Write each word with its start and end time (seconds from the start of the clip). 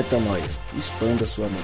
Metanoia. 0.00 0.42
Expanda 0.78 1.26
sua 1.26 1.46
mente. 1.46 1.60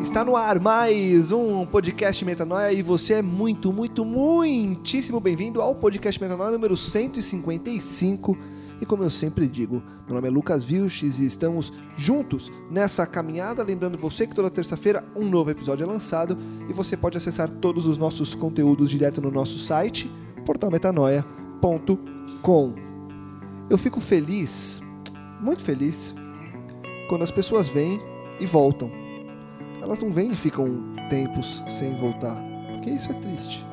Está 0.00 0.24
no 0.24 0.36
ar 0.36 0.58
mais 0.58 1.30
um 1.32 1.66
podcast 1.66 2.24
Metanoia 2.24 2.72
e 2.72 2.80
você 2.80 3.14
é 3.14 3.22
muito, 3.22 3.74
muito, 3.74 4.06
muitíssimo 4.06 5.20
bem-vindo 5.20 5.60
ao 5.60 5.74
podcast 5.74 6.18
Metanoia 6.18 6.50
número 6.50 6.78
155. 6.78 8.38
E 8.80 8.86
como 8.86 9.02
eu 9.02 9.10
sempre 9.10 9.46
digo, 9.46 9.82
meu 10.06 10.14
nome 10.14 10.28
é 10.28 10.30
Lucas 10.30 10.64
Vilches 10.64 11.18
e 11.18 11.26
estamos 11.26 11.70
juntos 11.94 12.50
nessa 12.70 13.06
caminhada. 13.06 13.62
Lembrando 13.62 13.98
você 13.98 14.26
que 14.26 14.34
toda 14.34 14.48
terça-feira 14.48 15.04
um 15.14 15.28
novo 15.28 15.50
episódio 15.50 15.84
é 15.84 15.86
lançado 15.86 16.38
e 16.66 16.72
você 16.72 16.96
pode 16.96 17.18
acessar 17.18 17.50
todos 17.50 17.86
os 17.86 17.98
nossos 17.98 18.34
conteúdos 18.34 18.88
direto 18.88 19.20
no 19.20 19.30
nosso 19.30 19.58
site, 19.58 20.10
portalmetanoia.com. 20.44 22.74
Eu 23.70 23.78
fico 23.78 24.00
feliz, 24.00 24.82
muito 25.40 25.64
feliz, 25.64 26.14
quando 27.08 27.22
as 27.22 27.30
pessoas 27.30 27.68
vêm 27.68 28.00
e 28.38 28.46
voltam. 28.46 28.90
Elas 29.82 29.98
não 29.98 30.10
vêm 30.10 30.30
e 30.30 30.36
ficam 30.36 30.94
tempos 31.08 31.62
sem 31.68 31.94
voltar, 31.96 32.42
porque 32.72 32.90
isso 32.90 33.10
é 33.10 33.14
triste. 33.14 33.66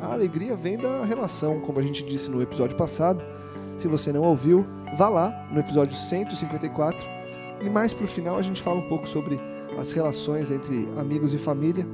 A 0.00 0.12
alegria 0.12 0.56
vem 0.56 0.76
da 0.76 1.04
relação, 1.04 1.60
como 1.60 1.78
a 1.78 1.82
gente 1.82 2.04
disse 2.04 2.30
no 2.30 2.42
episódio 2.42 2.76
passado. 2.76 3.22
Se 3.78 3.88
você 3.88 4.12
não 4.12 4.22
ouviu, 4.22 4.66
vá 4.96 5.08
lá 5.08 5.46
no 5.50 5.58
episódio 5.58 5.96
154 5.96 7.06
e 7.60 7.70
mais 7.70 7.94
pro 7.94 8.06
final 8.06 8.36
a 8.36 8.42
gente 8.42 8.60
fala 8.60 8.80
um 8.80 8.88
pouco 8.88 9.08
sobre 9.08 9.40
as 9.78 9.92
relações 9.92 10.50
entre 10.50 10.88
amigos 10.98 11.32
e 11.32 11.38
família. 11.38 11.86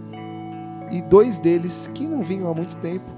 E 0.90 1.00
dois 1.02 1.38
deles 1.38 1.88
que 1.94 2.06
não 2.06 2.22
vinham 2.22 2.50
há 2.50 2.54
muito 2.54 2.74
tempo, 2.76 3.08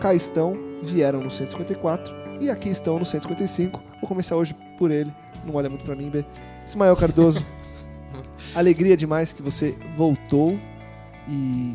cá 0.00 0.14
estão, 0.14 0.56
vieram 0.82 1.20
no 1.20 1.30
154 1.30 2.14
e 2.40 2.50
aqui 2.50 2.68
estão 2.68 2.98
no 2.98 3.04
155. 3.06 3.82
Vou 4.00 4.08
começar 4.08 4.36
hoje 4.36 4.54
por 4.78 4.90
ele, 4.90 5.12
não 5.44 5.54
olha 5.54 5.68
muito 5.68 5.84
pra 5.84 5.94
mim, 5.96 6.10
B. 6.10 6.24
Ismael 6.66 6.96
Cardoso. 6.96 7.44
Alegria 8.54 8.96
demais 8.96 9.32
que 9.32 9.42
você 9.42 9.76
voltou 9.96 10.58
e 11.28 11.74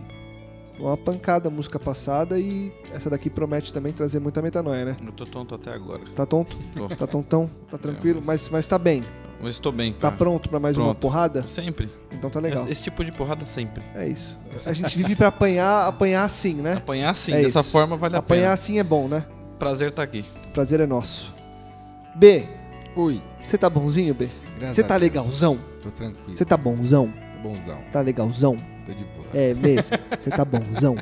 foi 0.76 0.86
uma 0.86 0.98
pancada 0.98 1.48
a 1.50 1.52
música 1.52 1.80
passada 1.80 2.40
e 2.40 2.72
essa 2.94 3.10
daqui 3.10 3.30
promete 3.30 3.72
também 3.74 3.92
trazer 3.92 4.20
muita 4.20 4.42
metanoia, 4.42 4.86
né? 4.86 4.98
Eu 5.06 5.12
tô 5.12 5.26
tonto 5.26 5.56
até 5.56 5.72
agora. 5.74 6.02
Tá 6.16 6.26
tonto? 6.26 6.58
Tô. 6.76 6.88
Tá 6.90 7.06
tontão? 7.08 7.50
Tá 7.70 7.78
tranquilo? 7.78 8.20
mas- 8.24 8.44
Mas, 8.44 8.50
mas 8.50 8.68
tá 8.68 8.78
bem? 8.80 9.04
Mas 9.42 9.54
estou 9.56 9.72
bem, 9.72 9.92
Tá 9.94 10.00
cara. 10.02 10.16
pronto 10.18 10.50
pra 10.50 10.60
mais 10.60 10.78
uma 10.78 10.86
Pronto. 10.86 11.00
porrada? 11.00 11.46
Sempre. 11.48 11.90
Então 12.12 12.30
tá 12.30 12.40
legal. 12.40 12.64
Esse, 12.64 12.72
esse 12.74 12.84
tipo 12.84 13.04
de 13.04 13.12
porrada 13.12 13.44
sempre. 13.46 13.82
É 13.96 14.08
isso. 14.08 14.38
A 14.66 14.72
gente 14.74 14.96
vive 14.98 15.16
pra 15.16 15.30
apanhar, 15.30 15.88
apanhar 15.88 16.24
assim, 16.24 16.54
né? 16.56 16.74
Apanhar 16.74 17.16
sim, 17.16 17.34
É 17.34 17.42
dessa 17.42 17.62
isso. 17.62 17.72
forma 17.72 17.98
vale 17.98 18.16
a 18.16 18.20
Apanhar 18.20 18.42
pena. 18.42 18.54
assim 18.54 18.78
é 18.80 18.84
bom, 18.84 19.08
né? 19.08 19.26
Prazer 19.58 19.92
tá 19.92 20.04
aqui. 20.04 20.24
Prazer 20.54 20.80
é 20.80 20.86
nosso. 20.86 21.34
B, 22.16 22.48
Ui, 22.96 23.22
você 23.46 23.58
tá 23.58 23.70
bonzinho, 23.70 24.14
B? 24.14 24.30
graças 24.60 24.76
Você 24.76 24.82
a 24.84 24.88
tá 24.88 24.96
legalzão? 24.98 25.58
Tô 25.82 25.90
tranquilo. 25.90 26.38
Você 26.38 26.46
tá 26.46 26.58
bonzão? 26.58 27.12
Tô 27.42 27.50
bonzão. 27.50 27.80
Tá 27.92 28.02
legalzão? 28.02 28.56
Tô 28.86 28.92
de 28.94 29.04
boa. 29.06 29.26
É 29.34 29.54
mesmo? 29.54 29.96
Você 30.20 30.30
tá 30.30 30.44
bonzão? 30.44 30.96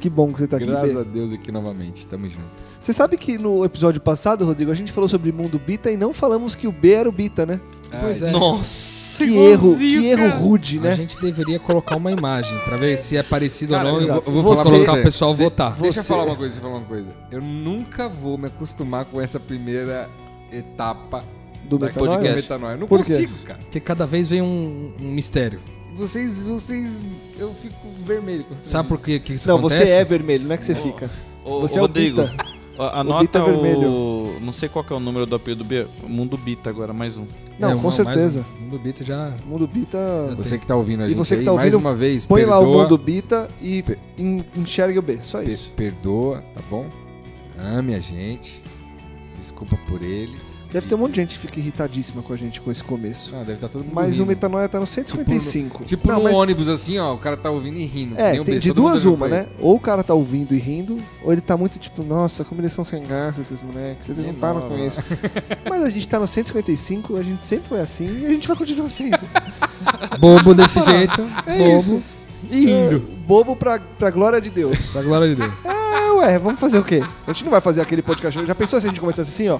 Que 0.00 0.10
bom 0.10 0.26
que 0.32 0.40
você 0.40 0.46
tá 0.48 0.56
aqui, 0.56 0.66
Graças 0.66 0.92
B. 0.92 1.00
a 1.00 1.02
Deus 1.04 1.32
aqui 1.32 1.50
novamente. 1.52 2.06
Tamo 2.06 2.28
junto. 2.28 2.44
Você 2.82 2.92
sabe 2.92 3.16
que 3.16 3.38
no 3.38 3.64
episódio 3.64 4.00
passado, 4.00 4.44
Rodrigo, 4.44 4.72
a 4.72 4.74
gente 4.74 4.90
falou 4.90 5.08
sobre 5.08 5.30
mundo 5.30 5.56
Bita 5.56 5.88
e 5.88 5.96
não 5.96 6.12
falamos 6.12 6.56
que 6.56 6.66
o 6.66 6.72
B 6.72 6.90
era 6.94 7.08
o 7.08 7.12
Bita, 7.12 7.46
né? 7.46 7.60
Pois 8.00 8.20
Ai, 8.24 8.30
é. 8.30 8.32
Nossa, 8.32 9.24
Que 9.24 9.36
erro, 9.36 9.76
que 9.78 10.06
erro 10.08 10.28
rude, 10.38 10.78
A 10.78 10.82
né? 10.82 10.96
gente 10.96 11.16
deveria 11.20 11.60
colocar 11.60 11.96
uma 11.96 12.10
imagem 12.10 12.58
pra 12.64 12.76
ver 12.76 12.98
se 12.98 13.16
é 13.16 13.22
parecido 13.22 13.74
Cara, 13.74 13.92
ou 13.92 14.00
não. 14.00 14.08
eu 14.08 14.14
vou- 14.14 14.22
e 14.26 14.26
eu 14.26 14.32
vou 14.32 14.42
falar 14.42 14.62
pra 14.62 14.72
colocar 14.72 14.92
você. 14.94 15.00
o 15.00 15.04
pessoal 15.04 15.34
De- 15.34 15.42
votar. 15.44 15.72
Deixa 15.76 16.00
eu 16.00 16.02
Você- 16.02 16.08
falar 16.08 16.24
uma 16.24 16.34
coisa, 16.36 16.54
deixa 16.54 16.58
eu 16.66 16.70
falar 16.70 16.82
uma 16.82 16.88
coisa. 16.88 17.06
Eu 17.30 17.40
nunca 17.40 18.08
vou 18.08 18.36
me 18.36 18.46
acostumar 18.48 19.04
com 19.04 19.20
essa 19.20 19.38
primeira 19.38 20.08
etapa 20.50 21.24
Do 21.68 21.78
da 21.78 21.86
Metanoia. 21.86 22.72
Eu 22.74 22.78
não 22.78 22.88
Por 22.88 23.04
quê? 23.04 23.12
consigo, 23.12 23.34
cara. 23.44 23.60
Porque 23.60 23.78
cada 23.78 24.06
vez 24.06 24.28
vem 24.28 24.42
um, 24.42 24.92
um 25.00 25.08
mistério. 25.12 25.60
Vocês, 25.96 26.32
vocês... 26.48 26.96
Eu 27.38 27.54
fico 27.54 27.76
vermelho. 28.04 28.44
com 28.44 28.56
Sabe 28.64 28.88
por 28.88 28.98
que, 28.98 29.20
que 29.20 29.34
isso 29.34 29.46
Não, 29.46 29.58
acontece? 29.58 29.86
você 29.86 29.92
é 29.92 30.04
vermelho, 30.04 30.44
não 30.46 30.54
é 30.54 30.56
que 30.56 30.64
você 30.64 30.74
fica. 30.74 31.08
Ô, 31.44 31.60
Você 31.60 31.76
é 31.76 31.78
o 31.78 31.82
Rodrigo, 31.82 32.22
Bita. 32.22 32.44
Ó, 32.84 32.88
Bita 32.88 32.98
anota 33.00 33.38
é 33.38 33.42
o, 33.42 33.44
vermelho. 33.46 34.40
Não 34.40 34.52
sei 34.52 34.68
qual 34.68 34.84
que 34.84 34.92
é 34.92 34.96
o 34.96 35.00
número 35.00 35.26
do 35.26 35.36
apelido 35.36 35.62
do 35.64 35.68
B. 35.68 35.86
Mundo 36.06 36.36
Bita 36.36 36.70
agora, 36.70 36.92
mais 36.92 37.16
um. 37.16 37.26
Não, 37.58 37.70
É, 37.70 37.74
com 37.74 37.82
mais 37.82 37.94
certeza. 37.94 38.44
Um, 38.60 38.68
do 38.68 38.78
Bita 38.78 39.04
já. 39.04 39.34
O 39.44 39.48
Mundo 39.48 39.66
Bita. 39.66 39.98
Você 40.36 40.58
que 40.58 40.66
tá 40.66 40.74
ouvindo 40.76 41.02
a 41.02 41.06
E 41.06 41.10
gente 41.10 41.18
você 41.18 41.34
que 41.36 41.40
aí, 41.40 41.46
tá 41.46 41.52
mais 41.52 41.74
ouvindo, 41.74 41.80
uma 41.80 41.94
vez, 41.94 42.26
Põe 42.26 42.44
lá 42.44 42.58
perdoa, 42.58 42.76
o 42.76 42.82
Mundo 42.82 42.98
Bita 42.98 43.48
e 43.60 43.84
enxergue 44.56 44.98
o 44.98 45.02
B. 45.02 45.18
Só 45.22 45.42
isso. 45.42 45.72
perdoa, 45.72 46.42
tá 46.54 46.60
bom? 46.70 46.86
Ame 47.58 47.94
a 47.94 48.00
gente. 48.00 48.62
Desculpa 49.38 49.76
por 49.86 50.02
eles. 50.02 50.51
Deve 50.72 50.86
ter 50.86 50.94
um 50.94 50.98
monte 50.98 51.10
de 51.12 51.16
gente 51.20 51.34
que 51.34 51.38
fica 51.38 51.58
irritadíssima 51.60 52.22
com 52.22 52.32
a 52.32 52.36
gente 52.36 52.60
com 52.60 52.70
esse 52.72 52.82
começo. 52.82 53.34
Ah, 53.34 53.40
deve 53.40 53.52
estar 53.54 53.68
todo 53.68 53.82
mundo 53.84 53.92
Mas 53.94 54.08
o 54.08 54.12
rindo. 54.12 54.26
Metanoia 54.26 54.68
tá 54.68 54.80
no 54.80 54.86
155. 54.86 55.84
Tipo 55.84 56.08
Não, 56.08 56.16
no 56.16 56.22
mas- 56.24 56.34
ônibus 56.34 56.68
assim, 56.68 56.98
ó, 56.98 57.12
o 57.12 57.18
cara 57.18 57.36
tá 57.36 57.50
ouvindo 57.50 57.78
e 57.78 57.84
rindo. 57.84 58.14
que 58.14 58.20
É, 58.22 58.32
nem 58.32 58.40
o 58.40 58.44
tem 58.44 58.58
de 58.58 58.68
todo 58.68 58.78
mundo 58.82 58.90
duas 58.92 59.04
olhando 59.04 59.16
uma, 59.18 59.28
pra 59.28 59.36
né? 59.36 59.46
Ou 59.60 59.76
o 59.76 59.80
cara 59.80 60.02
tá 60.02 60.14
ouvindo 60.14 60.54
e 60.54 60.58
rindo, 60.58 60.96
ou 61.22 61.30
ele 61.32 61.40
tá 61.42 61.56
muito 61.56 61.78
tipo, 61.78 62.02
nossa, 62.02 62.42
como 62.44 62.60
eles 62.60 62.72
são 62.72 62.84
sem 62.84 63.02
graça 63.02 63.40
esses 63.42 63.60
moleques, 63.60 64.08
eles 64.08 64.26
não 64.26 64.34
param 64.34 64.62
com 64.62 64.78
isso. 64.78 65.02
Mas 65.68 65.82
a 65.84 65.90
gente 65.90 66.08
tá 66.08 66.18
no 66.18 66.26
155, 66.26 67.16
a 67.16 67.22
gente 67.22 67.44
sempre 67.44 67.68
foi 67.68 67.80
assim 67.80 68.06
e 68.22 68.26
a 68.26 68.28
gente 68.30 68.48
vai 68.48 68.56
continuar 68.56 68.88
sendo. 68.88 69.18
Bobo 70.18 70.54
desse 70.54 70.80
jeito. 70.80 71.20
É 71.46 71.58
bobo. 71.58 71.78
isso. 71.78 72.02
E 72.50 72.66
rindo. 72.66 72.96
É, 72.96 73.26
bobo 73.26 73.56
pra, 73.56 73.78
pra 73.78 74.10
glória 74.10 74.40
de 74.40 74.50
Deus. 74.50 74.92
Pra 74.92 75.02
glória 75.02 75.28
de 75.28 75.34
Deus. 75.34 75.52
É, 75.64 76.10
ué, 76.12 76.38
vamos 76.38 76.58
fazer 76.60 76.78
o 76.78 76.84
quê? 76.84 77.02
A 77.26 77.32
gente 77.32 77.44
não 77.44 77.50
vai 77.50 77.60
fazer 77.60 77.80
aquele 77.80 78.02
podcast. 78.02 78.44
Já 78.46 78.54
pensou 78.54 78.80
se 78.80 78.86
a 78.86 78.88
gente 78.88 79.00
começasse 79.00 79.30
assim, 79.30 79.48
ó? 79.48 79.58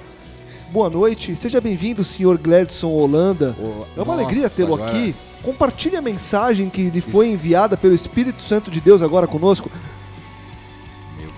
Boa 0.72 0.88
noite, 0.88 1.36
seja 1.36 1.60
bem-vindo, 1.60 2.02
senhor 2.02 2.38
Gladson 2.38 2.88
Holanda. 2.88 3.54
Ô, 3.60 3.84
É 3.94 4.00
uma 4.02 4.14
nossa, 4.14 4.22
alegria 4.22 4.48
tê-lo 4.48 4.74
agora- 4.74 4.90
aqui. 4.90 5.14
Compartilhe 5.42 5.96
a 5.96 6.00
mensagem 6.02 6.70
que 6.70 6.88
lhe 6.88 7.00
foi 7.00 7.28
enviada 7.28 7.76
pelo 7.76 7.94
Espírito 7.94 8.40
Santo 8.40 8.70
de 8.70 8.80
Deus 8.80 9.02
agora 9.02 9.26
conosco. 9.26 9.70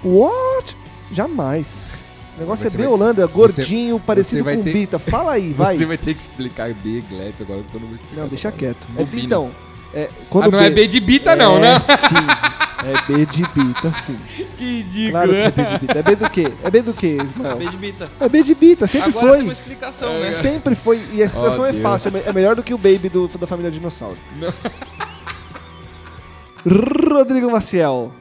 What? 0.04 0.76
Jamais. 1.10 1.82
O 2.36 2.40
negócio 2.40 2.68
Você 2.70 2.76
é 2.76 2.78
vai- 2.78 2.86
Holanda, 2.86 3.26
gordinho, 3.26 3.98
parecido 3.98 4.44
vai 4.44 4.56
com 4.56 4.62
ter- 4.62 4.72
Bita. 4.72 4.98
Fala 5.00 5.32
aí, 5.32 5.50
vai. 5.56 5.76
Você 5.76 5.86
vai 5.86 5.96
ter 5.98 6.14
que 6.14 6.20
explicar 6.20 6.72
B, 6.72 7.02
Gladys, 7.10 7.40
agora 7.40 7.60
que 7.68 7.74
eu 7.74 7.80
não 7.80 7.88
vou 7.88 7.96
explicar. 7.96 8.20
Não, 8.22 8.28
deixa 8.28 8.52
palavra. 8.52 8.74
quieto. 8.74 8.86
É, 9.16 9.24
então, 9.24 9.50
é, 9.94 10.10
quando 10.30 10.44
Ah, 10.44 10.50
não 10.50 10.60
é 10.60 10.70
B 10.70 10.86
de 10.86 11.00
Bita 11.00 11.34
não, 11.34 11.56
é, 11.56 11.60
né? 11.60 11.80
Sim. 11.80 11.86
É 12.86 13.12
B 13.12 13.24
de 13.26 13.42
Bita, 13.54 13.92
sim. 13.94 14.18
Que 14.58 14.82
ridículo, 14.82 15.10
Claro 15.12 15.30
que 15.30 15.36
é 15.36 15.50
B 15.50 15.64
de 15.64 15.78
Bita. 15.78 15.98
É 15.98 16.02
B 16.02 16.16
do 16.16 16.30
quê? 16.30 16.52
É 16.62 16.70
B 16.70 16.82
do 16.82 16.92
quê, 16.92 17.16
Ismael? 17.22 17.56
B 17.56 17.68
de 17.68 17.76
Bita. 17.78 18.10
É 18.20 18.28
B 18.28 18.42
de 18.42 18.54
Bita, 18.54 18.86
sempre 18.86 19.08
Agora 19.10 19.26
foi. 19.28 19.36
tem 19.38 19.46
uma 19.46 19.52
explicação, 19.52 20.20
né? 20.20 20.30
Sempre 20.32 20.74
foi. 20.74 21.02
E 21.12 21.22
a 21.22 21.26
explicação 21.26 21.62
Oh, 21.62 21.66
é 21.66 21.72
Deus. 21.72 21.82
fácil. 21.82 22.16
é 22.16 22.28
É 22.28 22.32
melhor 22.32 22.56
do 22.56 22.62
que 22.62 22.74
o 22.74 22.78
Baby 22.78 23.08
do, 23.08 23.28
da 23.28 23.46
família 23.46 23.70
Dinossauro. 23.70 24.16
Não. 24.40 24.52
Rodrigo 27.16 27.50
Maciel. 27.50 28.12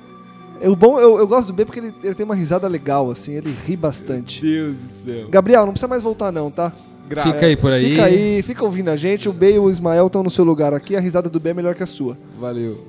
O 0.61 0.75
bom, 0.75 0.99
eu, 0.99 1.17
eu 1.19 1.27
gosto 1.27 1.47
do 1.47 1.53
B 1.53 1.65
porque 1.65 1.79
ele, 1.79 1.93
ele 2.03 2.13
tem 2.15 2.25
uma 2.25 2.35
risada 2.35 2.67
legal, 2.67 3.09
assim, 3.11 3.33
ele 3.33 3.53
ri 3.65 3.75
bastante. 3.75 4.41
Deus 4.41 4.75
do 4.77 4.89
céu. 4.89 5.27
Gabriel, 5.29 5.65
não 5.65 5.73
precisa 5.73 5.87
mais 5.89 6.01
voltar 6.01 6.31
não, 6.31 6.49
tá? 6.49 6.71
Gra- 7.09 7.23
Fica 7.23 7.45
aí 7.45 7.55
por 7.55 7.71
aí. 7.71 7.89
Fica 7.91 8.03
aí, 8.05 8.41
fica 8.43 8.63
ouvindo 8.63 8.89
a 8.89 8.95
gente. 8.95 9.27
O 9.29 9.33
B 9.33 9.55
e 9.55 9.59
o 9.59 9.69
Ismael 9.69 10.07
estão 10.07 10.23
no 10.23 10.29
seu 10.29 10.43
lugar 10.43 10.73
aqui. 10.73 10.95
A 10.95 10.99
risada 10.99 11.29
do 11.29 11.39
B 11.39 11.49
é 11.49 11.53
melhor 11.53 11.75
que 11.75 11.83
a 11.83 11.85
sua. 11.85 12.17
Valeu. 12.39 12.87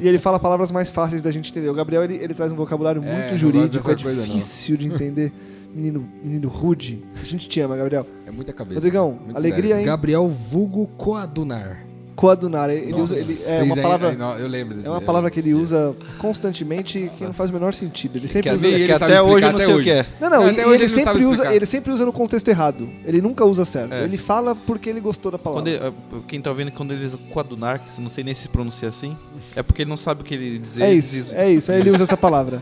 E 0.00 0.08
ele 0.08 0.18
fala 0.18 0.38
palavras 0.38 0.70
mais 0.70 0.90
fáceis 0.90 1.22
da 1.22 1.30
gente 1.30 1.50
entender. 1.50 1.68
O 1.68 1.74
Gabriel, 1.74 2.02
ele, 2.04 2.16
ele 2.16 2.34
traz 2.34 2.50
um 2.50 2.56
vocabulário 2.56 3.02
É, 3.04 3.22
muito 3.22 3.36
jurídico, 3.36 3.90
é 3.90 3.94
difícil 3.94 4.76
de 4.76 4.86
entender. 4.86 5.32
Menino, 5.74 6.06
menino 6.22 6.48
rude. 6.48 7.02
A 7.20 7.24
gente 7.24 7.48
te 7.48 7.58
ama, 7.60 7.76
Gabriel. 7.76 8.06
É 8.26 8.30
muita 8.30 8.52
cabeça. 8.52 8.74
Rodrigão, 8.76 9.18
alegria, 9.34 9.62
sério. 9.70 9.80
hein? 9.80 9.86
Gabriel 9.86 10.28
Vulgo 10.28 10.86
Coadunar. 10.98 11.86
Coadunar. 12.14 12.70
Ele 12.70 12.90
Nossa, 12.92 13.14
usa, 13.14 13.18
ele, 13.18 13.38
é 13.46 13.62
uma 13.62 13.76
palavra... 13.76 14.08
aí, 14.10 14.16
não, 14.16 14.36
eu 14.38 14.46
lembro 14.46 14.74
desse 14.76 14.86
É 14.86 14.90
uma 14.90 15.00
eu 15.00 15.04
palavra 15.06 15.30
que 15.30 15.40
ele 15.40 15.54
usa 15.54 15.94
constantemente 16.18 17.10
que 17.16 17.24
não 17.24 17.32
faz 17.32 17.50
o 17.50 17.52
menor 17.52 17.72
sentido. 17.74 18.16
Ele 18.16 18.26
Que, 18.26 18.32
sempre 18.32 18.50
usa. 18.54 18.66
que 18.66 18.72
ele 18.74 18.98
sabe 18.98 19.12
até 19.12 19.22
hoje 19.22 19.46
eu 19.46 19.52
não 19.52 19.58
sei 19.58 19.74
o 19.74 19.82
que 19.82 19.90
é. 19.90 20.06
Não, 20.20 20.30
não, 20.30 20.38
hoje 20.44 20.48
ele, 20.50 20.60
ele 20.60 20.70
não 20.70 20.78
sabe 20.78 20.90
sempre 21.04 21.24
usa, 21.26 21.54
ele 21.54 21.66
sempre 21.66 21.92
usa 21.92 22.04
no 22.04 22.12
contexto 22.12 22.48
errado. 22.48 22.88
Ele 23.04 23.20
nunca 23.20 23.44
usa 23.44 23.64
certo. 23.64 23.92
É. 23.94 24.04
Ele 24.04 24.16
fala 24.16 24.54
porque 24.54 24.88
ele 24.90 25.00
gostou 25.00 25.30
da 25.32 25.38
palavra. 25.38 25.68
Ele- 25.68 25.92
quem 26.28 26.40
tá 26.40 26.50
ouvindo, 26.50 26.70
quando 26.72 26.92
ele 26.92 27.04
diz 27.04 27.16
coadunar, 27.30 27.80
que 27.80 28.00
não 28.00 28.10
sei 28.10 28.24
nem 28.24 28.34
se 28.34 28.48
pronuncia 28.48 28.88
assim, 28.88 29.16
é 29.56 29.62
porque 29.62 29.82
ele 29.82 29.90
não 29.90 29.96
sabe 29.96 30.22
o 30.22 30.24
que 30.24 30.34
ele 30.34 30.58
dizer. 30.58 30.82
É 30.84 30.90
ele 30.90 30.98
isso, 30.98 31.14
diz- 31.14 31.32
é 31.32 31.50
isso. 31.50 31.72
Aí 31.72 31.80
ele 31.80 31.90
usa 31.94 32.04
essa 32.04 32.16
palavra. 32.16 32.60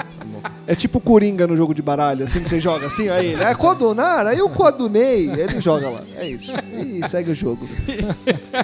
É 0.67 0.75
tipo 0.75 1.01
Coringa 1.01 1.47
no 1.47 1.57
jogo 1.57 1.75
de 1.75 1.83
baralho, 1.83 2.25
assim 2.25 2.41
que 2.43 2.49
você 2.49 2.61
joga 2.61 2.87
assim, 2.87 3.09
aí 3.09 3.33
ele, 3.33 3.43
é 3.43 3.55
coadunar, 3.55 4.27
aí 4.27 4.39
eu 4.39 4.49
coadunei, 4.49 5.29
aí 5.31 5.41
ele 5.41 5.61
joga 5.61 5.89
lá. 5.91 6.01
É 6.17 6.27
isso. 6.27 6.53
E 6.73 7.07
segue 7.09 7.31
o 7.31 7.35
jogo. 7.35 7.69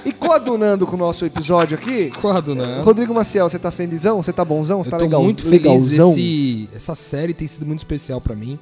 E 0.05 0.12
coadunando 0.12 0.75
com 0.84 0.96
o 0.96 0.99
nosso 0.99 1.25
episódio 1.25 1.76
aqui, 1.78 2.11
Coadunar. 2.20 2.82
Rodrigo 2.84 3.14
Maciel, 3.14 3.49
você 3.49 3.56
tá 3.61 3.70
felizão? 3.70 4.20
Você 4.20 4.32
tá 4.32 4.44
bonzão? 4.44 4.82
Você 4.82 4.90
tá 4.90 4.99
tô 4.99 5.05
legal, 5.05 5.23
muito 5.23 5.44
feliz. 5.44 5.62
legalzão? 5.62 6.11
Esse, 6.11 6.69
essa 6.75 6.96
série 6.96 7.32
tem 7.32 7.46
sido 7.46 7.64
muito 7.64 7.78
especial 7.78 8.20
pra 8.20 8.34
mim. 8.34 8.58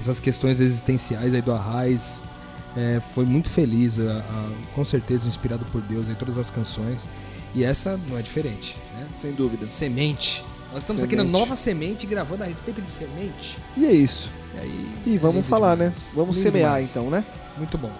Essas 0.00 0.20
questões 0.20 0.60
existenciais 0.60 1.34
aí 1.34 1.42
do 1.42 1.50
Arraiz. 1.52 2.22
É, 2.76 3.00
foi 3.12 3.24
muito 3.24 3.48
feliz, 3.50 3.98
a- 3.98 4.18
a- 4.18 4.50
com 4.76 4.84
certeza 4.84 5.28
inspirado 5.28 5.66
por 5.72 5.80
Deus 5.82 6.08
em 6.08 6.14
todas 6.14 6.38
as 6.38 6.50
canções. 6.50 7.08
E 7.52 7.64
essa 7.64 7.98
não 8.08 8.16
é 8.16 8.22
diferente. 8.22 8.76
Né? 8.96 9.06
Sem 9.20 9.32
dúvida. 9.32 9.66
Semente 9.66 10.44
Nós 10.72 10.84
estamos 10.84 11.02
aqui 11.02 11.16
na 11.16 11.22
Semente. 11.24 11.38
Nova 11.40 11.56
Semente 11.56 12.06
gravando 12.06 12.44
a 12.44 12.46
respeito 12.46 12.80
de 12.80 12.88
semente. 12.88 13.58
E 13.76 13.84
é 13.84 13.90
isso. 13.92 14.30
E 14.54 14.58
aí, 14.60 14.88
E 15.04 15.18
vamos 15.18 15.38
lindo 15.38 15.48
falar, 15.48 15.74
demais. 15.74 15.92
né? 15.92 15.98
Vamos 16.14 16.36
Lindo 16.36 16.48
semear 16.48 16.74
demais. 16.74 16.88
então, 16.90 17.10
né? 17.10 17.24
Muito 17.58 17.76
bom. 17.76 17.90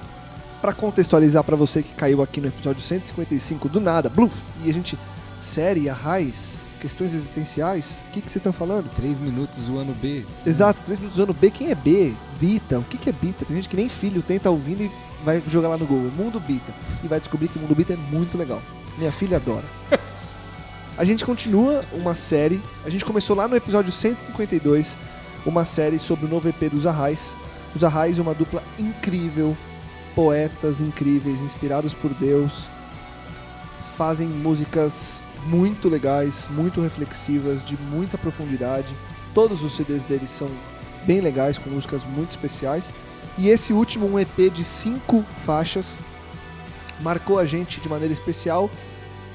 Pra 0.61 0.75
contextualizar 0.75 1.43
pra 1.43 1.57
você 1.57 1.83
que 1.83 1.95
caiu 1.95 2.23
aqui 2.23 2.41
no 2.41 2.49
episódio 2.49 2.83
155 2.83 3.69
do 3.69 3.81
nada, 3.81 4.11
bluf, 4.11 4.35
e 4.63 4.69
a 4.69 4.75
gente 4.75 4.99
série, 5.41 5.89
a 5.89 5.95
raiz, 5.95 6.59
questões 6.79 7.15
existenciais, 7.15 8.01
o 8.09 8.13
que 8.13 8.21
que 8.21 8.31
vocês 8.31 8.37
estão 8.37 8.53
falando? 8.53 8.91
Três 8.95 9.19
minutos 9.19 9.59
zoando 9.65 9.95
B. 9.95 10.23
Exato, 10.45 10.83
3 10.85 10.99
minutos 10.99 11.19
usando 11.19 11.33
B, 11.33 11.51
quem 11.51 11.71
é 11.71 11.75
B? 11.75 12.13
Bita, 12.39 12.79
o 12.79 12.85
que 12.85 12.99
que 12.99 13.09
é 13.09 13.13
Bita? 13.13 13.47
Tem 13.47 13.57
gente 13.57 13.71
que 13.71 13.77
nem 13.77 13.89
filho 13.89 14.21
tenta 14.21 14.51
ouvindo 14.51 14.83
e 14.83 14.91
vai 15.25 15.43
jogar 15.49 15.69
lá 15.69 15.79
no 15.79 15.87
Google, 15.87 16.11
Mundo 16.11 16.39
Bita, 16.39 16.75
e 17.03 17.09
vai 17.09 17.21
descobrir 17.21 17.49
que 17.49 17.59
o 17.59 17.63
Mundo 17.63 17.75
Bita 17.75 17.95
é 17.95 17.97
muito 17.97 18.37
legal. 18.37 18.61
Minha 18.99 19.13
filha 19.13 19.39
adora. 19.39 19.65
A 20.99 21.05
gente 21.07 21.25
continua 21.25 21.83
uma 21.95 22.15
série, 22.15 22.61
a 22.85 22.91
gente 22.91 23.07
começou 23.07 23.35
lá 23.35 23.49
no 23.49 23.57
episódio 23.57 23.91
152, 23.91 24.99
uma 25.47 25.65
série 25.65 25.99
sobre 25.99 26.27
o 26.27 26.29
novo 26.29 26.47
EP 26.51 26.71
dos 26.71 26.85
Arrais. 26.85 27.35
Os 27.75 27.83
Arrais, 27.83 28.19
uma 28.19 28.35
dupla 28.35 28.63
incrível, 28.79 29.57
poetas 30.15 30.81
incríveis, 30.81 31.41
inspirados 31.41 31.95
por 31.95 32.13
Deus, 32.15 32.65
fazem 33.97 34.27
músicas 34.27 35.21
muito 35.47 35.89
legais, 35.89 36.49
muito 36.51 36.81
reflexivas, 36.81 37.65
de 37.65 37.77
muita 37.77 38.19
profundidade. 38.19 38.89
Todos 39.35 39.63
os 39.63 39.77
CDs 39.77 40.05
deles 40.05 40.31
são 40.31 40.49
bem 41.05 41.21
legais, 41.21 41.59
com 41.59 41.71
músicas 41.71 42.03
muito 42.05 42.31
especiais. 42.31 42.91
E 43.39 43.49
esse 43.49 43.73
último, 43.73 44.07
um 44.07 44.19
EP 44.19 44.53
de 44.53 44.65
cinco 44.65 45.25
faixas, 45.45 45.99
marcou 47.01 47.39
a 47.39 47.47
gente 47.47 47.81
de 47.81 47.89
maneira 47.89 48.13
especial 48.13 48.71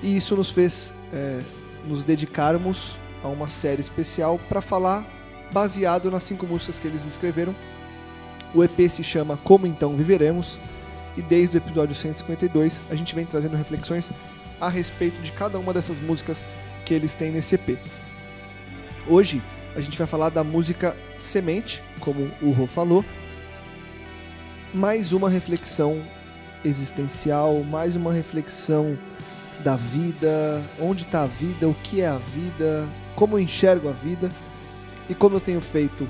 e 0.04 0.16
isso 0.16 0.36
nos 0.36 0.52
fez 0.52 0.94
é, 1.12 1.42
nos 1.88 2.04
dedicarmos 2.04 3.00
a 3.24 3.28
uma 3.28 3.48
série 3.48 3.82
especial 3.82 4.40
para 4.50 4.62
falar 4.62 5.06
baseado 5.52 6.12
nas 6.12 6.24
cinco 6.24 6.46
músicas 6.46 6.80
que 6.80 6.88
eles 6.88 7.06
escreveram. 7.06 7.56
O 8.54 8.64
EP 8.64 8.90
se 8.90 9.04
chama 9.04 9.38
Como 9.38 9.68
Então 9.68 9.96
Viveremos 9.96 10.60
e 11.18 11.22
desde 11.22 11.58
o 11.58 11.60
episódio 11.60 11.96
152 11.96 12.82
a 12.90 12.96
gente 12.96 13.16
vem 13.16 13.26
trazendo 13.26 13.56
reflexões 13.56 14.12
a 14.60 14.70
respeito 14.70 15.22
de 15.22 15.32
cada 15.32 15.60
uma 15.60 15.74
dessas 15.74 16.00
músicas 16.00 16.46
que 16.86 16.94
eles 16.94 17.14
têm 17.16 17.32
nesse 17.32 17.56
EP. 17.56 17.78
Hoje 19.08 19.42
a 19.76 19.82
gente 19.82 19.98
vai 19.98 20.08
falar 20.08 20.30
da 20.30 20.44
música 20.44 20.96
Semente, 21.18 21.84
como 22.00 22.32
o 22.42 22.52
Rô 22.52 22.68
falou, 22.68 23.04
mais 24.74 25.12
uma 25.12 25.30
reflexão 25.30 26.02
existencial, 26.64 27.64
mais 27.64 27.96
uma 27.96 28.12
reflexão 28.12 28.98
da 29.64 29.76
vida, 29.76 30.62
onde 30.80 31.04
está 31.04 31.24
a 31.24 31.28
vida, 31.28 31.68
o 31.68 31.74
que 31.74 32.02
é 32.02 32.08
a 32.08 32.18
vida, 32.18 32.88
como 33.16 33.36
eu 33.36 33.40
enxergo 33.40 33.90
a 33.90 33.94
vida 33.94 34.30
e 35.08 35.16
como 35.16 35.36
eu 35.36 35.40
tenho 35.40 35.62
feito 35.62 36.08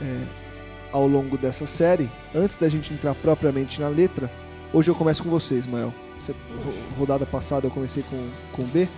é, 0.00 0.22
ao 0.96 1.06
longo 1.06 1.36
dessa 1.36 1.66
série. 1.66 2.10
Antes 2.34 2.56
da 2.56 2.68
gente 2.70 2.92
entrar 2.92 3.14
propriamente 3.14 3.80
na 3.80 3.88
letra, 3.88 4.30
hoje 4.72 4.90
eu 4.90 4.94
começo 4.94 5.22
com 5.22 5.28
você, 5.28 5.54
Ismael. 5.54 5.92
Você, 6.18 6.32
ro- 6.32 6.98
rodada 6.98 7.26
passada 7.26 7.66
eu 7.66 7.70
comecei 7.70 8.02
com, 8.08 8.28
com 8.52 8.62
B. 8.64 8.88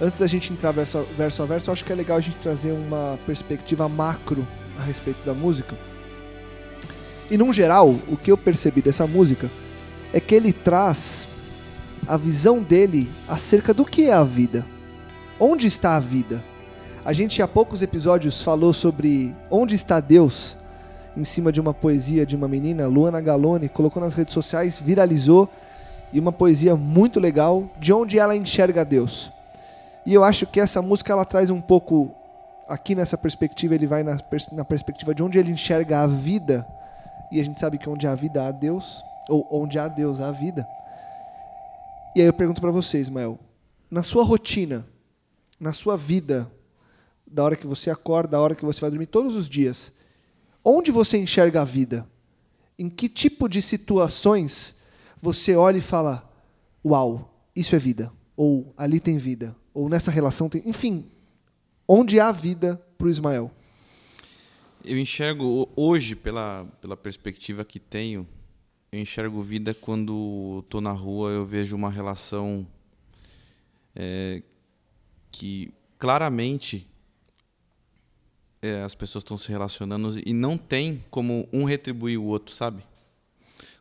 Antes 0.00 0.20
da 0.20 0.26
gente 0.26 0.50
entrar 0.52 0.70
verso 0.72 0.98
a, 0.98 1.02
verso 1.02 1.42
a 1.42 1.46
verso, 1.46 1.70
acho 1.70 1.84
que 1.84 1.92
é 1.92 1.94
legal 1.94 2.16
a 2.16 2.20
gente 2.20 2.36
trazer 2.38 2.72
uma 2.72 3.18
perspectiva 3.26 3.86
macro 3.88 4.46
a 4.78 4.82
respeito 4.82 5.22
da 5.24 5.34
música. 5.34 5.76
E 7.30 7.36
num 7.36 7.52
geral, 7.52 7.94
o 8.08 8.16
que 8.16 8.32
eu 8.32 8.36
percebi 8.36 8.80
dessa 8.80 9.06
música 9.06 9.50
é 10.14 10.20
que 10.20 10.34
ele 10.34 10.52
traz 10.52 11.28
a 12.06 12.16
visão 12.16 12.62
dele 12.62 13.10
acerca 13.28 13.74
do 13.74 13.84
que 13.84 14.08
é 14.08 14.14
a 14.14 14.24
vida. 14.24 14.64
Onde 15.38 15.66
está 15.66 15.96
a 15.96 16.00
vida? 16.00 16.42
A 17.04 17.12
gente 17.12 17.42
há 17.42 17.46
poucos 17.46 17.82
episódios 17.82 18.40
falou 18.40 18.72
sobre 18.72 19.36
onde 19.50 19.74
está 19.74 20.00
Deus 20.00 20.56
em 21.14 21.22
cima 21.22 21.52
de 21.52 21.60
uma 21.60 21.74
poesia 21.74 22.24
de 22.24 22.34
uma 22.34 22.48
menina, 22.48 22.86
Luana 22.86 23.20
Galone, 23.20 23.68
colocou 23.68 24.02
nas 24.02 24.14
redes 24.14 24.32
sociais, 24.32 24.80
viralizou 24.80 25.46
e 26.14 26.18
uma 26.18 26.32
poesia 26.32 26.74
muito 26.74 27.20
legal 27.20 27.68
de 27.78 27.92
onde 27.92 28.18
ela 28.18 28.34
enxerga 28.34 28.86
Deus. 28.86 29.30
E 30.06 30.14
eu 30.14 30.24
acho 30.24 30.46
que 30.46 30.58
essa 30.58 30.80
música 30.80 31.12
ela 31.12 31.26
traz 31.26 31.50
um 31.50 31.60
pouco 31.60 32.10
aqui 32.66 32.94
nessa 32.94 33.18
perspectiva, 33.18 33.74
ele 33.74 33.86
vai 33.86 34.02
na, 34.02 34.16
pers- 34.16 34.50
na 34.50 34.64
perspectiva 34.64 35.14
de 35.14 35.22
onde 35.22 35.38
ele 35.38 35.52
enxerga 35.52 36.00
a 36.00 36.06
vida. 36.06 36.66
E 37.30 37.38
a 37.38 37.44
gente 37.44 37.60
sabe 37.60 37.76
que 37.76 37.88
onde 37.88 38.06
há 38.06 38.14
vida 38.14 38.46
há 38.46 38.50
Deus, 38.50 39.04
ou 39.28 39.46
onde 39.50 39.78
há 39.78 39.88
Deus 39.88 40.22
há 40.22 40.30
vida. 40.30 40.66
E 42.16 42.22
aí 42.22 42.26
eu 42.26 42.32
pergunto 42.32 42.62
pra 42.62 42.70
você, 42.70 42.98
Ismael, 42.98 43.38
na 43.90 44.02
sua 44.02 44.24
rotina, 44.24 44.86
na 45.60 45.72
sua 45.74 45.98
vida, 45.98 46.50
da 47.34 47.42
hora 47.42 47.56
que 47.56 47.66
você 47.66 47.90
acorda, 47.90 48.30
da 48.32 48.40
hora 48.40 48.54
que 48.54 48.64
você 48.64 48.80
vai 48.80 48.90
dormir, 48.90 49.06
todos 49.06 49.34
os 49.34 49.48
dias, 49.48 49.92
onde 50.64 50.92
você 50.92 51.18
enxerga 51.18 51.62
a 51.62 51.64
vida? 51.64 52.08
Em 52.78 52.88
que 52.88 53.08
tipo 53.08 53.48
de 53.48 53.60
situações 53.60 54.74
você 55.20 55.56
olha 55.56 55.78
e 55.78 55.82
fala: 55.82 56.30
Uau, 56.84 57.34
isso 57.56 57.74
é 57.74 57.78
vida? 57.78 58.12
Ou 58.36 58.72
ali 58.76 59.00
tem 59.00 59.18
vida? 59.18 59.56
Ou 59.72 59.88
nessa 59.88 60.10
relação 60.12 60.48
tem. 60.48 60.62
Enfim, 60.64 61.06
onde 61.88 62.20
há 62.20 62.30
vida 62.30 62.76
pro 62.96 63.10
Ismael? 63.10 63.50
Eu 64.84 64.96
enxergo 64.98 65.44
ho- 65.44 65.68
hoje, 65.74 66.14
pela, 66.14 66.66
pela 66.80 66.96
perspectiva 66.96 67.64
que 67.64 67.80
tenho, 67.80 68.26
eu 68.92 69.00
enxergo 69.00 69.40
vida 69.42 69.74
quando 69.74 70.60
estou 70.64 70.80
na 70.80 70.92
rua, 70.92 71.30
eu 71.30 71.44
vejo 71.44 71.74
uma 71.74 71.90
relação 71.90 72.66
é, 73.94 74.42
que 75.32 75.72
claramente 75.98 76.86
é, 78.64 78.82
as 78.82 78.94
pessoas 78.94 79.22
estão 79.22 79.36
se 79.36 79.50
relacionando 79.50 80.18
e 80.24 80.32
não 80.32 80.56
tem 80.56 81.04
como 81.10 81.46
um 81.52 81.64
retribuir 81.64 82.18
o 82.18 82.24
outro, 82.24 82.54
sabe? 82.54 82.82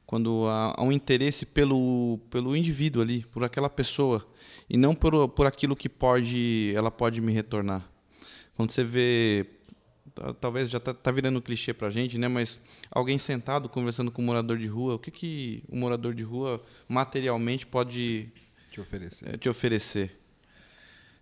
Quando 0.05 0.45
há, 0.49 0.75
há 0.77 0.83
um 0.83 0.91
interesse 0.91 1.45
pelo, 1.45 2.19
pelo 2.29 2.55
indivíduo 2.55 3.01
ali, 3.01 3.25
por 3.31 3.43
aquela 3.43 3.69
pessoa, 3.69 4.27
e 4.69 4.75
não 4.75 4.93
por, 4.93 5.29
por 5.29 5.47
aquilo 5.47 5.75
que 5.75 5.87
pode 5.87 6.73
ela 6.75 6.91
pode 6.91 7.21
me 7.21 7.31
retornar. 7.31 7.89
Quando 8.55 8.71
você 8.71 8.83
vê 8.83 9.47
talvez 10.39 10.69
já 10.69 10.79
tá, 10.79 10.93
tá 10.93 11.11
virando 11.11 11.41
clichê 11.41 11.73
pra 11.73 11.89
gente, 11.89 12.17
né? 12.17 12.27
Mas 12.27 12.59
alguém 12.91 13.17
sentado 13.17 13.69
conversando 13.69 14.11
com 14.11 14.21
um 14.21 14.25
morador 14.25 14.57
de 14.57 14.67
rua, 14.67 14.95
o 14.95 14.99
que 14.99 15.09
que 15.09 15.63
um 15.69 15.79
morador 15.79 16.13
de 16.13 16.23
rua 16.23 16.61
materialmente 16.87 17.65
pode 17.65 18.29
Te 18.69 18.81
oferecer. 18.81 19.29
eh, 19.29 19.37
te 19.37 19.49
oferecer? 19.49 20.19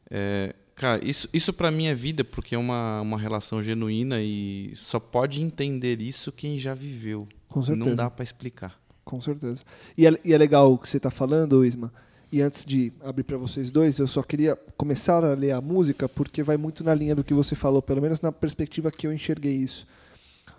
É, 0.09 0.53
cara, 0.81 1.05
isso, 1.05 1.29
isso 1.31 1.53
para 1.53 1.69
mim 1.69 1.85
é 1.85 1.93
vida, 1.93 2.23
porque 2.23 2.55
é 2.55 2.57
uma, 2.57 3.01
uma 3.01 3.19
relação 3.19 3.61
genuína 3.61 4.19
e 4.19 4.73
só 4.75 4.99
pode 4.99 5.39
entender 5.39 6.01
isso 6.01 6.31
quem 6.31 6.57
já 6.57 6.73
viveu. 6.73 7.27
Com 7.47 7.63
certeza. 7.63 7.89
Não 7.89 7.95
dá 7.95 8.09
pra 8.09 8.23
explicar. 8.23 8.81
Com 9.05 9.21
certeza. 9.21 9.63
E 9.95 10.07
é, 10.07 10.19
e 10.25 10.33
é 10.33 10.37
legal 10.39 10.73
o 10.73 10.79
que 10.79 10.89
você 10.89 10.97
está 10.97 11.11
falando, 11.11 11.63
Isma. 11.63 11.93
E 12.31 12.41
antes 12.41 12.65
de 12.65 12.91
abrir 13.01 13.23
para 13.23 13.37
vocês 13.37 13.69
dois, 13.69 13.99
eu 13.99 14.07
só 14.07 14.23
queria 14.23 14.55
começar 14.75 15.23
a 15.23 15.35
ler 15.35 15.51
a 15.51 15.61
música, 15.61 16.09
porque 16.09 16.41
vai 16.41 16.57
muito 16.57 16.83
na 16.83 16.95
linha 16.95 17.13
do 17.13 17.23
que 17.23 17.33
você 17.33 17.53
falou, 17.53 17.81
pelo 17.81 18.01
menos 18.01 18.19
na 18.19 18.31
perspectiva 18.31 18.89
que 18.89 19.05
eu 19.05 19.13
enxerguei 19.13 19.53
isso. 19.53 19.85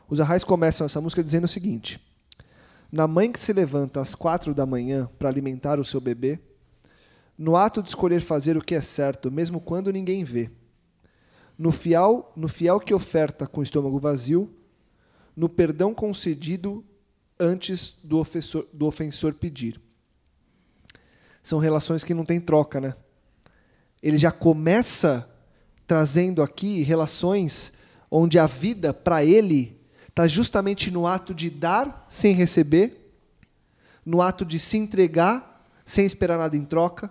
Os 0.09 0.21
Arrais 0.21 0.45
começam 0.45 0.87
essa 0.87 1.01
música 1.01 1.25
dizendo 1.25 1.45
o 1.45 1.49
seguinte: 1.49 2.01
Na 2.93 3.09
mãe 3.09 3.33
que 3.33 3.41
se 3.41 3.53
levanta 3.53 4.01
às 4.01 4.15
quatro 4.15 4.55
da 4.55 4.67
manhã 4.67 5.09
para 5.19 5.29
alimentar 5.29 5.81
o 5.81 5.85
seu 5.85 6.01
bebê, 6.01 6.39
no 7.37 7.57
ato 7.57 7.83
de 7.83 7.89
escolher 7.89 8.21
fazer 8.21 8.57
o 8.57 8.63
que 8.63 8.75
é 8.75 8.83
certo, 8.83 9.31
mesmo 9.31 9.61
quando 9.61 9.93
ninguém 9.93 10.25
vê, 10.25 10.51
no 11.59 11.71
fiel, 11.71 12.33
no 12.37 12.49
fiel 12.49 12.81
que 12.81 12.95
oferta 12.95 13.47
com 13.47 13.61
o 13.61 13.63
estômago 13.63 13.99
vazio, 13.99 14.53
no 15.37 15.49
perdão 15.49 15.95
concedido 15.95 16.85
antes 17.39 17.99
do 18.03 18.19
ofensor, 18.19 18.67
do 18.73 18.87
ofensor 18.87 19.35
pedir. 19.35 19.81
São 21.43 21.59
relações 21.59 22.05
que 22.05 22.15
não 22.15 22.25
tem 22.25 22.41
troca, 22.41 22.81
né? 22.81 22.95
Ele 24.03 24.19
já 24.19 24.31
começa 24.31 25.29
trazendo 25.87 26.43
aqui 26.43 26.83
relações 26.83 27.73
onde 28.11 28.39
a 28.39 28.47
vida, 28.47 28.93
para 28.93 29.25
ele, 29.25 29.81
está 30.09 30.29
justamente 30.29 30.91
no 30.91 31.07
ato 31.07 31.35
de 31.35 31.49
dar 31.49 32.07
sem 32.09 32.35
receber, 32.35 33.15
no 34.05 34.21
ato 34.21 34.45
de 34.45 34.59
se 34.59 34.77
entregar 34.77 35.53
sem 35.85 36.05
esperar 36.05 36.39
nada 36.39 36.57
em 36.57 36.65
troca, 36.65 37.11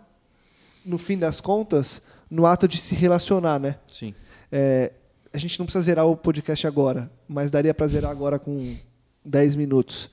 no 0.86 0.98
fim 0.98 1.18
das 1.18 1.42
contas, 1.42 2.02
no 2.30 2.46
ato 2.46 2.68
de 2.68 2.78
se 2.78 2.96
relacionar, 2.96 3.60
né? 3.60 3.76
Sim. 3.92 4.14
É, 4.52 4.92
a 5.34 5.38
gente 5.38 5.58
não 5.60 5.66
precisa 5.66 5.84
zerar 5.84 6.06
o 6.06 6.16
podcast 6.16 6.66
agora, 6.68 7.12
mas 7.28 7.52
daria 7.52 7.74
para 7.74 7.88
zerar 7.88 8.12
agora 8.12 8.38
com 8.38 8.76
10 9.24 9.56
minutos. 9.56 10.10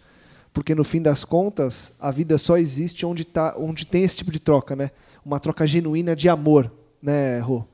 Porque 0.52 0.75
no 0.75 0.84
fim 0.84 1.00
das 1.00 1.25
contas, 1.25 1.92
a 2.00 2.10
vida 2.10 2.38
só 2.38 2.56
existe 2.56 3.04
onde, 3.04 3.25
tá, 3.25 3.54
onde 3.58 3.87
tem 3.87 4.02
esse 4.02 4.16
tipo 4.16 4.30
de 4.30 4.40
troca, 4.40 4.75
né? 4.75 4.90
Uma 5.25 5.38
troca 5.38 5.66
genuína 5.66 6.16
de 6.16 6.28
amor, 6.28 6.72
né, 7.02 7.38
Rô? 7.38 7.64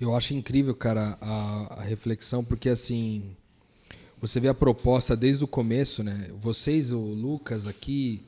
Eu 0.00 0.14
acho 0.16 0.34
incrível, 0.34 0.74
cara, 0.74 1.16
a, 1.20 1.76
a 1.78 1.82
reflexão, 1.82 2.44
porque 2.44 2.68
assim, 2.68 3.36
você 4.20 4.40
vê 4.40 4.48
a 4.48 4.54
proposta 4.54 5.16
desde 5.16 5.44
o 5.44 5.48
começo, 5.48 6.02
né? 6.02 6.30
Vocês, 6.40 6.92
o 6.92 6.98
Lucas 6.98 7.66
aqui, 7.66 8.22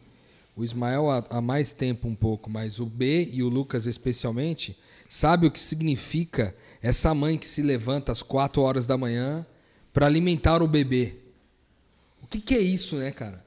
o 0.56 0.64
Ismael 0.64 1.10
há, 1.10 1.40
mais 1.42 1.75
tempo 1.75 2.08
um 2.08 2.14
pouco, 2.14 2.48
mas 2.48 2.80
o 2.80 2.86
B 2.86 3.28
e 3.30 3.42
o 3.42 3.48
Lucas 3.48 3.86
especialmente, 3.86 4.76
sabe 5.06 5.46
o 5.46 5.50
que 5.50 5.60
significa 5.60 6.56
essa 6.82 7.12
mãe 7.12 7.36
que 7.36 7.46
se 7.46 7.60
levanta 7.60 8.10
às 8.10 8.22
4 8.22 8.62
horas 8.62 8.86
da 8.86 8.96
manhã 8.96 9.46
para 9.92 10.06
alimentar 10.06 10.62
o 10.62 10.66
bebê. 10.66 11.16
O 12.22 12.26
que, 12.26 12.40
que 12.40 12.54
é 12.54 12.60
isso, 12.60 12.96
né, 12.96 13.10
cara? 13.10 13.44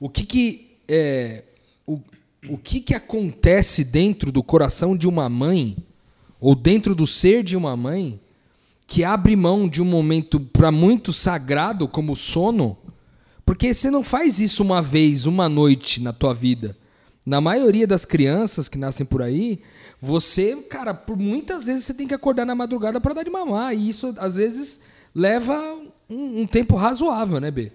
O 0.00 0.08
que 0.08 0.26
que 0.26 0.76
é 0.88 1.44
o, 1.86 2.00
o 2.48 2.58
que 2.58 2.80
que 2.80 2.94
acontece 2.94 3.84
dentro 3.84 4.32
do 4.32 4.42
coração 4.42 4.96
de 4.96 5.06
uma 5.06 5.28
mãe 5.28 5.76
ou 6.40 6.56
dentro 6.56 6.92
do 6.94 7.06
ser 7.06 7.44
de 7.44 7.56
uma 7.56 7.76
mãe 7.76 8.20
que 8.86 9.04
abre 9.04 9.36
mão 9.36 9.68
de 9.68 9.80
um 9.80 9.84
momento 9.84 10.40
para 10.40 10.72
muito 10.72 11.12
sagrado 11.12 11.86
como 11.86 12.12
o 12.12 12.16
sono? 12.16 12.76
Porque 13.46 13.72
você 13.72 13.90
não 13.90 14.02
faz 14.02 14.40
isso 14.40 14.60
uma 14.62 14.82
vez, 14.82 15.24
uma 15.24 15.48
noite 15.48 16.02
na 16.02 16.12
tua 16.12 16.34
vida. 16.34 16.76
Na 17.24 17.40
maioria 17.40 17.86
das 17.86 18.04
crianças 18.04 18.68
que 18.68 18.76
nascem 18.76 19.06
por 19.06 19.22
aí, 19.22 19.62
você, 20.02 20.56
cara, 20.56 20.92
por 20.92 21.16
muitas 21.16 21.66
vezes 21.66 21.84
você 21.84 21.94
tem 21.94 22.08
que 22.08 22.14
acordar 22.14 22.44
na 22.44 22.56
madrugada 22.56 23.00
para 23.00 23.14
dar 23.14 23.22
de 23.22 23.30
mamar. 23.30 23.72
E 23.72 23.88
isso, 23.88 24.12
às 24.18 24.34
vezes, 24.34 24.80
leva 25.14 25.56
um, 26.10 26.42
um 26.42 26.46
tempo 26.46 26.74
razoável, 26.74 27.40
né, 27.40 27.50
B? 27.50 27.70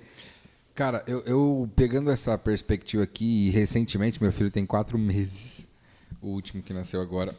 Cara, 0.76 1.04
eu, 1.08 1.22
eu 1.26 1.70
pegando 1.76 2.12
essa 2.12 2.38
perspectiva 2.38 3.04
aqui, 3.04 3.50
recentemente 3.50 4.22
meu 4.22 4.32
filho 4.32 4.52
tem 4.52 4.66
quatro 4.66 4.98
meses, 4.98 5.68
o 6.22 6.28
último 6.28 6.62
que 6.62 6.74
nasceu 6.74 7.02
agora, 7.02 7.36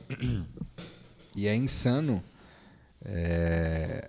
e 1.37 1.47
é 1.47 1.55
insano 1.55 2.23
é, 3.05 4.09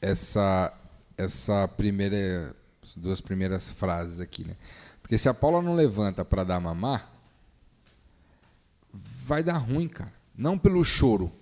essa 0.00 0.72
essa 1.16 1.68
primeira 1.68 2.54
as 2.92 3.02
duas 3.02 3.20
primeiras 3.20 3.70
frases 3.70 4.20
aqui, 4.20 4.44
né? 4.44 4.56
Porque 5.00 5.16
se 5.16 5.28
a 5.28 5.34
Paula 5.34 5.62
não 5.62 5.74
levanta 5.74 6.24
para 6.24 6.44
dar 6.44 6.60
mamar, 6.60 7.10
vai 8.92 9.42
dar 9.42 9.56
ruim, 9.56 9.88
cara. 9.88 10.12
Não 10.36 10.58
pelo 10.58 10.84
choro, 10.84 11.32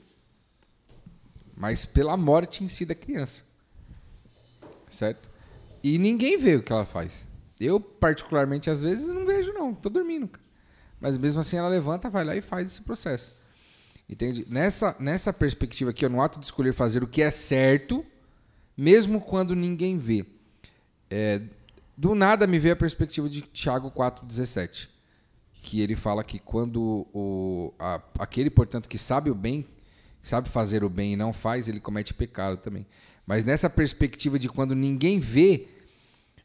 mas 1.57 1.85
pela 1.85 2.17
morte 2.17 2.65
em 2.65 2.69
si 2.69 2.85
da 2.85 2.95
criança. 2.95 3.45
Certo? 4.89 5.29
E 5.83 5.99
ninguém 5.99 6.39
vê 6.39 6.57
o 6.57 6.63
que 6.63 6.73
ela 6.73 6.87
faz. 6.87 7.25
Eu, 7.59 7.81
particularmente, 7.81 8.71
às 8.71 8.81
vezes, 8.81 9.09
não 9.09 9.27
vejo, 9.27 9.53
não. 9.53 9.75
Tô 9.75 9.89
dormindo. 9.89 10.29
Cara. 10.29 10.45
Mas 11.01 11.17
mesmo 11.17 11.41
assim, 11.41 11.57
ela 11.57 11.69
levanta, 11.69 12.11
vai 12.11 12.25
lá 12.25 12.37
e 12.37 12.41
faz 12.41 12.69
esse 12.69 12.83
processo. 12.83 13.33
Entende? 14.09 14.47
Nessa, 14.49 14.97
nessa 14.99 15.33
perspectiva 15.33 15.91
aqui, 15.91 16.07
no 16.09 16.21
ato 16.21 16.39
de 16.39 16.47
escolher 16.47 16.73
fazer 16.73 17.03
o 17.03 17.07
que 17.07 17.23
é 17.23 17.31
certo, 17.31 18.05
mesmo 18.77 19.21
quando 19.21 19.55
ninguém 19.55 19.97
vê. 19.97 20.27
É, 21.11 21.43
do 21.97 22.15
nada 22.15 22.47
me 22.47 22.59
veio 22.59 22.75
a 22.75 22.77
perspectiva 22.77 23.29
de 23.29 23.43
Tiago 23.43 23.91
4,17. 23.91 24.89
Que 25.63 25.83
ele 25.83 25.95
fala 25.95 26.25
que 26.25 26.39
quando 26.39 27.07
o, 27.13 27.75
a, 27.79 28.01
aquele, 28.19 28.49
portanto, 28.49 28.89
que 28.89 28.97
sabe 28.97 29.31
o 29.31 29.35
bem, 29.35 29.67
sabe 30.23 30.49
fazer 30.49 30.83
o 30.85 30.89
bem 30.89 31.13
e 31.13 31.17
não 31.17 31.33
faz, 31.33 31.69
ele 31.69 31.81
comete 31.81 32.15
pecado 32.15 32.57
também. 32.57 32.87
Mas 33.27 33.45
nessa 33.45 33.69
perspectiva 33.69 34.39
de 34.39 34.49
quando 34.49 34.75
ninguém 34.75 35.21
vê, 35.21 35.69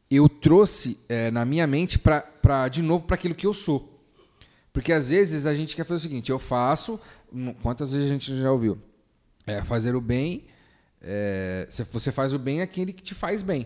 eu 0.09 0.27
trouxe 0.27 0.99
é, 1.07 1.31
na 1.31 1.45
minha 1.45 1.65
mente 1.65 1.97
para 1.97 2.67
de 2.67 2.81
novo 2.81 3.05
para 3.05 3.15
aquilo 3.15 3.35
que 3.35 3.47
eu 3.47 3.53
sou. 3.53 3.95
Porque 4.73 4.91
às 4.91 5.09
vezes 5.09 5.45
a 5.45 5.53
gente 5.53 5.75
quer 5.75 5.85
fazer 5.85 5.99
o 5.99 6.01
seguinte: 6.01 6.29
eu 6.29 6.37
faço, 6.37 6.99
quantas 7.61 7.93
vezes 7.93 8.09
a 8.09 8.11
gente 8.11 8.37
já 8.37 8.51
ouviu? 8.51 8.77
É, 9.47 9.63
fazer 9.63 9.95
o 9.95 10.01
bem, 10.01 10.45
é, 11.01 11.67
você 11.69 12.11
faz 12.11 12.33
o 12.33 12.39
bem, 12.39 12.61
aquele 12.61 12.91
que 12.91 13.01
te 13.01 13.13
faz 13.13 13.41
bem. 13.41 13.65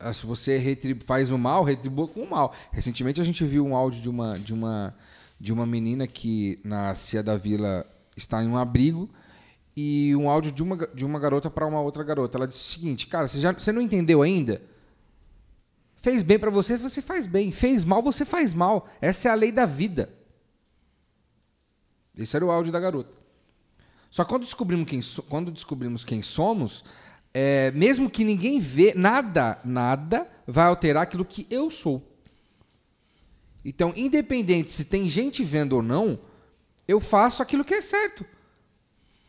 Ah, 0.00 0.12
se 0.14 0.24
você 0.24 0.78
faz 1.04 1.30
o 1.30 1.36
mal, 1.36 1.62
retribua 1.62 2.08
com 2.08 2.22
o 2.22 2.30
mal. 2.30 2.54
Recentemente 2.72 3.20
a 3.20 3.24
gente 3.24 3.44
viu 3.44 3.66
um 3.66 3.76
áudio 3.76 4.00
de 4.00 4.08
uma, 4.08 4.38
de 4.38 4.54
uma, 4.54 4.94
de 5.38 5.52
uma 5.52 5.66
menina 5.66 6.06
que 6.06 6.58
na 6.64 6.94
Cia 6.94 7.22
da 7.22 7.36
Vila 7.36 7.86
está 8.16 8.42
em 8.42 8.48
um 8.48 8.56
abrigo 8.56 9.10
e 9.76 10.16
um 10.16 10.28
áudio 10.28 10.52
de 10.52 10.62
uma, 10.62 10.76
de 10.88 11.04
uma 11.04 11.18
garota 11.18 11.50
para 11.50 11.66
uma 11.66 11.80
outra 11.80 12.02
garota. 12.02 12.38
Ela 12.38 12.48
disse 12.48 12.60
o 12.60 12.72
seguinte: 12.72 13.06
Cara, 13.06 13.28
você, 13.28 13.38
já, 13.38 13.52
você 13.52 13.70
não 13.72 13.82
entendeu 13.82 14.22
ainda? 14.22 14.62
Fez 15.96 16.22
bem 16.22 16.38
para 16.38 16.50
você, 16.50 16.78
você 16.78 17.02
faz 17.02 17.26
bem. 17.26 17.52
Fez 17.52 17.84
mal, 17.84 18.02
você 18.02 18.24
faz 18.24 18.54
mal. 18.54 18.88
Essa 19.02 19.28
é 19.28 19.30
a 19.30 19.34
lei 19.34 19.52
da 19.52 19.66
vida. 19.66 20.08
Esse 22.16 22.36
era 22.36 22.44
o 22.44 22.50
áudio 22.50 22.72
da 22.72 22.80
garota. 22.80 23.16
Só 24.10 24.24
quando 24.24 24.42
descobrimos 24.42 24.88
quem, 24.88 25.00
quando 25.28 25.52
descobrimos 25.52 26.04
quem 26.04 26.22
somos, 26.22 26.84
é, 27.32 27.70
mesmo 27.72 28.10
que 28.10 28.24
ninguém 28.24 28.58
vê, 28.58 28.92
nada, 28.94 29.58
nada 29.64 30.26
vai 30.46 30.66
alterar 30.66 31.02
aquilo 31.02 31.24
que 31.24 31.46
eu 31.50 31.70
sou. 31.70 32.06
Então, 33.64 33.92
independente 33.96 34.70
se 34.70 34.84
tem 34.84 35.08
gente 35.08 35.44
vendo 35.44 35.74
ou 35.74 35.82
não, 35.82 36.18
eu 36.88 37.00
faço 37.00 37.42
aquilo 37.42 37.64
que 37.64 37.74
é 37.74 37.80
certo. 37.80 38.24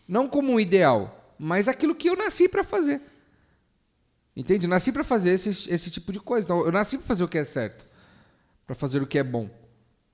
Não 0.08 0.28
como 0.28 0.54
um 0.54 0.60
ideal, 0.60 1.36
mas 1.38 1.68
aquilo 1.68 1.96
que 1.96 2.10
eu 2.10 2.16
nasci 2.16 2.48
para 2.48 2.64
fazer. 2.64 3.02
Entende? 4.36 4.66
nasci 4.66 4.92
para 4.92 5.04
fazer 5.04 5.32
esse, 5.32 5.50
esse 5.50 5.92
tipo 5.92 6.12
de 6.12 6.20
coisa. 6.20 6.46
Então, 6.46 6.66
eu 6.66 6.72
nasci 6.72 6.98
para 6.98 7.08
fazer 7.08 7.24
o 7.24 7.28
que 7.28 7.38
é 7.38 7.44
certo, 7.44 7.86
para 8.66 8.76
fazer 8.76 9.02
o 9.02 9.08
que 9.08 9.18
é 9.18 9.24
bom. 9.24 9.50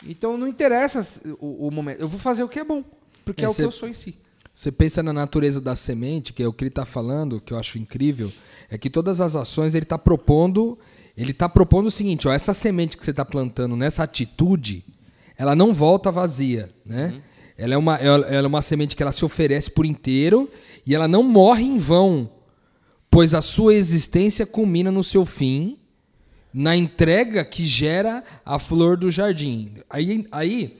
Então 0.05 0.37
não 0.37 0.47
interessa 0.47 1.01
o, 1.39 1.67
o, 1.67 1.71
momento. 1.71 1.99
Eu 1.99 2.07
vou 2.07 2.19
fazer 2.19 2.43
o 2.43 2.49
que 2.49 2.59
é 2.59 2.63
bom, 2.63 2.83
porque 3.25 3.43
é, 3.43 3.47
é 3.47 3.49
o 3.49 3.55
que 3.55 3.61
eu 3.61 3.71
sou 3.71 3.87
em 3.87 3.93
si. 3.93 4.17
Você 4.57 4.71
pensa 4.71 5.03
na 5.03 5.13
natureza 5.13 5.61
da 5.61 5.75
semente, 5.75 6.33
que 6.33 6.41
é 6.41 6.47
o 6.47 6.51
que 6.51 6.63
ele 6.63 6.69
está 6.69 6.83
falando, 6.83 7.39
que 7.39 7.53
eu 7.53 7.59
acho 7.59 7.77
incrível, 7.77 8.31
é 8.71 8.75
que 8.75 8.89
todas 8.89 9.21
as 9.21 9.35
ações 9.35 9.75
ele 9.75 9.83
está 9.83 9.99
propondo, 9.99 10.79
ele 11.15 11.29
está 11.29 11.47
propondo 11.47 11.85
o 11.85 11.91
seguinte: 11.91 12.27
ó, 12.27 12.33
essa 12.33 12.55
semente 12.55 12.97
que 12.97 13.05
você 13.05 13.11
está 13.11 13.23
plantando 13.23 13.75
nessa 13.75 14.01
atitude, 14.01 14.83
ela 15.37 15.55
não 15.55 15.75
volta 15.75 16.11
vazia, 16.11 16.71
né? 16.83 17.09
Uhum. 17.13 17.21
Ela 17.55 17.73
é, 17.75 17.77
uma, 17.77 17.95
ela 17.97 18.27
é 18.27 18.47
uma 18.47 18.63
semente 18.63 18.95
que 18.95 19.03
ela 19.03 19.11
se 19.11 19.23
oferece 19.23 19.69
por 19.69 19.85
inteiro 19.85 20.49
e 20.87 20.95
ela 20.95 21.07
não 21.07 21.21
morre 21.21 21.63
em 21.63 21.77
vão, 21.77 22.27
pois 23.11 23.35
a 23.35 23.41
sua 23.43 23.75
existência 23.75 24.43
culmina 24.43 24.89
no 24.89 25.03
seu 25.03 25.23
fim, 25.23 25.77
na 26.51 26.75
entrega 26.75 27.45
que 27.45 27.63
gera 27.63 28.23
a 28.43 28.57
flor 28.57 28.97
do 28.97 29.11
jardim. 29.11 29.75
Aí, 29.87 30.27
aí 30.31 30.79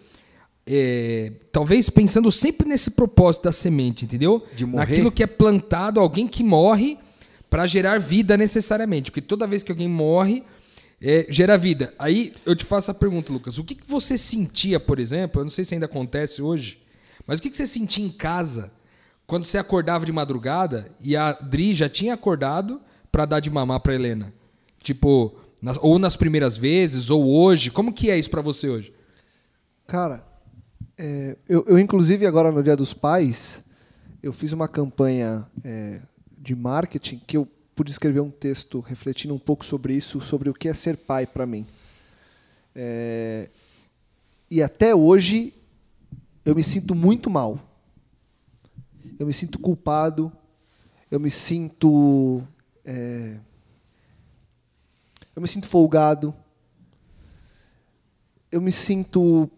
é, 0.68 1.32
talvez 1.52 1.90
pensando 1.90 2.30
sempre 2.30 2.68
nesse 2.68 2.92
propósito 2.92 3.44
da 3.44 3.54
semente, 3.54 4.04
entendeu? 4.04 4.46
De 4.54 4.66
morrer. 4.66 4.86
Naquilo 4.86 5.12
que 5.12 5.24
é 5.24 5.28
plantado, 5.28 6.00
alguém 6.00 6.28
que 6.28 6.44
morre 6.44 6.98
para 7.50 7.66
gerar 7.66 8.00
vida 8.00 8.36
necessariamente. 8.36 9.10
Porque 9.10 9.22
toda 9.22 9.48
vez 9.48 9.64
que 9.64 9.72
alguém 9.72 9.88
morre, 9.88 10.44
é, 11.02 11.26
gera 11.30 11.58
vida. 11.58 11.94
Aí 11.98 12.34
eu 12.46 12.54
te 12.54 12.66
faço 12.66 12.92
a 12.92 12.94
pergunta, 12.94 13.32
Lucas. 13.32 13.58
O 13.58 13.64
que, 13.64 13.76
que 13.76 13.88
você 13.88 14.18
sentia, 14.18 14.78
por 14.78 15.00
exemplo? 15.00 15.40
Eu 15.40 15.46
não 15.46 15.52
sei 15.52 15.64
se 15.64 15.74
ainda 15.74 15.86
acontece 15.86 16.42
hoje, 16.42 16.82
mas 17.26 17.40
o 17.40 17.42
que, 17.42 17.50
que 17.50 17.56
você 17.56 17.66
sentia 17.66 18.06
em 18.06 18.10
casa 18.10 18.70
quando 19.26 19.46
você 19.46 19.58
acordava 19.58 20.06
de 20.06 20.12
madrugada 20.12 20.92
e 21.02 21.16
a 21.16 21.32
Dri 21.32 21.74
já 21.74 21.88
tinha 21.88 22.14
acordado 22.14 22.82
para 23.10 23.26
dar 23.26 23.40
de 23.40 23.50
mamar 23.50 23.80
para 23.80 23.96
Helena? 23.96 24.34
Tipo, 24.84 25.34
nas, 25.62 25.78
ou 25.82 25.98
nas 25.98 26.18
primeiras 26.18 26.58
vezes, 26.58 27.10
ou 27.10 27.26
hoje. 27.26 27.72
Como 27.72 27.94
que 27.94 28.12
é 28.12 28.20
isso 28.20 28.30
para 28.30 28.42
você 28.42 28.68
hoje? 28.68 28.94
Cara, 29.88 30.27
é, 30.98 31.38
eu, 31.48 31.64
eu, 31.68 31.78
inclusive 31.78 32.26
agora 32.26 32.52
no 32.52 32.64
Dia 32.64 32.76
dos 32.76 32.94
Pais, 32.94 33.64
eu 34.24 34.34
fiz 34.34 34.52
uma 34.52 34.68
campanha 34.68 35.48
é, 35.64 36.02
de 36.38 36.56
marketing 36.56 37.20
que 37.20 37.38
eu 37.38 37.48
pude 37.76 37.92
escrever 37.92 38.20
um 38.20 38.32
texto 38.32 38.80
refletindo 38.80 39.36
um 39.36 39.40
pouco 39.40 39.64
sobre 39.64 39.94
isso, 39.94 40.20
sobre 40.20 40.50
o 40.50 40.54
que 40.54 40.68
é 40.68 40.74
ser 40.74 40.98
pai 40.98 41.28
para 41.28 41.46
mim. 41.46 41.68
É, 42.74 43.48
e 44.50 44.64
até 44.64 44.96
hoje 44.96 45.54
eu 46.44 46.56
me 46.56 46.64
sinto 46.64 46.96
muito 46.96 47.30
mal. 47.30 47.60
Eu 49.20 49.28
me 49.28 49.34
sinto 49.34 49.60
culpado. 49.60 50.32
Eu 51.12 51.20
me 51.20 51.30
sinto. 51.30 52.42
É, 52.84 53.38
eu 55.36 55.42
me 55.42 55.48
sinto 55.48 55.68
folgado. 55.68 56.34
Eu 58.52 58.62
me 58.62 58.72
sinto 58.72 59.52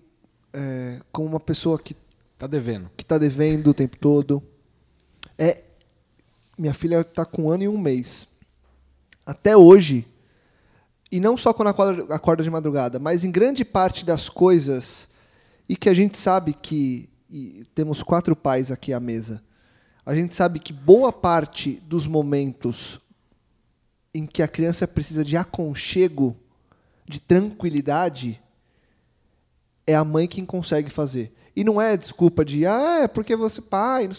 é, 0.54 1.00
como 1.12 1.28
uma 1.28 1.40
pessoa 1.40 1.80
que 1.80 1.96
está 2.34 2.48
devendo. 2.48 2.90
Que 2.96 3.04
está 3.04 3.18
devendo 3.18 3.72
o 3.72 3.74
tempo 3.74 3.98
todo. 3.98 4.42
É, 5.38 5.64
minha 6.58 6.74
filha 6.74 7.02
está 7.02 7.26
com 7.26 7.44
um 7.44 7.50
ano 7.52 7.64
e 7.64 7.68
um 7.68 7.78
mês. 7.78 8.28
Até 9.26 9.56
hoje, 9.56 10.08
e 11.12 11.20
não 11.20 11.38
só 11.38 11.54
quando 11.54 11.70
acorda, 11.70 12.14
acorda 12.14 12.44
de 12.44 12.50
madrugada, 12.50 13.00
mas 13.00 13.24
em 13.24 13.32
grande 13.32 13.64
parte 13.64 14.06
das 14.06 14.28
coisas, 14.30 15.10
e 15.68 15.76
que 15.76 15.90
a 15.90 15.94
gente 15.94 16.18
sabe 16.18 16.54
que 16.54 17.10
temos 17.76 18.02
quatro 18.02 18.36
pais 18.36 18.72
aqui 18.72 18.92
à 18.92 19.00
mesa, 19.00 19.42
a 20.06 20.16
gente 20.16 20.34
sabe 20.34 20.60
que 20.60 20.74
boa 20.74 21.14
parte 21.14 21.80
dos 21.86 22.08
momentos 22.08 23.00
em 24.14 24.26
que 24.26 24.42
a 24.42 24.48
criança 24.48 24.88
precisa 24.88 25.24
de 25.24 25.38
aconchego, 25.38 26.36
de 27.08 27.20
tranquilidade, 27.20 28.42
é 29.90 29.96
a 29.96 30.04
mãe 30.04 30.28
quem 30.28 30.46
consegue 30.46 30.90
fazer. 30.90 31.34
E 31.56 31.64
não 31.64 31.82
é 31.82 31.98
desculpa 31.98 32.46
de, 32.46 32.66
ah, 32.66 33.00
é 33.04 33.08
porque 33.08 33.36
você 33.36 33.60
pai. 33.60 34.10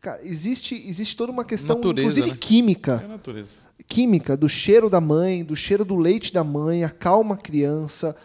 Cara, 0.00 0.26
existe, 0.26 0.74
existe 0.74 1.14
toda 1.14 1.30
uma 1.30 1.44
questão, 1.44 1.76
Natureza, 1.76 2.00
inclusive 2.00 2.30
né? 2.30 2.36
química. 2.40 3.00
É 3.02 3.04
a 3.04 3.08
natureza. 3.08 3.50
química 3.86 4.36
do 4.36 4.48
cheiro 4.48 4.88
da 4.88 5.00
mãe, 5.00 5.44
do 5.44 5.54
cheiro 5.54 5.84
do 5.84 5.96
leite 5.96 6.32
da 6.32 6.42
mãe, 6.42 6.82
acalma 6.82 7.34
a 7.34 7.38
criança, 7.38 8.16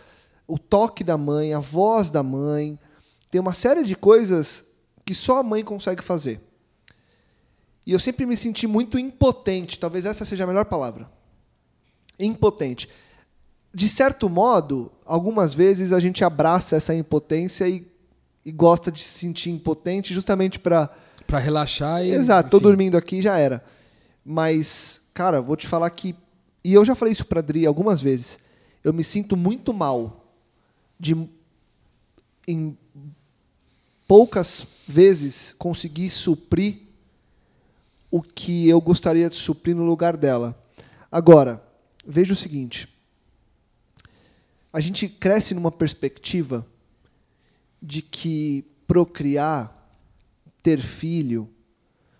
o 0.48 0.58
toque 0.58 1.04
da 1.04 1.18
mãe, 1.18 1.54
a 1.54 1.60
voz 1.60 2.10
da 2.10 2.24
mãe. 2.24 2.80
Tem 3.30 3.42
uma 3.42 3.54
série 3.54 3.84
de 3.84 3.96
coisas 3.96 4.64
que 5.04 5.14
só 5.14 5.40
a 5.40 5.44
mãe 5.44 5.62
consegue 5.62 6.02
fazer. 6.02 6.40
E 7.86 7.92
eu 7.92 8.00
sempre 8.00 8.26
me 8.26 8.38
senti 8.38 8.66
muito 8.66 8.98
impotente, 8.98 9.78
talvez 9.78 10.06
essa 10.06 10.24
seja 10.24 10.46
a 10.46 10.48
melhor 10.48 10.66
palavra. 10.66 11.12
Impotente. 12.18 12.90
De 13.76 13.90
certo 13.90 14.30
modo, 14.30 14.90
algumas 15.06 15.54
vezes 15.54 15.92
a 15.92 16.00
gente 16.00 16.24
abraça 16.24 16.78
essa 16.78 16.96
impotência 16.96 17.68
e, 17.68 17.86
e 18.46 18.50
gosta 18.50 18.90
de 18.90 19.02
se 19.02 19.20
sentir 19.20 19.50
impotente 19.50 20.14
justamente 20.14 20.58
para 20.58 20.90
Pra 21.28 21.40
relaxar 21.40 22.04
e. 22.06 22.12
Exato, 22.12 22.50
tô 22.50 22.58
enfim. 22.58 22.64
dormindo 22.64 22.98
aqui 22.98 23.22
já 23.22 23.38
era. 23.38 23.64
Mas, 24.24 25.02
cara, 25.14 25.42
vou 25.42 25.56
te 25.56 25.68
falar 25.68 25.90
que. 25.90 26.16
E 26.64 26.74
eu 26.74 26.86
já 26.86 26.96
falei 26.96 27.12
isso 27.12 27.26
pra 27.26 27.40
Adri 27.40 27.66
algumas 27.66 28.02
vezes. 28.02 28.40
Eu 28.84 28.94
me 28.94 29.04
sinto 29.04 29.36
muito 29.36 29.74
mal 29.74 30.32
de, 31.00 31.18
em 32.48 32.78
poucas 34.08 34.66
vezes, 34.88 35.54
conseguir 35.58 36.10
suprir 36.10 36.78
o 38.12 38.22
que 38.22 38.70
eu 38.70 38.80
gostaria 38.80 39.30
de 39.30 39.36
suprir 39.36 39.76
no 39.76 39.84
lugar 39.84 40.16
dela. 40.16 40.56
Agora, 41.12 41.62
veja 42.06 42.34
o 42.34 42.36
seguinte. 42.36 42.88
A 44.76 44.82
gente 44.82 45.08
cresce 45.08 45.54
numa 45.54 45.72
perspectiva 45.72 46.68
de 47.82 48.02
que 48.02 48.66
procriar 48.86 49.74
ter 50.62 50.82
filho. 50.82 51.50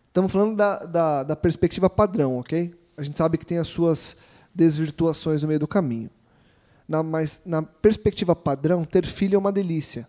Estamos 0.08 0.32
falando 0.32 0.56
da, 0.56 0.86
da, 0.86 1.24
da 1.24 1.36
perspectiva 1.36 1.90
padrão, 1.90 2.38
ok? 2.38 2.74
A 2.96 3.04
gente 3.04 3.18
sabe 3.18 3.38
que 3.38 3.46
tem 3.46 3.58
as 3.58 3.68
suas 3.68 4.16
desvirtuações 4.54 5.42
no 5.42 5.50
meio 5.50 5.60
do 5.60 5.68
caminho. 5.68 6.10
Na, 6.88 7.04
mas 7.04 7.42
na 7.46 7.62
perspectiva 7.62 8.34
padrão, 8.34 8.86
ter 8.86 9.06
filho 9.06 9.36
é 9.36 9.38
uma 9.38 9.52
delícia. 9.52 10.08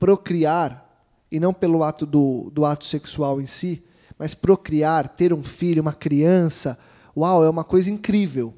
Procriar, 0.00 0.84
e 1.30 1.38
não 1.38 1.54
pelo 1.54 1.84
ato 1.84 2.06
do, 2.06 2.50
do 2.50 2.64
ato 2.64 2.84
sexual 2.84 3.40
em 3.40 3.46
si, 3.46 3.84
mas 4.18 4.34
procriar, 4.34 5.08
ter 5.10 5.32
um 5.32 5.44
filho, 5.44 5.80
uma 5.80 5.94
criança, 5.94 6.76
uau, 7.16 7.44
é 7.44 7.48
uma 7.48 7.62
coisa 7.62 7.88
incrível. 7.88 8.52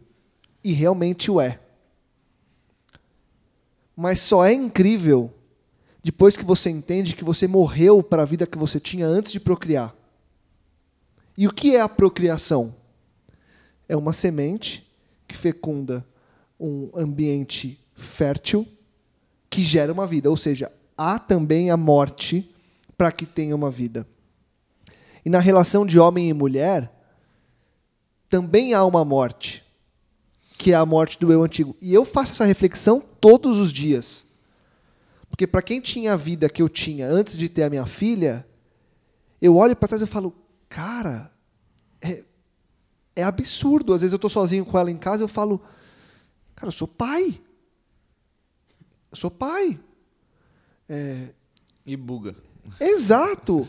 E 0.65 0.73
realmente 0.73 1.31
o 1.31 1.39
é. 1.39 1.59
Mas 4.03 4.19
só 4.19 4.45
é 4.45 4.53
incrível 4.53 5.33
depois 6.03 6.37
que 6.37 6.45
você 6.45 6.69
entende 6.69 7.15
que 7.15 7.23
você 7.23 7.47
morreu 7.47 8.03
para 8.03 8.23
a 8.23 8.27
vida 8.27 8.49
que 8.49 8.59
você 8.59 8.81
tinha 8.81 9.07
antes 9.07 9.31
de 9.31 9.39
procriar. 9.39 9.95
E 11.39 11.47
o 11.47 11.53
que 11.53 11.77
é 11.77 11.81
a 11.81 11.89
procriação? 11.89 12.75
É 13.89 13.97
uma 13.97 14.13
semente 14.13 14.85
que 15.29 15.37
fecunda 15.37 16.05
um 16.59 16.91
ambiente 16.97 17.79
fértil 17.95 18.67
que 19.49 19.63
gera 19.63 19.93
uma 19.93 20.05
vida, 20.05 20.29
ou 20.29 20.37
seja, 20.37 20.73
há 20.99 21.21
também 21.21 21.71
a 21.71 21.77
morte 21.77 22.53
para 22.99 23.13
que 23.13 23.25
tenha 23.25 23.55
uma 23.55 23.71
vida. 23.71 24.05
E 25.25 25.31
na 25.31 25.39
relação 25.39 25.87
de 25.87 26.01
homem 26.01 26.29
e 26.29 26.33
mulher, 26.35 26.93
também 28.29 28.75
há 28.75 28.85
uma 28.85 29.05
morte, 29.05 29.62
que 30.63 30.71
é 30.73 30.75
a 30.77 30.87
morte 30.87 31.19
do 31.19 31.33
eu 31.33 31.43
antigo. 31.43 31.77
E 31.81 31.93
eu 31.93 32.05
faço 32.05 32.31
essa 32.33 32.45
reflexão 32.45 33.01
todos 33.21 33.59
os 33.59 33.73
dias. 33.73 34.27
Porque 35.29 35.45
para 35.47 35.61
quem 35.61 35.81
tinha 35.81 36.13
a 36.13 36.17
vida 36.17 36.49
que 36.49 36.63
eu 36.63 36.69
tinha 36.69 37.09
antes 37.09 37.37
de 37.37 37.49
ter 37.49 37.65
a 37.65 37.71
minha 37.71 37.85
filha, 37.85 38.47
eu 39.41 39.57
olho 39.57 39.75
para 39.75 39.89
trás 39.89 40.03
e 40.03 40.07
falo, 40.07 40.33
cara, 40.69 41.33
é, 42.01 42.23
é 43.17 43.23
absurdo. 43.25 43.93
Às 43.93 44.03
vezes 44.03 44.13
eu 44.13 44.17
estou 44.17 44.31
sozinho 44.31 44.65
com 44.65 44.79
ela 44.79 44.91
em 44.91 44.97
casa 44.97 45.23
e 45.23 45.25
eu 45.25 45.29
falo, 45.29 45.61
cara, 46.55 46.69
eu 46.69 46.73
sou 46.73 46.87
pai. 46.87 47.41
Eu 49.11 49.17
sou 49.17 49.31
pai. 49.31 49.81
É, 50.89 51.29
E 51.85 51.97
buga. 51.97 52.37
exato. 52.81 53.67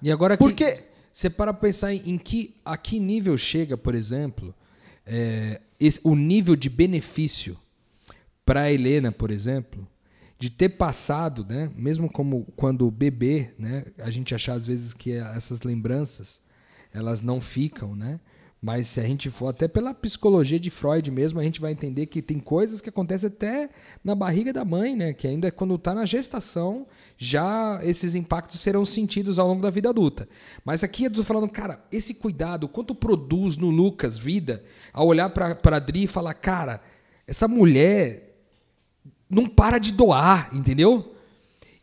E 0.00 0.12
agora 0.12 0.36
que 0.36 0.44
Porque- 0.44 0.84
você 1.12 1.28
para 1.30 1.52
pra 1.52 1.60
pensar 1.62 1.92
em, 1.92 2.02
em 2.10 2.18
que 2.18 2.54
a 2.64 2.76
que 2.76 3.00
nível 3.00 3.36
chega, 3.38 3.76
por 3.76 3.94
exemplo, 3.94 4.54
é, 5.06 5.60
esse- 5.78 6.00
o 6.02 6.14
nível 6.14 6.56
de 6.56 6.68
benefício 6.68 7.56
para 8.44 8.62
a 8.62 8.72
Helena, 8.72 9.10
por 9.12 9.30
exemplo, 9.30 9.86
de 10.38 10.50
ter 10.50 10.70
passado, 10.70 11.44
né, 11.48 11.70
mesmo 11.76 12.10
como 12.10 12.46
quando 12.56 12.90
bebê, 12.90 13.50
né, 13.58 13.84
a 14.00 14.10
gente 14.10 14.34
achar 14.34 14.54
às 14.54 14.66
vezes 14.66 14.92
que 14.92 15.12
essas 15.12 15.62
lembranças 15.62 16.40
elas 16.92 17.20
não 17.22 17.40
ficam, 17.40 17.94
né? 17.94 18.18
Mas 18.66 18.88
se 18.88 18.98
a 18.98 19.04
gente 19.04 19.30
for 19.30 19.46
até 19.46 19.68
pela 19.68 19.94
psicologia 19.94 20.58
de 20.58 20.70
Freud 20.70 21.08
mesmo, 21.12 21.38
a 21.38 21.42
gente 21.44 21.60
vai 21.60 21.70
entender 21.70 22.06
que 22.06 22.20
tem 22.20 22.40
coisas 22.40 22.80
que 22.80 22.88
acontecem 22.88 23.28
até 23.28 23.70
na 24.02 24.12
barriga 24.12 24.52
da 24.52 24.64
mãe, 24.64 24.96
né? 24.96 25.12
Que 25.12 25.28
ainda 25.28 25.52
quando 25.52 25.76
está 25.76 25.94
na 25.94 26.04
gestação, 26.04 26.84
já 27.16 27.78
esses 27.84 28.16
impactos 28.16 28.60
serão 28.60 28.84
sentidos 28.84 29.38
ao 29.38 29.46
longo 29.46 29.62
da 29.62 29.70
vida 29.70 29.88
adulta. 29.88 30.28
Mas 30.64 30.82
aqui 30.82 31.04
eu 31.04 31.12
tô 31.12 31.22
falando, 31.22 31.48
cara, 31.48 31.80
esse 31.92 32.14
cuidado, 32.14 32.66
quanto 32.66 32.92
produz 32.92 33.56
no 33.56 33.70
Lucas 33.70 34.18
vida, 34.18 34.64
ao 34.92 35.06
olhar 35.06 35.30
para 35.30 35.56
a 35.62 35.76
Adri 35.76 36.02
e 36.02 36.08
falar, 36.08 36.34
cara, 36.34 36.82
essa 37.24 37.46
mulher 37.46 38.36
não 39.30 39.46
para 39.46 39.78
de 39.78 39.92
doar, 39.92 40.50
entendeu? 40.52 41.14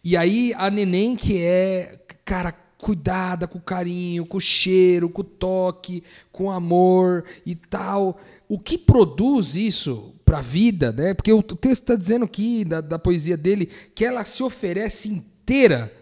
E 0.03 0.17
aí 0.17 0.53
a 0.57 0.69
neném 0.69 1.15
que 1.15 1.41
é, 1.41 1.97
cara, 2.25 2.53
cuidada 2.83 3.47
com 3.47 3.59
carinho, 3.59 4.25
com 4.25 4.39
cheiro, 4.39 5.09
com 5.09 5.23
toque, 5.23 6.03
com 6.33 6.51
amor 6.51 7.23
e 7.45 7.55
tal. 7.55 8.19
O 8.49 8.59
que 8.59 8.77
produz 8.77 9.55
isso 9.55 10.13
para 10.25 10.39
a 10.39 10.41
vida, 10.41 10.91
né? 10.91 11.13
Porque 11.13 11.31
o 11.31 11.41
texto 11.41 11.83
está 11.83 11.95
dizendo 11.95 12.25
aqui 12.25 12.65
da, 12.65 12.81
da 12.81 12.99
poesia 12.99 13.37
dele 13.37 13.69
que 13.95 14.03
ela 14.03 14.25
se 14.25 14.43
oferece 14.43 15.07
inteira 15.07 15.93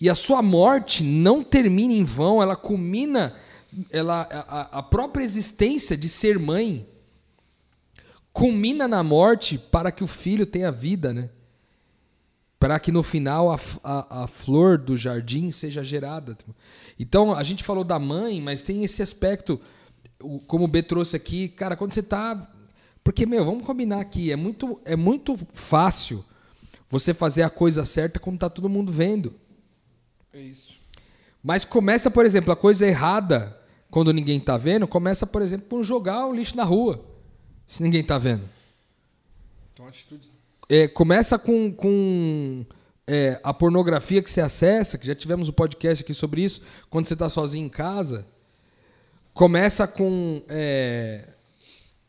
e 0.00 0.08
a 0.08 0.14
sua 0.14 0.40
morte 0.40 1.04
não 1.04 1.42
termina 1.42 1.92
em 1.92 2.04
vão, 2.04 2.42
ela 2.42 2.56
culmina 2.56 3.34
ela, 3.90 4.22
a, 4.30 4.78
a 4.78 4.82
própria 4.82 5.22
existência 5.22 5.96
de 5.96 6.08
ser 6.08 6.38
mãe 6.38 6.88
culmina 8.32 8.88
na 8.88 9.02
morte 9.02 9.58
para 9.58 9.92
que 9.92 10.02
o 10.02 10.06
filho 10.06 10.46
tenha 10.46 10.72
vida, 10.72 11.12
né? 11.12 11.28
Para 12.58 12.80
que 12.80 12.90
no 12.90 13.02
final 13.02 13.52
a, 13.52 13.60
a, 13.84 14.24
a 14.24 14.26
flor 14.26 14.78
do 14.78 14.96
jardim 14.96 15.50
seja 15.50 15.84
gerada. 15.84 16.36
Então, 16.98 17.34
a 17.34 17.42
gente 17.42 17.62
falou 17.62 17.84
da 17.84 17.98
mãe, 17.98 18.40
mas 18.40 18.62
tem 18.62 18.82
esse 18.82 19.02
aspecto, 19.02 19.60
como 20.46 20.64
o 20.64 20.68
B 20.68 20.82
trouxe 20.82 21.16
aqui, 21.16 21.48
cara, 21.48 21.76
quando 21.76 21.92
você 21.92 22.02
tá. 22.02 22.50
Porque, 23.04 23.26
meu, 23.26 23.44
vamos 23.44 23.64
combinar 23.64 24.00
aqui, 24.00 24.32
é 24.32 24.36
muito, 24.36 24.80
é 24.84 24.96
muito 24.96 25.36
fácil 25.52 26.24
você 26.88 27.12
fazer 27.12 27.42
a 27.42 27.50
coisa 27.50 27.84
certa 27.84 28.18
quando 28.18 28.38
tá 28.38 28.48
todo 28.48 28.68
mundo 28.68 28.92
vendo. 28.92 29.34
É 30.32 30.40
isso. 30.40 30.74
Mas 31.42 31.64
começa, 31.64 32.10
por 32.10 32.26
exemplo, 32.26 32.52
a 32.52 32.56
coisa 32.56 32.86
errada, 32.86 33.56
quando 33.90 34.12
ninguém 34.12 34.40
tá 34.40 34.56
vendo, 34.56 34.88
começa, 34.88 35.26
por 35.26 35.42
exemplo, 35.42 35.68
com 35.68 35.82
jogar 35.82 36.26
o 36.26 36.34
lixo 36.34 36.56
na 36.56 36.64
rua, 36.64 37.04
se 37.68 37.82
ninguém 37.82 38.02
tá 38.02 38.18
vendo. 38.18 38.48
Então, 39.72 39.86
atitude. 39.86 40.35
É, 40.68 40.88
começa 40.88 41.38
com, 41.38 41.72
com 41.72 42.64
é, 43.06 43.40
a 43.42 43.54
pornografia 43.54 44.22
que 44.22 44.30
você 44.30 44.40
acessa, 44.40 44.98
que 44.98 45.06
já 45.06 45.14
tivemos 45.14 45.48
um 45.48 45.52
podcast 45.52 46.02
aqui 46.02 46.12
sobre 46.12 46.42
isso, 46.42 46.62
quando 46.90 47.06
você 47.06 47.14
está 47.14 47.28
sozinho 47.28 47.66
em 47.66 47.70
casa. 47.70 48.26
Começa 49.32 49.86
com 49.86 50.42
é, 50.48 51.28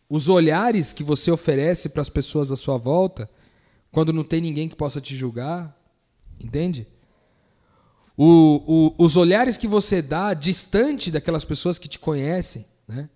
os 0.10 0.28
olhares 0.30 0.94
que 0.94 1.04
você 1.04 1.30
oferece 1.30 1.90
para 1.90 2.02
as 2.02 2.10
pessoas 2.10 2.52
à 2.52 2.56
sua 2.56 2.78
volta, 2.78 3.30
quando 3.92 4.12
não 4.14 4.24
tem 4.24 4.42
ninguém 4.42 4.68
que 4.68 4.76
possa 4.76 5.00
te 5.00 5.16
julgar. 5.16 5.76
Entende? 6.40 6.88
O- 8.18 8.94
o- 8.98 9.04
os 9.06 9.16
olhares 9.18 9.58
que 9.58 9.68
você 9.68 10.02
dá 10.02 10.34
distante 10.34 11.12
daquelas 11.12 11.46
pessoas 11.46 11.78
que 11.78 11.88
te 11.88 12.00
conhecem, 12.00 12.66
né? 12.88 13.08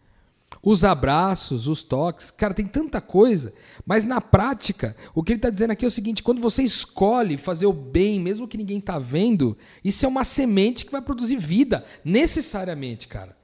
Os 0.64 0.84
abraços, 0.84 1.68
os 1.68 1.82
toques, 1.82 2.30
cara, 2.30 2.54
tem 2.54 2.68
tanta 2.68 3.02
coisa. 3.02 3.54
Mas 3.86 4.04
na 4.04 4.22
prática, 4.22 4.96
o 5.14 5.24
que 5.24 5.32
ele 5.32 5.38
está 5.38 5.50
dizendo 5.50 5.72
aqui 5.72 5.86
é 5.86 5.88
o 5.88 5.92
seguinte: 5.92 6.22
quando 6.22 6.42
você 6.42 6.62
escolhe 6.62 7.38
fazer 7.38 7.66
o 7.66 7.74
bem, 7.74 8.20
mesmo 8.20 8.48
que 8.48 8.58
ninguém 8.58 8.78
está 8.78 9.00
vendo, 9.00 9.58
isso 9.84 10.06
é 10.06 10.10
uma 10.10 10.24
semente 10.24 10.86
que 10.86 10.92
vai 10.92 11.02
produzir 11.02 11.38
vida, 11.38 11.84
necessariamente, 12.04 13.08
cara. 13.08 13.36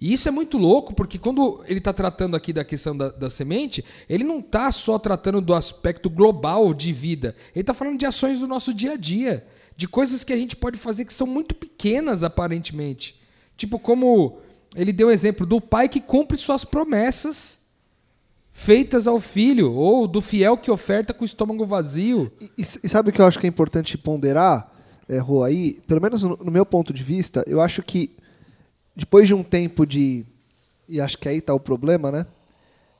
E 0.00 0.12
isso 0.12 0.28
é 0.28 0.30
muito 0.30 0.56
louco, 0.56 0.94
porque 0.94 1.18
quando 1.18 1.62
ele 1.66 1.78
está 1.78 1.92
tratando 1.92 2.36
aqui 2.36 2.52
da 2.52 2.64
questão 2.64 2.96
da, 2.96 3.08
da 3.08 3.28
semente, 3.28 3.84
ele 4.08 4.22
não 4.22 4.38
está 4.38 4.70
só 4.70 4.96
tratando 4.96 5.40
do 5.40 5.54
aspecto 5.54 6.08
global 6.08 6.72
de 6.72 6.92
vida. 6.92 7.34
Ele 7.52 7.62
está 7.62 7.74
falando 7.74 7.98
de 7.98 8.06
ações 8.06 8.38
do 8.38 8.46
nosso 8.46 8.72
dia 8.72 8.92
a 8.92 8.96
dia, 8.96 9.44
de 9.76 9.88
coisas 9.88 10.22
que 10.22 10.32
a 10.32 10.36
gente 10.36 10.54
pode 10.54 10.78
fazer 10.78 11.04
que 11.04 11.12
são 11.12 11.26
muito 11.26 11.52
pequenas, 11.54 12.22
aparentemente. 12.22 13.20
Tipo, 13.56 13.76
como 13.76 14.38
ele 14.74 14.92
deu 14.92 15.08
o 15.08 15.10
exemplo 15.10 15.46
do 15.46 15.60
pai 15.60 15.88
que 15.88 16.00
cumpre 16.00 16.36
suas 16.36 16.64
promessas 16.64 17.58
feitas 18.52 19.06
ao 19.06 19.20
filho, 19.20 19.72
ou 19.72 20.08
do 20.08 20.20
fiel 20.20 20.56
que 20.56 20.70
oferta 20.70 21.14
com 21.14 21.22
o 21.22 21.26
estômago 21.26 21.64
vazio. 21.64 22.32
E, 22.40 22.62
e 22.62 22.88
sabe 22.88 23.10
o 23.10 23.12
que 23.12 23.20
eu 23.20 23.26
acho 23.26 23.38
que 23.38 23.46
é 23.46 23.48
importante 23.48 23.96
ponderar? 23.96 24.72
é, 25.08 25.18
Rô, 25.18 25.42
aí, 25.42 25.80
pelo 25.86 26.02
menos 26.02 26.22
no, 26.22 26.36
no 26.36 26.50
meu 26.50 26.66
ponto 26.66 26.92
de 26.92 27.02
vista, 27.02 27.42
eu 27.46 27.60
acho 27.60 27.82
que 27.82 28.10
depois 28.94 29.26
de 29.26 29.34
um 29.34 29.42
tempo 29.42 29.86
de. 29.86 30.24
E 30.88 31.00
acho 31.00 31.16
que 31.16 31.28
aí 31.28 31.38
está 31.38 31.54
o 31.54 31.60
problema, 31.60 32.12
né? 32.12 32.26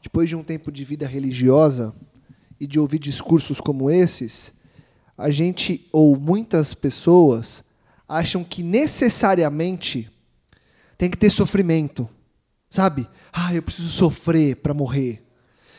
Depois 0.02 0.28
de 0.28 0.37
um 0.37 0.42
tempo 0.42 0.72
de 0.72 0.85
vida 0.85 1.07
religiosa 1.07 1.94
e 2.59 2.66
de 2.66 2.81
ouvir 2.81 2.98
discursos 2.98 3.61
como 3.61 3.90
esses, 3.90 4.52
a 5.16 5.31
gente, 5.31 5.87
ou 5.92 6.18
muitas 6.18 6.72
pessoas, 6.72 7.62
acham 8.09 8.42
que 8.42 8.62
necessariamente 8.62 10.11
tem 10.98 11.08
que 11.08 11.16
ter 11.16 11.30
sofrimento. 11.30 12.08
Sabe? 12.68 13.08
Ah, 13.32 13.54
eu 13.54 13.62
preciso 13.62 13.88
sofrer 13.88 14.56
para 14.56 14.74
morrer. 14.74 15.24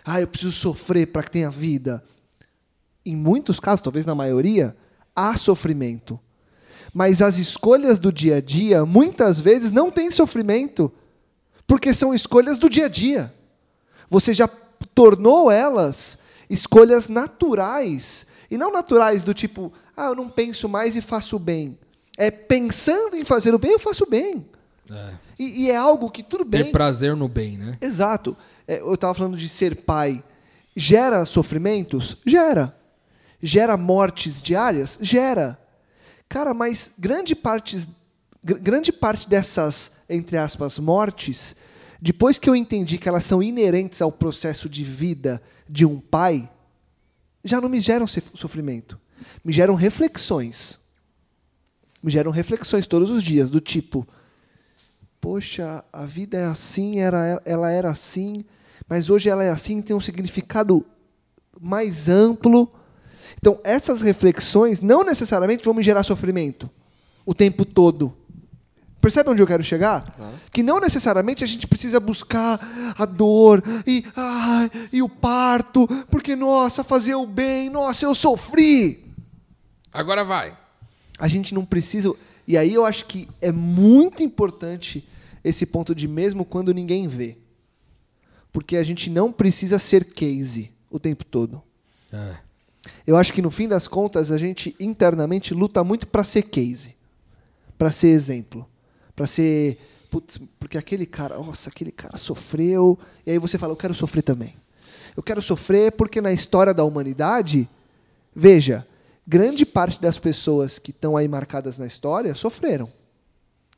Ah, 0.03 0.21
eu 0.21 0.27
preciso 0.27 0.53
sofrer 0.53 1.07
para 1.07 1.21
que 1.21 1.31
tenha 1.31 1.51
vida. 1.51 2.03
Em 3.05 3.15
muitos 3.15 3.59
casos, 3.59 3.81
talvez 3.81 4.05
na 4.05 4.15
maioria, 4.15 4.75
há 5.15 5.35
sofrimento. 5.35 6.19
Mas 6.93 7.21
as 7.21 7.37
escolhas 7.37 7.99
do 7.99 8.11
dia 8.11 8.37
a 8.37 8.41
dia, 8.41 8.85
muitas 8.85 9.39
vezes, 9.39 9.71
não 9.71 9.91
têm 9.91 10.09
sofrimento, 10.09 10.91
porque 11.67 11.93
são 11.93 12.15
escolhas 12.15 12.57
do 12.57 12.69
dia 12.69 12.85
a 12.85 12.89
dia. 12.89 13.33
Você 14.09 14.33
já 14.33 14.47
tornou 14.47 15.51
elas 15.51 16.17
escolhas 16.49 17.09
naturais. 17.09 18.25
E 18.49 18.57
não 18.57 18.71
naturais 18.71 19.23
do 19.23 19.33
tipo, 19.33 19.71
ah, 19.95 20.05
eu 20.05 20.15
não 20.15 20.29
penso 20.29 20.67
mais 20.67 20.95
e 20.95 21.01
faço 21.01 21.37
bem. 21.37 21.77
É 22.17 22.31
pensando 22.31 23.15
em 23.15 23.23
fazer 23.23 23.53
o 23.53 23.59
bem, 23.59 23.73
eu 23.73 23.79
faço 23.79 24.07
bem. 24.09 24.45
É. 24.91 25.13
E, 25.37 25.63
e 25.65 25.71
é 25.71 25.75
algo 25.75 26.09
que 26.09 26.23
tudo 26.23 26.43
bem. 26.43 26.65
Ter 26.65 26.71
prazer 26.71 27.15
no 27.15 27.27
bem, 27.27 27.57
né? 27.57 27.77
Exato. 27.81 28.35
É, 28.67 28.79
eu 28.79 28.93
estava 28.93 29.13
falando 29.13 29.37
de 29.37 29.47
ser 29.47 29.75
pai. 29.75 30.23
Gera 30.75 31.25
sofrimentos? 31.25 32.17
Gera. 32.25 32.75
Gera 33.41 33.77
mortes 33.77 34.41
diárias? 34.41 34.97
Gera. 35.01 35.59
Cara, 36.27 36.53
mas 36.53 36.91
grande 36.97 37.35
parte, 37.35 37.87
grande 38.43 38.91
parte 38.91 39.27
dessas, 39.27 39.91
entre 40.07 40.37
aspas, 40.37 40.77
mortes, 40.77 41.55
depois 42.01 42.37
que 42.37 42.49
eu 42.49 42.55
entendi 42.55 42.97
que 42.97 43.09
elas 43.09 43.23
são 43.23 43.41
inerentes 43.41 44.01
ao 44.01 44.11
processo 44.11 44.69
de 44.69 44.83
vida 44.83 45.41
de 45.67 45.85
um 45.85 45.99
pai, 45.99 46.49
já 47.43 47.59
não 47.59 47.69
me 47.69 47.81
geram 47.81 48.07
sofrimento. 48.07 48.99
Me 49.43 49.51
geram 49.51 49.75
reflexões. 49.75 50.79
Me 52.01 52.11
geram 52.11 52.31
reflexões 52.31 52.87
todos 52.87 53.09
os 53.09 53.21
dias, 53.21 53.49
do 53.49 53.59
tipo: 53.59 54.07
poxa, 55.21 55.83
a 55.91 56.05
vida 56.05 56.37
é 56.37 56.45
assim, 56.45 56.99
era, 56.99 57.41
ela 57.45 57.71
era 57.71 57.89
assim, 57.89 58.43
mas 58.87 59.09
hoje 59.09 59.29
ela 59.29 59.43
é 59.43 59.49
assim, 59.49 59.81
tem 59.81 59.95
um 59.95 59.99
significado 59.99 60.85
mais 61.59 62.07
amplo. 62.07 62.71
Então, 63.37 63.59
essas 63.63 64.01
reflexões 64.01 64.81
não 64.81 65.03
necessariamente 65.03 65.65
vão 65.65 65.73
me 65.73 65.83
gerar 65.83 66.03
sofrimento 66.03 66.69
o 67.25 67.33
tempo 67.33 67.63
todo. 67.63 68.13
Percebe 69.01 69.29
onde 69.29 69.41
eu 69.41 69.47
quero 69.47 69.63
chegar? 69.63 70.01
Claro. 70.11 70.35
Que 70.51 70.61
não 70.61 70.79
necessariamente 70.79 71.43
a 71.43 71.47
gente 71.47 71.67
precisa 71.67 71.99
buscar 71.99 72.59
a 72.97 73.05
dor 73.05 73.63
e, 73.87 74.03
ah, 74.15 74.69
e 74.91 75.01
o 75.01 75.07
parto, 75.07 75.87
porque, 76.09 76.35
nossa, 76.35 76.83
fazer 76.83 77.15
o 77.15 77.25
bem, 77.25 77.69
nossa, 77.69 78.05
eu 78.05 78.13
sofri. 78.13 79.13
Agora 79.93 80.25
vai. 80.25 80.57
A 81.17 81.27
gente 81.27 81.53
não 81.53 81.63
precisa. 81.63 82.13
E 82.49 82.57
aí 82.57 82.73
eu 82.73 82.85
acho 82.85 83.05
que 83.05 83.29
é 83.41 83.51
muito 83.51 84.21
importante 84.21 85.07
esse 85.41 85.65
ponto 85.65 85.95
de 85.95 86.05
mesmo 86.05 86.43
quando 86.43 86.73
ninguém 86.73 87.07
vê. 87.07 87.37
Porque 88.51 88.75
a 88.75 88.83
gente 88.83 89.09
não 89.09 89.31
precisa 89.31 89.79
ser 89.79 90.03
case 90.03 90.73
o 90.89 90.99
tempo 90.99 91.23
todo. 91.23 91.63
É. 92.11 92.35
Eu 93.07 93.15
acho 93.15 93.31
que 93.31 93.41
no 93.41 93.51
fim 93.51 93.69
das 93.69 93.87
contas 93.87 94.31
a 94.31 94.37
gente 94.37 94.75
internamente 94.79 95.53
luta 95.53 95.81
muito 95.83 96.07
para 96.07 96.25
ser 96.25 96.41
case, 96.41 96.95
para 97.77 97.91
ser 97.91 98.09
exemplo 98.09 98.67
para 99.19 99.27
ser. 99.27 99.77
Putz, 100.09 100.39
porque 100.57 100.77
aquele 100.77 101.05
cara, 101.05 101.37
nossa, 101.37 101.69
aquele 101.69 101.91
cara 101.91 102.15
sofreu. 102.15 102.97
E 103.25 103.31
aí 103.31 103.37
você 103.37 103.57
fala, 103.57 103.73
eu 103.73 103.77
quero 103.77 103.93
sofrer 103.93 104.21
também. 104.21 104.55
Eu 105.15 105.21
quero 105.21 105.41
sofrer 105.41 105.91
porque 105.91 106.21
na 106.21 106.31
história 106.31 106.73
da 106.73 106.85
humanidade, 106.85 107.69
veja, 108.33 108.87
grande 109.29 109.63
parte 109.63 110.01
das 110.01 110.17
pessoas 110.17 110.79
que 110.79 110.89
estão 110.89 111.15
aí 111.15 111.27
marcadas 111.27 111.77
na 111.77 111.85
história 111.85 112.33
sofreram. 112.33 112.91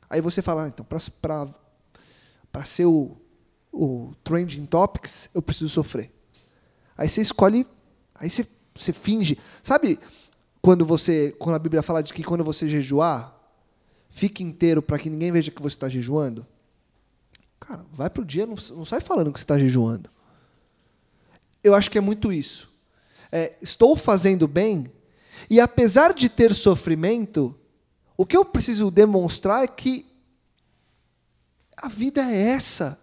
Aí 0.08 0.18
você 0.18 0.40
fala, 0.40 0.64
ah, 0.64 0.68
então, 0.68 0.86
para 0.86 2.64
ser 2.64 2.86
o, 2.86 3.14
o 3.70 4.14
trending 4.24 4.64
topics, 4.64 5.28
eu 5.34 5.42
preciso 5.42 5.68
sofrer. 5.68 6.10
Aí 6.96 7.06
você 7.06 7.20
escolhe, 7.20 7.66
aí 8.14 8.30
você, 8.30 8.46
você 8.74 8.94
finge. 8.94 9.38
Sabe 9.62 9.98
quando 10.62 10.86
você, 10.86 11.32
quando 11.38 11.56
a 11.56 11.58
Bíblia 11.58 11.82
fala 11.82 12.02
de 12.02 12.14
que 12.14 12.24
quando 12.24 12.42
você 12.42 12.66
jejuar, 12.66 13.38
fique 14.08 14.42
inteiro 14.42 14.80
para 14.80 14.98
que 14.98 15.10
ninguém 15.10 15.30
veja 15.30 15.50
que 15.50 15.60
você 15.60 15.76
está 15.76 15.88
jejuando, 15.88 16.46
cara, 17.60 17.84
vai 17.92 18.08
para 18.08 18.22
o 18.22 18.24
dia, 18.24 18.46
não, 18.46 18.56
não 18.70 18.86
sai 18.86 19.02
falando 19.02 19.30
que 19.30 19.38
você 19.38 19.44
está 19.44 19.58
jejuando. 19.58 20.08
Eu 21.62 21.74
acho 21.74 21.90
que 21.90 21.98
é 21.98 22.00
muito 22.00 22.32
isso. 22.32 22.72
É, 23.30 23.54
estou 23.60 23.96
fazendo 23.96 24.48
bem, 24.48 24.90
e 25.48 25.60
apesar 25.60 26.12
de 26.14 26.28
ter 26.28 26.54
sofrimento, 26.54 27.54
o 28.16 28.26
que 28.26 28.36
eu 28.36 28.44
preciso 28.44 28.90
demonstrar 28.90 29.64
é 29.64 29.66
que 29.66 30.06
a 31.76 31.88
vida 31.88 32.22
é 32.22 32.50
essa. 32.50 32.98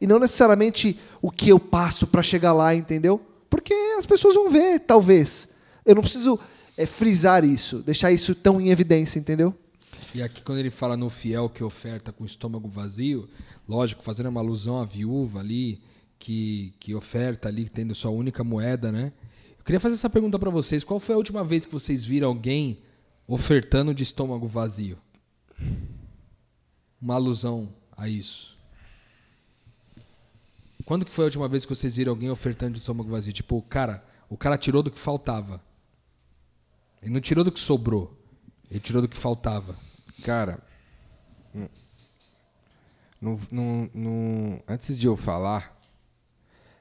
E 0.00 0.06
não 0.06 0.18
necessariamente 0.18 0.98
o 1.22 1.30
que 1.30 1.48
eu 1.48 1.58
passo 1.58 2.06
para 2.06 2.22
chegar 2.22 2.52
lá, 2.52 2.74
entendeu? 2.74 3.20
Porque 3.48 3.74
as 3.98 4.06
pessoas 4.06 4.34
vão 4.34 4.50
ver, 4.50 4.80
talvez. 4.80 5.48
Eu 5.84 5.94
não 5.94 6.02
preciso 6.02 6.38
é, 6.76 6.86
frisar 6.86 7.44
isso, 7.44 7.82
deixar 7.82 8.10
isso 8.12 8.34
tão 8.34 8.60
em 8.60 8.70
evidência, 8.70 9.18
entendeu? 9.18 9.54
E 10.14 10.22
aqui, 10.22 10.42
quando 10.42 10.58
ele 10.58 10.70
fala 10.70 10.96
no 10.96 11.10
fiel 11.10 11.48
que 11.48 11.62
oferta 11.62 12.12
com 12.12 12.22
o 12.22 12.26
estômago 12.26 12.68
vazio, 12.68 13.28
lógico, 13.68 14.02
fazendo 14.02 14.28
uma 14.28 14.40
alusão 14.40 14.78
à 14.78 14.84
viúva 14.84 15.40
ali, 15.40 15.80
que, 16.18 16.72
que 16.78 16.94
oferta 16.94 17.48
ali, 17.48 17.68
tendo 17.68 17.94
sua 17.94 18.10
única 18.10 18.44
moeda, 18.44 18.92
né? 18.92 19.12
Eu 19.64 19.66
queria 19.66 19.80
fazer 19.80 19.94
essa 19.94 20.10
pergunta 20.10 20.38
para 20.38 20.50
vocês: 20.50 20.84
qual 20.84 21.00
foi 21.00 21.14
a 21.14 21.16
última 21.16 21.42
vez 21.42 21.64
que 21.64 21.72
vocês 21.72 22.04
viram 22.04 22.28
alguém 22.28 22.82
ofertando 23.26 23.94
de 23.94 24.02
estômago 24.02 24.46
vazio? 24.46 24.98
Uma 27.00 27.14
alusão 27.14 27.74
a 27.96 28.06
isso. 28.06 28.58
Quando 30.84 31.06
que 31.06 31.10
foi 31.10 31.24
a 31.24 31.28
última 31.28 31.48
vez 31.48 31.64
que 31.64 31.74
vocês 31.74 31.96
viram 31.96 32.12
alguém 32.12 32.30
ofertando 32.30 32.74
de 32.74 32.80
estômago 32.80 33.08
vazio? 33.08 33.32
Tipo, 33.32 33.62
cara, 33.62 34.04
o 34.28 34.36
cara 34.36 34.58
tirou 34.58 34.82
do 34.82 34.90
que 34.90 34.98
faltava. 34.98 35.62
Ele 37.00 37.14
não 37.14 37.20
tirou 37.22 37.42
do 37.42 37.50
que 37.50 37.58
sobrou. 37.58 38.14
Ele 38.70 38.80
tirou 38.80 39.00
do 39.00 39.08
que 39.08 39.16
faltava. 39.16 39.74
Cara, 40.22 40.62
no, 43.18 43.40
no, 43.50 43.90
no, 43.94 44.62
antes 44.68 44.98
de 44.98 45.06
eu 45.06 45.16
falar, 45.16 45.74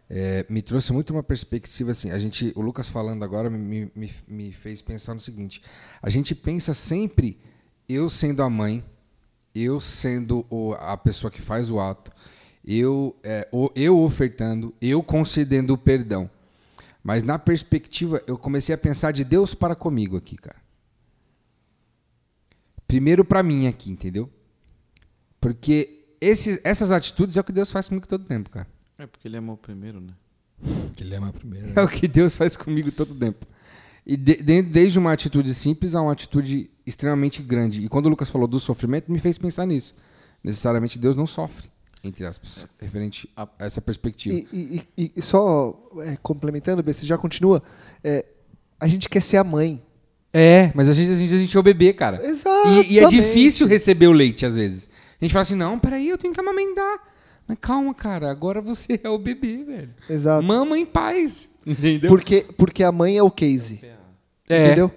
é, 0.10 0.46
me 0.50 0.62
trouxe 0.62 0.92
muito 0.94 1.12
uma 1.12 1.24
perspectiva 1.24 1.92
assim. 1.92 2.12
A 2.12 2.20
gente, 2.20 2.52
o 2.56 2.62
Lucas 2.62 2.90
falando 2.90 3.24
agora 3.24 3.50
me, 3.50 3.92
me, 3.96 4.12
me 4.28 4.52
fez 4.52 4.82
pensar 4.82 5.14
no 5.14 5.20
seguinte: 5.20 5.62
a 6.02 6.10
gente 6.10 6.36
pensa 6.36 6.74
sempre 6.74 7.42
eu 7.88 8.10
sendo 8.10 8.44
a 8.44 8.50
mãe, 8.50 8.84
eu 9.54 9.80
sendo 9.80 10.46
o, 10.50 10.74
a 10.74 10.98
pessoa 10.98 11.32
que 11.32 11.42
faz 11.42 11.70
o 11.70 11.80
ato, 11.80 12.12
eu, 12.66 13.16
é, 13.24 13.48
o, 13.52 13.70
eu 13.76 14.00
ofertando, 14.00 14.74
eu 14.82 15.02
concedendo 15.04 15.74
o 15.74 15.78
perdão. 15.78 16.30
Mas 17.04 17.22
na 17.22 17.38
perspectiva, 17.38 18.24
eu 18.26 18.38
comecei 18.38 18.74
a 18.74 18.78
pensar 18.78 19.12
de 19.12 19.24
Deus 19.26 19.54
para 19.54 19.76
comigo 19.76 20.16
aqui, 20.16 20.38
cara. 20.38 20.62
Primeiro 22.88 23.26
para 23.26 23.44
mim 23.44 23.68
aqui, 23.68 23.92
entendeu? 23.92 24.30
Porque 25.42 26.06
esses, 26.22 26.62
essas 26.64 26.92
atitudes 26.92 27.36
é 27.36 27.42
o 27.42 27.44
que 27.44 27.52
Deus 27.52 27.72
faz 27.72 27.90
comigo 27.90 28.08
todo 28.08 28.24
tempo, 28.24 28.50
cara. 28.50 28.68
É 28.98 29.08
porque 29.08 29.28
ele 29.28 29.38
amou 29.38 29.58
primeiro, 29.58 30.00
né? 30.00 30.14
Que 30.96 31.04
ele 31.04 31.16
ama 31.16 31.32
primeiro. 31.34 31.68
Né? 31.68 31.74
É 31.76 31.82
o 31.82 31.88
que 31.88 32.08
Deus 32.08 32.36
faz 32.36 32.56
comigo 32.56 32.92
todo 32.92 33.14
tempo. 33.14 33.46
E 34.06 34.18
de, 34.18 34.36
de, 34.42 34.62
desde 34.62 35.00
uma 35.00 35.12
atitude 35.14 35.54
simples 35.54 35.96
a 35.96 36.02
uma 36.02 36.12
atitude 36.12 36.70
extremamente 36.86 37.42
grande. 37.42 37.82
E 37.82 37.90
quando 37.90 38.08
o 38.08 38.10
Lucas 38.10 38.30
falou 38.30 38.48
do 38.48 38.60
sofrimento, 38.60 39.12
me 39.12 39.20
fez 39.20 39.38
pensar 39.38 39.66
nisso. 39.66 39.96
Necessariamente 40.44 41.00
Deus 41.00 41.16
não 41.16 41.26
sofre, 41.26 41.70
entre 42.04 42.26
aspas, 42.26 42.68
referente 42.80 43.30
a 43.36 43.48
essa 43.60 43.82
perspectiva. 43.82 44.36
E, 44.52 44.84
e, 44.98 45.12
e 45.16 45.22
só 45.22 45.90
é, 46.00 46.18
complementando, 46.18 46.84
você 46.84 47.06
já 47.06 47.18
continua. 47.18 47.64
É, 48.04 48.26
a 48.80 48.88
gente 48.88 49.08
quer 49.08 49.22
ser 49.22 49.38
a 49.38 49.44
mãe. 49.44 49.82
É, 50.34 50.72
mas 50.76 50.90
a 50.90 50.94
gente, 50.94 51.12
a 51.12 51.16
gente, 51.16 51.34
a 51.34 51.38
gente 51.38 51.56
é 51.56 51.60
o 51.60 51.64
bebê, 51.64 51.94
cara. 51.94 52.24
Exato. 52.26 52.68
E, 52.70 52.94
e 52.94 53.00
é 53.00 53.08
difícil 53.08 53.68
receber 53.68 54.08
o 54.08 54.12
leite, 54.12 54.46
às 54.46 54.56
vezes. 54.56 54.90
A 55.22 55.24
gente 55.24 55.32
fala 55.32 55.44
assim, 55.44 55.56
não, 55.56 55.80
peraí, 55.80 56.10
eu 56.10 56.18
tenho 56.18 56.34
que 56.34 56.40
amamentar. 56.40 57.13
Mas 57.48 57.58
calma, 57.60 57.94
cara, 57.94 58.30
agora 58.30 58.62
você 58.62 59.00
é 59.04 59.10
o 59.10 59.18
bebê, 59.18 59.64
velho. 59.64 59.90
Exato. 60.10 60.44
Mama 60.44 60.78
em 60.78 60.86
paz. 60.86 61.50
Entendeu? 61.66 62.10
Porque, 62.10 62.46
porque 62.58 62.84
a 62.84 62.92
mãe 62.92 63.18
é 63.18 63.24
o 63.24 63.32
case. 63.32 63.82
É. 64.50 64.66
Entendeu? 64.66 64.92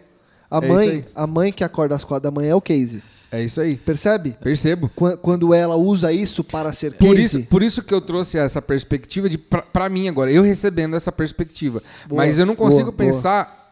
A 0.51 0.59
é 0.59 0.69
mãe, 0.69 1.05
a 1.15 1.27
mãe 1.27 1.53
que 1.53 1.65
acorda 1.65 1.95
às 1.95 2.05
quatro 2.05 2.25
da 2.25 2.31
manhã 2.31 2.51
é 2.51 2.55
o 2.55 2.61
case. 2.61 3.03
É 3.31 3.43
isso 3.43 3.61
aí. 3.61 3.77
Percebe? 3.77 4.37
Percebo. 4.41 4.89
Quando 5.21 5.53
ela 5.53 5.77
usa 5.77 6.13
isso 6.13 6.45
para 6.45 6.73
ser 6.73 6.93
case. 6.93 7.07
Por 7.07 7.19
isso, 7.19 7.43
por 7.47 7.63
isso 7.63 7.83
que 7.83 7.93
eu 7.93 8.01
trouxe 8.01 8.39
essa 8.39 8.63
perspectiva 8.63 9.29
de 9.29 9.37
para 9.37 9.89
mim 9.89 10.09
agora, 10.09 10.31
eu 10.31 10.43
recebendo 10.43 10.95
essa 10.95 11.11
perspectiva. 11.11 11.83
Boa, 12.09 12.25
Mas 12.25 12.39
eu 12.39 12.47
não 12.47 12.55
consigo 12.55 12.93
boa, 12.93 12.97
pensar 12.97 13.45
boa 13.45 13.67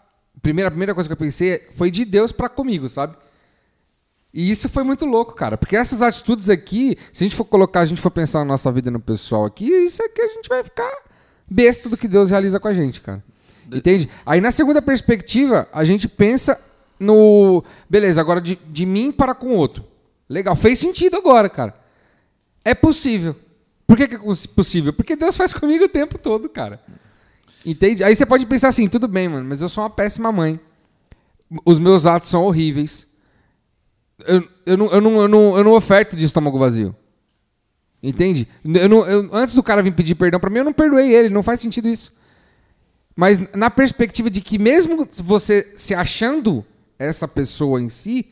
primeira, 0.44 0.68
a 0.68 0.70
primeira 0.70 0.94
coisa 0.94 1.08
que 1.08 1.12
eu 1.12 1.16
pensei 1.16 1.62
foi 1.72 1.90
de 1.90 2.04
Deus 2.04 2.30
para 2.30 2.50
comigo, 2.50 2.86
sabe? 2.88 3.16
E 4.34 4.50
isso 4.50 4.68
foi 4.68 4.82
muito 4.82 5.06
louco, 5.06 5.32
cara. 5.32 5.56
Porque 5.56 5.76
essas 5.76 6.02
atitudes 6.02 6.50
aqui, 6.50 6.98
se 7.12 7.22
a 7.22 7.24
gente 7.24 7.36
for 7.36 7.44
colocar, 7.44 7.80
a 7.80 7.86
gente 7.86 8.00
for 8.00 8.10
pensar 8.10 8.40
na 8.40 8.46
nossa 8.46 8.72
vida 8.72 8.90
no 8.90 8.98
pessoal 8.98 9.44
aqui, 9.44 9.64
isso 9.64 10.02
aqui 10.02 10.20
a 10.20 10.28
gente 10.28 10.48
vai 10.48 10.64
ficar 10.64 10.92
besta 11.48 11.88
do 11.88 11.96
que 11.96 12.08
Deus 12.08 12.30
realiza 12.30 12.58
com 12.58 12.66
a 12.66 12.74
gente, 12.74 13.00
cara. 13.00 13.22
Entende? 13.72 14.08
Aí 14.26 14.40
na 14.40 14.50
segunda 14.50 14.82
perspectiva, 14.82 15.68
a 15.72 15.84
gente 15.84 16.08
pensa 16.08 16.60
no. 16.98 17.62
Beleza, 17.88 18.20
agora 18.20 18.40
de, 18.40 18.56
de 18.56 18.84
mim 18.84 19.12
para 19.12 19.36
com 19.36 19.46
o 19.46 19.56
outro. 19.56 19.84
Legal, 20.28 20.56
fez 20.56 20.80
sentido 20.80 21.16
agora, 21.16 21.48
cara. 21.48 21.72
É 22.64 22.74
possível. 22.74 23.36
Por 23.86 23.96
que, 23.96 24.08
que 24.08 24.16
é 24.16 24.20
possível? 24.52 24.92
Porque 24.92 25.14
Deus 25.14 25.36
faz 25.36 25.52
comigo 25.52 25.84
o 25.84 25.88
tempo 25.88 26.18
todo, 26.18 26.48
cara. 26.48 26.82
Entende? 27.64 28.02
Aí 28.02 28.16
você 28.16 28.26
pode 28.26 28.46
pensar 28.46 28.68
assim, 28.68 28.88
tudo 28.88 29.06
bem, 29.06 29.28
mano, 29.28 29.46
mas 29.48 29.62
eu 29.62 29.68
sou 29.68 29.84
uma 29.84 29.90
péssima 29.90 30.32
mãe. 30.32 30.58
Os 31.64 31.78
meus 31.78 32.04
atos 32.04 32.28
são 32.28 32.42
horríveis. 32.42 33.06
Eu, 34.26 34.48
eu, 34.64 34.76
não, 34.76 34.86
eu, 34.86 35.00
não, 35.00 35.20
eu, 35.20 35.28
não, 35.28 35.56
eu 35.58 35.64
não 35.64 35.72
oferto 35.72 36.16
de 36.16 36.24
estômago 36.24 36.58
vazio. 36.58 36.94
Entende? 38.02 38.46
Eu 38.62 38.88
não, 38.88 39.06
eu, 39.06 39.30
antes 39.32 39.54
do 39.54 39.62
cara 39.62 39.82
vir 39.82 39.94
pedir 39.94 40.14
perdão 40.14 40.38
para 40.38 40.50
mim, 40.50 40.58
eu 40.58 40.64
não 40.64 40.72
perdoei 40.72 41.12
ele, 41.12 41.30
não 41.30 41.42
faz 41.42 41.60
sentido 41.60 41.88
isso. 41.88 42.12
Mas 43.16 43.38
na 43.54 43.70
perspectiva 43.70 44.28
de 44.28 44.40
que 44.40 44.58
mesmo 44.58 45.08
você 45.24 45.72
se 45.74 45.94
achando 45.94 46.64
essa 46.98 47.26
pessoa 47.26 47.80
em 47.80 47.88
si, 47.88 48.30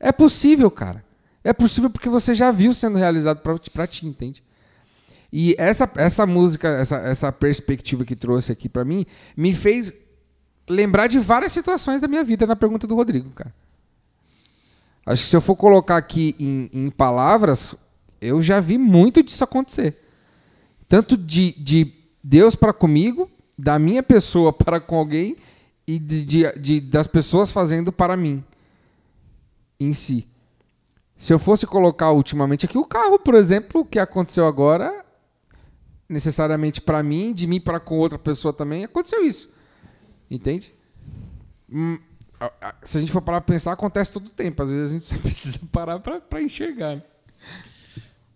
é 0.00 0.10
possível, 0.10 0.70
cara. 0.70 1.04
É 1.44 1.52
possível 1.52 1.88
porque 1.88 2.08
você 2.08 2.34
já 2.34 2.50
viu 2.50 2.74
sendo 2.74 2.98
realizado 2.98 3.40
para 3.72 3.86
ti, 3.86 4.06
entende? 4.06 4.42
E 5.32 5.54
essa, 5.58 5.90
essa 5.96 6.26
música, 6.26 6.68
essa, 6.68 6.96
essa 6.96 7.32
perspectiva 7.32 8.04
que 8.04 8.16
trouxe 8.16 8.50
aqui 8.50 8.68
para 8.68 8.84
mim, 8.84 9.06
me 9.36 9.52
fez 9.52 9.92
lembrar 10.68 11.06
de 11.06 11.18
várias 11.18 11.52
situações 11.52 12.00
da 12.00 12.08
minha 12.08 12.24
vida 12.24 12.46
na 12.46 12.56
pergunta 12.56 12.86
do 12.86 12.94
Rodrigo, 12.94 13.30
cara. 13.30 13.54
Acho 15.06 15.22
que 15.22 15.28
se 15.28 15.36
eu 15.36 15.40
for 15.40 15.54
colocar 15.54 15.96
aqui 15.96 16.34
em, 16.40 16.68
em 16.72 16.90
palavras, 16.90 17.76
eu 18.20 18.42
já 18.42 18.58
vi 18.58 18.76
muito 18.76 19.22
disso 19.22 19.44
acontecer. 19.44 19.96
Tanto 20.88 21.16
de, 21.16 21.52
de 21.52 21.92
Deus 22.22 22.56
para 22.56 22.72
comigo, 22.72 23.30
da 23.56 23.78
minha 23.78 24.02
pessoa 24.02 24.52
para 24.52 24.80
com 24.80 24.98
alguém 24.98 25.36
e 25.86 26.00
de, 26.00 26.24
de, 26.24 26.52
de, 26.58 26.80
das 26.80 27.06
pessoas 27.06 27.52
fazendo 27.52 27.92
para 27.92 28.16
mim 28.16 28.42
em 29.78 29.92
si. 29.92 30.26
Se 31.16 31.32
eu 31.32 31.38
fosse 31.38 31.66
colocar 31.66 32.10
ultimamente 32.10 32.66
aqui 32.66 32.76
o 32.76 32.84
carro, 32.84 33.18
por 33.18 33.36
exemplo, 33.36 33.82
o 33.82 33.84
que 33.84 34.00
aconteceu 34.00 34.44
agora, 34.44 35.04
necessariamente 36.08 36.80
para 36.80 37.00
mim, 37.02 37.32
de 37.32 37.46
mim 37.46 37.60
para 37.60 37.78
com 37.78 37.96
outra 37.96 38.18
pessoa 38.18 38.52
também, 38.52 38.84
aconteceu 38.84 39.24
isso. 39.24 39.50
Entende? 40.28 40.74
Se 42.84 42.98
a 42.98 43.00
gente 43.00 43.12
for 43.12 43.22
parar 43.22 43.40
para 43.40 43.54
pensar, 43.54 43.72
acontece 43.72 44.12
todo 44.12 44.26
o 44.26 44.30
tempo. 44.30 44.62
Às 44.62 44.70
vezes 44.70 44.90
a 44.90 44.94
gente 44.94 45.04
só 45.06 45.18
precisa 45.22 45.58
parar 45.72 45.98
para 45.98 46.42
enxergar. 46.42 47.02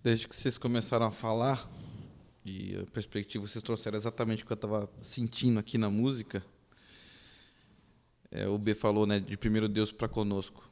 Desde 0.03 0.27
que 0.27 0.35
vocês 0.35 0.57
começaram 0.57 1.07
a 1.07 1.11
falar, 1.11 1.69
e 2.45 2.77
a 2.77 2.91
perspectiva 2.91 3.47
vocês 3.47 3.63
trouxeram 3.63 3.99
exatamente 3.99 4.43
o 4.43 4.47
que 4.47 4.53
eu 4.53 4.57
estava 4.57 4.89
sentindo 5.01 5.59
aqui 5.59 5.77
na 5.77 5.91
música, 5.91 6.43
é, 8.31 8.49
o 8.49 8.57
B 8.57 8.75
falou 8.75 9.07
né, 9.07 9.21
de 9.21 9.37
primeiro 9.37 9.69
Deus 9.69 9.93
para 9.93 10.09
conosco. 10.09 10.65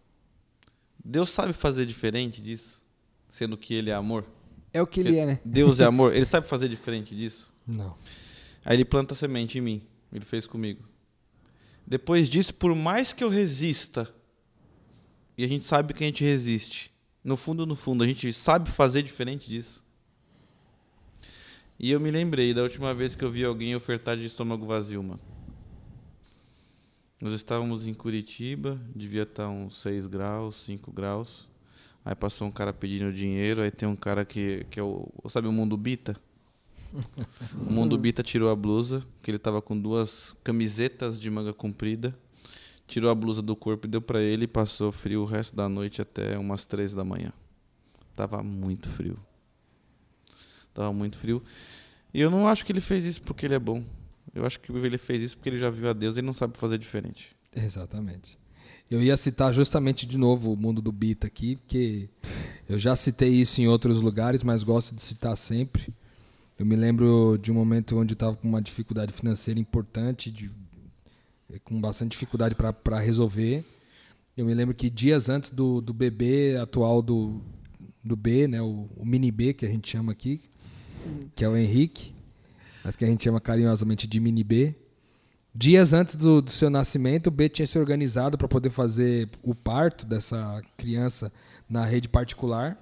Deus 1.04 1.30
sabe 1.30 1.52
fazer 1.52 1.86
diferente 1.86 2.40
disso, 2.40 2.82
sendo 3.28 3.56
que 3.56 3.74
Ele 3.74 3.90
é 3.90 3.94
amor? 3.94 4.24
É 4.72 4.80
o 4.80 4.86
que 4.86 5.00
Ele 5.00 5.18
é, 5.18 5.26
né? 5.26 5.40
Deus 5.44 5.80
é 5.80 5.84
amor. 5.84 6.12
Ele 6.16 6.26
sabe 6.26 6.46
fazer 6.46 6.68
diferente 6.68 7.14
disso? 7.14 7.52
Não. 7.66 7.96
Aí 8.64 8.76
Ele 8.76 8.84
planta 8.84 9.14
a 9.14 9.16
semente 9.16 9.58
em 9.58 9.60
mim. 9.60 9.82
Ele 10.12 10.24
fez 10.24 10.46
comigo. 10.46 10.82
Depois 11.88 12.28
disso, 12.28 12.52
por 12.52 12.74
mais 12.74 13.14
que 13.14 13.24
eu 13.24 13.30
resista, 13.30 14.14
e 15.38 15.42
a 15.42 15.48
gente 15.48 15.64
sabe 15.64 15.94
que 15.94 16.04
a 16.04 16.06
gente 16.06 16.22
resiste, 16.22 16.92
no 17.24 17.34
fundo, 17.34 17.64
no 17.64 17.74
fundo, 17.74 18.04
a 18.04 18.06
gente 18.06 18.30
sabe 18.30 18.70
fazer 18.70 19.02
diferente 19.02 19.48
disso. 19.48 19.82
E 21.78 21.90
eu 21.90 21.98
me 21.98 22.10
lembrei 22.10 22.52
da 22.52 22.62
última 22.62 22.92
vez 22.92 23.14
que 23.14 23.24
eu 23.24 23.30
vi 23.30 23.42
alguém 23.42 23.74
ofertar 23.74 24.18
de 24.18 24.26
estômago 24.26 24.66
vazio, 24.66 25.02
mano. 25.02 25.20
Nós 27.18 27.32
estávamos 27.32 27.86
em 27.86 27.94
Curitiba, 27.94 28.78
devia 28.94 29.22
estar 29.22 29.48
uns 29.48 29.80
6 29.80 30.06
graus, 30.08 30.56
5 30.56 30.92
graus. 30.92 31.48
Aí 32.04 32.14
passou 32.14 32.48
um 32.48 32.50
cara 32.50 32.72
pedindo 32.72 33.10
dinheiro, 33.10 33.62
aí 33.62 33.70
tem 33.70 33.88
um 33.88 33.96
cara 33.96 34.26
que, 34.26 34.66
que 34.70 34.78
é 34.78 34.82
o. 34.82 35.10
Sabe 35.30 35.48
o 35.48 35.52
Mundo 35.52 35.74
Bita? 35.74 36.20
O 37.54 37.72
Mundo 37.72 37.96
Bita 37.98 38.22
tirou 38.22 38.50
a 38.50 38.56
blusa, 38.56 39.04
que 39.22 39.30
ele 39.30 39.36
estava 39.36 39.60
com 39.60 39.78
duas 39.78 40.34
camisetas 40.42 41.18
de 41.18 41.30
manga 41.30 41.52
comprida. 41.52 42.16
Tirou 42.86 43.10
a 43.10 43.14
blusa 43.14 43.42
do 43.42 43.54
corpo 43.54 43.86
e 43.86 43.90
deu 43.90 44.00
para 44.00 44.22
ele 44.22 44.44
e 44.44 44.48
passou 44.48 44.90
frio 44.90 45.22
o 45.22 45.26
resto 45.26 45.54
da 45.54 45.68
noite 45.68 46.00
até 46.00 46.38
umas 46.38 46.64
3 46.64 46.94
da 46.94 47.04
manhã. 47.04 47.32
Tava 48.16 48.42
muito 48.42 48.88
frio. 48.88 49.18
Tava 50.72 50.92
muito 50.92 51.18
frio. 51.18 51.42
E 52.12 52.20
eu 52.20 52.30
não 52.30 52.48
acho 52.48 52.64
que 52.64 52.72
ele 52.72 52.80
fez 52.80 53.04
isso 53.04 53.22
porque 53.22 53.46
ele 53.46 53.54
é 53.54 53.58
bom. 53.58 53.84
Eu 54.34 54.46
acho 54.46 54.58
que 54.60 54.72
ele 54.72 54.98
fez 54.98 55.22
isso 55.22 55.36
porque 55.36 55.50
ele 55.50 55.58
já 55.58 55.68
viu 55.68 55.88
a 55.88 55.92
Deus 55.92 56.16
e 56.16 56.22
não 56.22 56.32
sabe 56.32 56.56
fazer 56.56 56.78
diferente. 56.78 57.36
Exatamente. 57.54 58.38
Eu 58.90 59.02
ia 59.02 59.16
citar 59.16 59.52
justamente 59.52 60.06
de 60.06 60.16
novo 60.16 60.52
o 60.52 60.56
mundo 60.56 60.80
do 60.80 60.90
Bita 60.90 61.26
aqui, 61.26 61.56
porque 61.56 62.08
eu 62.66 62.78
já 62.78 62.96
citei 62.96 63.28
isso 63.28 63.60
em 63.60 63.68
outros 63.68 64.00
lugares, 64.00 64.42
mas 64.42 64.62
gosto 64.62 64.94
de 64.94 65.02
citar 65.02 65.36
sempre. 65.36 65.92
Eu 66.58 66.66
me 66.66 66.74
lembro 66.74 67.38
de 67.40 67.52
um 67.52 67.54
momento 67.54 67.96
onde 67.96 68.12
eu 68.12 68.16
estava 68.16 68.34
com 68.34 68.48
uma 68.48 68.60
dificuldade 68.60 69.12
financeira 69.12 69.60
importante, 69.60 70.28
de, 70.28 70.50
com 71.62 71.80
bastante 71.80 72.10
dificuldade 72.10 72.56
para 72.56 72.98
resolver. 72.98 73.64
Eu 74.36 74.44
me 74.44 74.52
lembro 74.52 74.74
que 74.74 74.90
dias 74.90 75.28
antes 75.28 75.50
do, 75.50 75.80
do 75.80 75.94
bebê 75.94 76.56
atual 76.56 77.00
do, 77.00 77.40
do 78.02 78.16
B, 78.16 78.48
né, 78.48 78.60
o, 78.60 78.88
o 78.96 79.06
mini 79.06 79.30
B 79.30 79.52
que 79.52 79.64
a 79.64 79.68
gente 79.68 79.88
chama 79.88 80.10
aqui, 80.10 80.40
que 81.36 81.44
é 81.44 81.48
o 81.48 81.56
Henrique, 81.56 82.12
mas 82.82 82.96
que 82.96 83.04
a 83.04 83.08
gente 83.08 83.22
chama 83.22 83.40
carinhosamente 83.40 84.08
de 84.08 84.18
Mini 84.18 84.42
B. 84.42 84.74
Dias 85.54 85.92
antes 85.92 86.16
do, 86.16 86.42
do 86.42 86.50
seu 86.50 86.70
nascimento, 86.70 87.28
o 87.28 87.30
B 87.30 87.48
tinha 87.48 87.66
se 87.66 87.78
organizado 87.78 88.36
para 88.36 88.48
poder 88.48 88.70
fazer 88.70 89.28
o 89.44 89.54
parto 89.54 90.04
dessa 90.04 90.60
criança 90.76 91.32
na 91.68 91.84
rede 91.84 92.08
particular. 92.08 92.76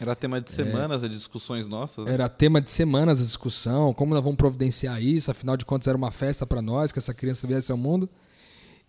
Era 0.00 0.14
tema 0.14 0.40
de 0.40 0.50
semanas 0.50 1.02
é, 1.02 1.06
as 1.06 1.12
discussões 1.12 1.66
nossas. 1.66 2.04
Né? 2.04 2.12
Era 2.12 2.28
tema 2.28 2.60
de 2.60 2.70
semanas 2.70 3.20
a 3.20 3.24
discussão, 3.24 3.94
como 3.94 4.14
nós 4.14 4.22
vamos 4.22 4.36
providenciar 4.36 5.02
isso, 5.02 5.30
afinal 5.30 5.56
de 5.56 5.64
contas 5.64 5.88
era 5.88 5.96
uma 5.96 6.10
festa 6.10 6.46
para 6.46 6.60
nós 6.60 6.92
que 6.92 6.98
essa 6.98 7.14
criança 7.14 7.46
viesse 7.46 7.72
ao 7.72 7.78
mundo. 7.78 8.08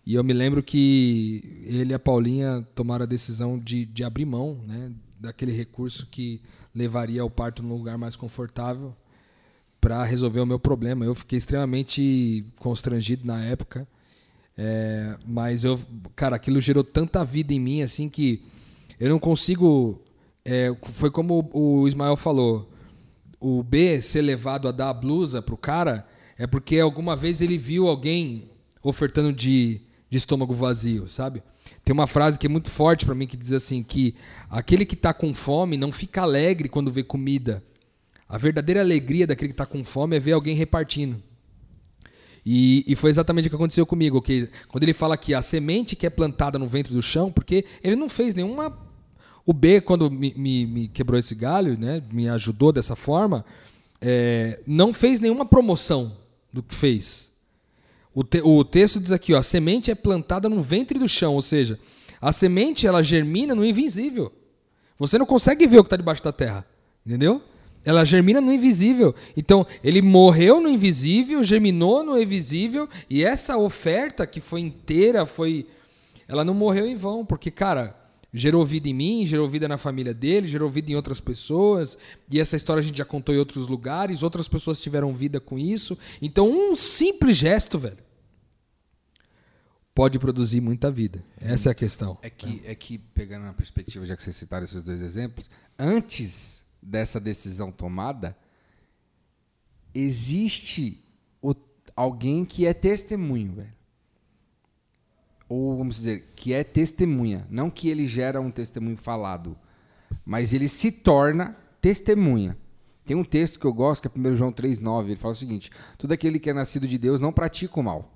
E 0.04 0.14
eu 0.14 0.24
me 0.24 0.32
lembro 0.32 0.62
que 0.62 1.64
ele 1.66 1.92
e 1.92 1.94
a 1.94 1.98
Paulinha 1.98 2.66
tomaram 2.74 3.02
a 3.02 3.06
decisão 3.06 3.58
de, 3.58 3.84
de 3.84 4.04
abrir 4.04 4.24
mão 4.24 4.58
né, 4.66 4.90
daquele 5.18 5.52
recurso 5.52 6.06
que 6.06 6.40
levaria 6.74 7.24
o 7.24 7.30
parto 7.30 7.62
num 7.62 7.76
lugar 7.76 7.98
mais 7.98 8.16
confortável 8.16 8.94
para 9.80 10.02
resolver 10.04 10.40
o 10.40 10.46
meu 10.46 10.58
problema. 10.58 11.04
Eu 11.04 11.14
fiquei 11.14 11.38
extremamente 11.38 12.44
constrangido 12.58 13.26
na 13.26 13.44
época. 13.44 13.86
É, 14.56 15.16
mas 15.26 15.62
eu, 15.62 15.78
cara, 16.16 16.36
aquilo 16.36 16.60
gerou 16.60 16.82
tanta 16.82 17.24
vida 17.24 17.54
em 17.54 17.60
mim 17.60 17.82
assim 17.82 18.08
que 18.08 18.42
eu 18.98 19.08
não 19.08 19.18
consigo. 19.18 20.02
É, 20.50 20.74
foi 20.82 21.10
como 21.10 21.50
o 21.52 21.86
Ismael 21.86 22.16
falou: 22.16 22.72
o 23.38 23.62
B 23.62 24.00
ser 24.00 24.22
levado 24.22 24.66
a 24.66 24.72
dar 24.72 24.88
a 24.88 24.94
blusa 24.94 25.42
pro 25.42 25.58
cara 25.58 26.08
é 26.38 26.46
porque 26.46 26.80
alguma 26.80 27.14
vez 27.14 27.42
ele 27.42 27.58
viu 27.58 27.86
alguém 27.86 28.50
ofertando 28.82 29.30
de, 29.30 29.82
de 30.08 30.16
estômago 30.16 30.54
vazio, 30.54 31.06
sabe? 31.06 31.42
Tem 31.84 31.92
uma 31.92 32.06
frase 32.06 32.38
que 32.38 32.46
é 32.46 32.48
muito 32.48 32.70
forte 32.70 33.04
para 33.04 33.14
mim 33.14 33.26
que 33.26 33.36
diz 33.36 33.52
assim 33.52 33.82
que 33.82 34.14
aquele 34.48 34.86
que 34.86 34.94
está 34.94 35.12
com 35.12 35.34
fome 35.34 35.76
não 35.76 35.92
fica 35.92 36.22
alegre 36.22 36.66
quando 36.70 36.90
vê 36.90 37.02
comida, 37.02 37.62
a 38.26 38.38
verdadeira 38.38 38.80
alegria 38.80 39.26
daquele 39.26 39.48
que 39.48 39.52
está 39.54 39.66
com 39.66 39.84
fome 39.84 40.16
é 40.16 40.20
ver 40.20 40.32
alguém 40.32 40.56
repartindo. 40.56 41.22
E, 42.46 42.86
e, 42.88 42.96
foi 42.96 43.10
exatamente 43.10 43.48
o 43.48 43.50
que 43.50 43.56
aconteceu 43.56 43.84
comigo. 43.84 44.22
Que 44.22 44.48
quando 44.68 44.82
ele 44.82 44.94
fala 44.94 45.18
que 45.18 45.34
a 45.34 45.42
semente 45.42 45.94
que 45.94 46.06
é 46.06 46.10
plantada 46.10 46.58
no 46.58 46.66
ventre 46.66 46.94
do 46.94 47.02
chão, 47.02 47.30
porque 47.30 47.66
ele 47.84 47.96
não 47.96 48.08
fez 48.08 48.34
nenhuma. 48.34 48.87
O 49.48 49.54
B, 49.54 49.80
quando 49.80 50.10
me, 50.10 50.34
me, 50.36 50.66
me 50.66 50.88
quebrou 50.88 51.18
esse 51.18 51.34
galho, 51.34 51.78
né, 51.78 52.02
me 52.12 52.28
ajudou 52.28 52.70
dessa 52.70 52.94
forma, 52.94 53.46
é, 53.98 54.60
não 54.66 54.92
fez 54.92 55.20
nenhuma 55.20 55.46
promoção 55.46 56.18
do 56.52 56.62
que 56.62 56.74
fez. 56.74 57.32
O, 58.14 58.22
te, 58.22 58.42
o 58.42 58.62
texto 58.62 59.00
diz 59.00 59.10
aqui: 59.10 59.32
ó, 59.32 59.38
a 59.38 59.42
semente 59.42 59.90
é 59.90 59.94
plantada 59.94 60.50
no 60.50 60.60
ventre 60.60 60.98
do 60.98 61.08
chão, 61.08 61.32
ou 61.32 61.40
seja, 61.40 61.80
a 62.20 62.30
semente 62.30 62.86
ela 62.86 63.02
germina 63.02 63.54
no 63.54 63.64
invisível. 63.64 64.30
Você 64.98 65.16
não 65.16 65.24
consegue 65.24 65.66
ver 65.66 65.78
o 65.78 65.82
que 65.82 65.86
está 65.86 65.96
debaixo 65.96 66.22
da 66.22 66.30
terra, 66.30 66.66
entendeu? 67.06 67.40
Ela 67.86 68.04
germina 68.04 68.42
no 68.42 68.52
invisível. 68.52 69.14
Então, 69.34 69.66
ele 69.82 70.02
morreu 70.02 70.60
no 70.60 70.68
invisível, 70.68 71.42
germinou 71.42 72.04
no 72.04 72.20
invisível, 72.20 72.86
e 73.08 73.24
essa 73.24 73.56
oferta 73.56 74.26
que 74.26 74.42
foi 74.42 74.60
inteira, 74.60 75.24
foi. 75.24 75.66
Ela 76.28 76.44
não 76.44 76.52
morreu 76.52 76.86
em 76.86 76.96
vão, 76.96 77.24
porque, 77.24 77.50
cara, 77.50 77.97
gerou 78.32 78.64
vida 78.66 78.88
em 78.88 78.94
mim, 78.94 79.26
gerou 79.26 79.48
vida 79.48 79.66
na 79.66 79.78
família 79.78 80.12
dele, 80.12 80.46
gerou 80.46 80.70
vida 80.70 80.92
em 80.92 80.94
outras 80.94 81.20
pessoas, 81.20 81.96
e 82.30 82.38
essa 82.38 82.56
história 82.56 82.80
a 82.80 82.82
gente 82.84 82.98
já 82.98 83.04
contou 83.04 83.34
em 83.34 83.38
outros 83.38 83.68
lugares, 83.68 84.22
outras 84.22 84.46
pessoas 84.46 84.80
tiveram 84.80 85.14
vida 85.14 85.40
com 85.40 85.58
isso. 85.58 85.96
Então, 86.20 86.50
um 86.50 86.76
simples 86.76 87.36
gesto, 87.36 87.78
velho, 87.78 87.98
pode 89.94 90.18
produzir 90.18 90.60
muita 90.60 90.90
vida. 90.90 91.24
Essa 91.40 91.70
é 91.70 91.72
a 91.72 91.74
questão. 91.74 92.18
É 92.22 92.30
que, 92.30 92.62
é 92.64 92.74
que, 92.74 92.98
pegando 92.98 93.44
na 93.44 93.52
perspectiva, 93.52 94.04
já 94.06 94.16
que 94.16 94.22
vocês 94.22 94.36
citaram 94.36 94.64
esses 94.64 94.82
dois 94.82 95.00
exemplos, 95.00 95.50
antes 95.78 96.62
dessa 96.82 97.18
decisão 97.18 97.72
tomada, 97.72 98.36
existe 99.94 101.02
o- 101.42 101.54
alguém 101.96 102.44
que 102.44 102.66
é 102.66 102.72
testemunho, 102.74 103.52
velho. 103.54 103.77
Ou, 105.48 105.76
vamos 105.76 105.96
dizer, 105.96 106.32
que 106.36 106.52
é 106.52 106.62
testemunha. 106.62 107.46
Não 107.50 107.70
que 107.70 107.88
ele 107.88 108.06
gera 108.06 108.40
um 108.40 108.50
testemunho 108.50 108.96
falado, 108.96 109.56
mas 110.24 110.52
ele 110.52 110.68
se 110.68 110.92
torna 110.92 111.56
testemunha. 111.80 112.56
Tem 113.04 113.16
um 113.16 113.24
texto 113.24 113.58
que 113.58 113.64
eu 113.64 113.72
gosto, 113.72 114.10
que 114.10 114.18
é 114.18 114.30
1 114.30 114.36
João 114.36 114.52
3,9. 114.52 115.06
Ele 115.06 115.16
fala 115.16 115.32
o 115.32 115.36
seguinte: 115.36 115.70
Todo 115.96 116.12
aquele 116.12 116.38
que 116.38 116.50
é 116.50 116.52
nascido 116.52 116.86
de 116.86 116.98
Deus 116.98 117.18
não 117.18 117.32
pratica 117.32 117.80
o 117.80 117.82
mal, 117.82 118.12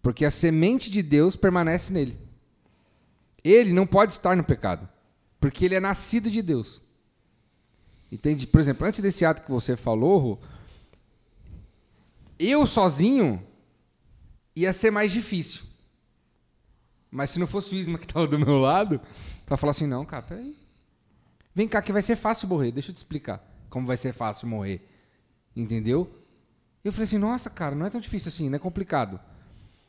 porque 0.00 0.24
a 0.24 0.30
semente 0.30 0.90
de 0.90 1.02
Deus 1.02 1.36
permanece 1.36 1.92
nele. 1.92 2.18
Ele 3.44 3.74
não 3.74 3.86
pode 3.86 4.14
estar 4.14 4.34
no 4.34 4.42
pecado, 4.42 4.88
porque 5.38 5.66
ele 5.66 5.74
é 5.74 5.80
nascido 5.80 6.30
de 6.30 6.40
Deus. 6.40 6.80
Entende? 8.10 8.46
Por 8.46 8.58
exemplo, 8.58 8.86
antes 8.86 9.00
desse 9.00 9.24
ato 9.24 9.42
que 9.42 9.50
você 9.50 9.76
falou, 9.76 10.40
eu 12.38 12.66
sozinho 12.66 13.46
ia 14.54 14.72
ser 14.72 14.90
mais 14.90 15.12
difícil. 15.12 15.65
Mas 17.10 17.30
se 17.30 17.38
não 17.38 17.46
fosse 17.46 17.74
o 17.74 17.78
Isma 17.78 17.98
que 17.98 18.04
estava 18.04 18.26
do 18.26 18.38
meu 18.38 18.58
lado, 18.58 19.00
para 19.44 19.56
falar 19.56 19.70
assim, 19.70 19.86
não, 19.86 20.04
cara, 20.04 20.22
peraí. 20.22 20.56
Vem 21.54 21.66
cá 21.66 21.80
que 21.80 21.92
vai 21.92 22.02
ser 22.02 22.16
fácil 22.16 22.48
morrer. 22.48 22.72
Deixa 22.72 22.90
eu 22.90 22.94
te 22.94 22.98
explicar 22.98 23.42
como 23.70 23.86
vai 23.86 23.96
ser 23.96 24.12
fácil 24.12 24.48
morrer. 24.48 24.80
Entendeu? 25.54 26.10
Eu 26.84 26.92
falei 26.92 27.04
assim, 27.04 27.18
nossa, 27.18 27.50
cara, 27.50 27.74
não 27.74 27.86
é 27.86 27.90
tão 27.90 28.00
difícil 28.00 28.28
assim, 28.28 28.48
não 28.48 28.56
é 28.56 28.58
complicado. 28.58 29.20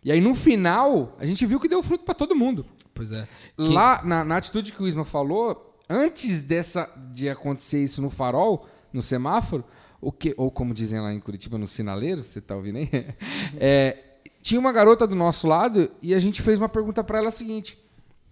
E 0.04 0.12
aí 0.12 0.22
no 0.22 0.36
final, 0.36 1.16
a 1.20 1.26
gente 1.26 1.46
viu 1.46 1.60
que 1.60 1.68
deu 1.68 1.84
fruto 1.84 2.04
para 2.04 2.14
todo 2.14 2.36
mundo. 2.36 2.66
Pois 2.94 3.12
é. 3.12 3.28
Lá, 3.58 4.02
na, 4.04 4.24
na 4.24 4.38
atitude 4.38 4.74
que 4.74 4.82
o 4.82 4.88
Isma 4.88 5.06
falou, 5.06 5.78
antes 5.90 6.42
dessa 6.42 6.90
de 7.14 7.30
acontecer 7.30 7.84
isso 7.84 8.02
no 8.02 8.10
farol, 8.10 8.68
no 8.92 9.02
semáforo, 9.02 9.64
o 10.02 10.12
que, 10.12 10.34
ou 10.38 10.52
como 10.52 10.74
dizem 10.74 11.00
lá 11.00 11.14
em 11.14 11.20
Curitiba, 11.20 11.58
no 11.58 11.68
sinaleiro, 11.68 12.24
você 12.24 12.42
tá 12.42 12.56
ouvindo 12.56 12.78
aí? 12.78 12.90
É, 13.60 14.07
tinha 14.42 14.60
uma 14.60 14.72
garota 14.72 15.06
do 15.06 15.16
nosso 15.16 15.48
lado 15.48 15.90
e 16.02 16.14
a 16.14 16.20
gente 16.20 16.42
fez 16.42 16.58
uma 16.58 16.70
pergunta 16.70 17.04
para 17.04 17.18
ela 17.18 17.32
seguinte: 17.32 17.78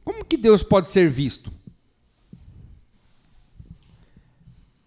Como 0.03 0.23
que 0.23 0.37
Deus 0.37 0.63
pode 0.63 0.89
ser 0.89 1.09
visto? 1.09 1.51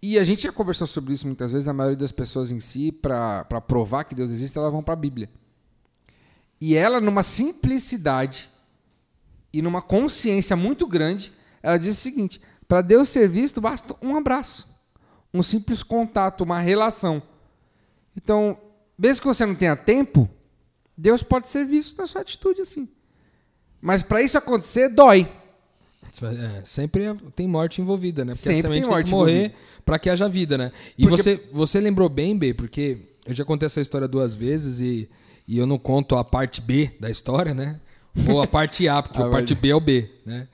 E 0.01 0.19
a 0.19 0.25
gente 0.25 0.43
já 0.43 0.53
conversou 0.53 0.87
sobre 0.87 1.13
isso 1.13 1.27
muitas 1.27 1.51
vezes. 1.53 1.67
A 1.67 1.73
maioria 1.73 1.97
das 1.97 2.13
pessoas 2.13 2.51
em 2.51 2.61
si, 2.61 2.93
para 2.93 3.45
provar 3.67 4.05
que 4.05 4.15
Deus 4.15 4.31
existe, 4.31 4.57
elas 4.57 4.71
vão 4.71 4.83
para 4.83 4.95
a 4.95 4.97
Bíblia. 4.97 5.29
E 6.61 6.75
ela, 6.75 7.01
numa 7.01 7.23
simplicidade 7.23 8.49
e 9.53 9.61
numa 9.61 9.83
consciência 9.83 10.55
muito 10.55 10.87
grande, 10.87 11.33
ela 11.63 11.77
diz 11.77 11.97
o 11.97 12.01
seguinte: 12.01 12.41
para 12.67 12.81
Deus 12.81 13.09
ser 13.09 13.29
visto, 13.29 13.61
basta 13.61 13.95
um 14.01 14.17
abraço, 14.17 14.69
um 15.33 15.43
simples 15.43 15.83
contato, 15.83 16.43
uma 16.43 16.61
relação. 16.61 17.23
Então, 18.17 18.59
mesmo 18.97 19.23
que 19.23 19.29
você 19.29 19.45
não 19.47 19.55
tenha 19.55 19.77
tempo, 19.77 20.29
Deus 21.01 21.23
pode 21.23 21.49
ser 21.49 21.65
visto 21.65 21.97
na 21.97 22.09
sua 22.09 22.23
atitude 22.23 22.61
assim. 22.61 22.89
Mas 23.81 24.03
para 24.03 24.21
isso 24.21 24.37
acontecer, 24.37 24.89
dói. 24.89 25.31
É, 26.23 26.63
sempre 26.65 27.05
é- 27.05 27.15
tem 27.37 27.47
morte 27.47 27.81
envolvida, 27.81 28.25
né? 28.25 28.33
Porque 28.33 28.43
Sempre 28.45 28.59
a 28.59 28.63
semente 28.63 28.85
tem 28.89 28.95
tem, 28.95 29.05
que 29.05 29.11
morrer 29.11 29.55
para 29.85 29.99
que 29.99 30.11
haja 30.11 30.29
vida, 30.29 30.59
né? 30.59 30.73
E 30.99 31.07
Porque- 31.07 31.23
você, 31.23 31.49
você 31.53 31.81
lembrou 31.81 32.09
bem, 32.09 32.37
B, 32.37 32.53
porque 32.53 32.99
eu 33.25 33.35
já 33.35 33.45
contei 33.45 33.67
essa 33.67 33.81
história 33.81 34.09
duas 34.09 34.35
vezes 34.35 34.81
e, 34.81 35.09
e 35.47 35.57
eu 35.57 35.67
não 35.67 35.79
conto 35.79 36.17
a 36.17 36.25
parte 36.25 36.61
B 36.61 36.91
da 36.99 37.09
história, 37.09 37.55
né? 37.55 37.79
Ou 38.29 38.43
a 38.43 38.47
parte 38.49 38.89
A, 38.89 39.01
porque 39.01 39.21
a 39.23 39.29
parte 39.31 39.55
B 39.55 39.69
é 39.69 39.75
o 39.77 39.81
B, 39.81 40.11
né? 40.27 40.49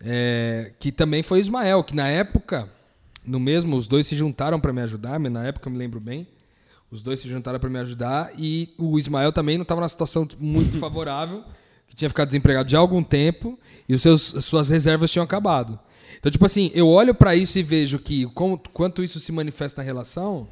É, 0.00 0.72
que 0.78 0.90
também 0.90 1.22
foi 1.22 1.40
Ismael, 1.40 1.84
que 1.84 1.94
na 1.94 2.08
época, 2.08 2.70
no 3.26 3.38
mesmo, 3.38 3.76
os 3.76 3.86
dois 3.86 4.06
se 4.06 4.16
juntaram 4.16 4.58
para 4.58 4.72
me 4.72 4.80
ajudar, 4.82 5.18
mas 5.18 5.30
na 5.32 5.44
época 5.44 5.68
eu 5.68 5.72
me 5.72 5.78
lembro 5.78 6.00
bem. 6.00 6.26
Os 6.90 7.02
dois 7.02 7.20
se 7.20 7.28
juntaram 7.28 7.58
para 7.58 7.68
me 7.68 7.78
ajudar 7.80 8.32
e 8.38 8.72
o 8.78 8.98
Ismael 8.98 9.32
também 9.32 9.58
não 9.58 9.62
estava 9.62 9.80
numa 9.80 9.88
situação 9.88 10.26
muito 10.38 10.78
favorável, 10.78 11.44
que 11.88 11.96
tinha 11.96 12.08
ficado 12.08 12.28
desempregado 12.28 12.70
já 12.70 12.78
há 12.78 12.80
algum 12.80 13.02
tempo 13.02 13.58
e 13.88 13.94
os 13.94 14.02
seus, 14.02 14.34
as 14.34 14.44
suas 14.44 14.68
reservas 14.68 15.10
tinham 15.10 15.24
acabado. 15.24 15.78
Então, 16.18 16.30
tipo 16.30 16.46
assim, 16.46 16.70
eu 16.74 16.88
olho 16.88 17.14
para 17.14 17.34
isso 17.34 17.58
e 17.58 17.62
vejo 17.62 17.98
que 17.98 18.26
como, 18.26 18.58
quanto 18.72 19.02
isso 19.02 19.20
se 19.20 19.32
manifesta 19.32 19.82
na 19.82 19.84
relação 19.84 20.48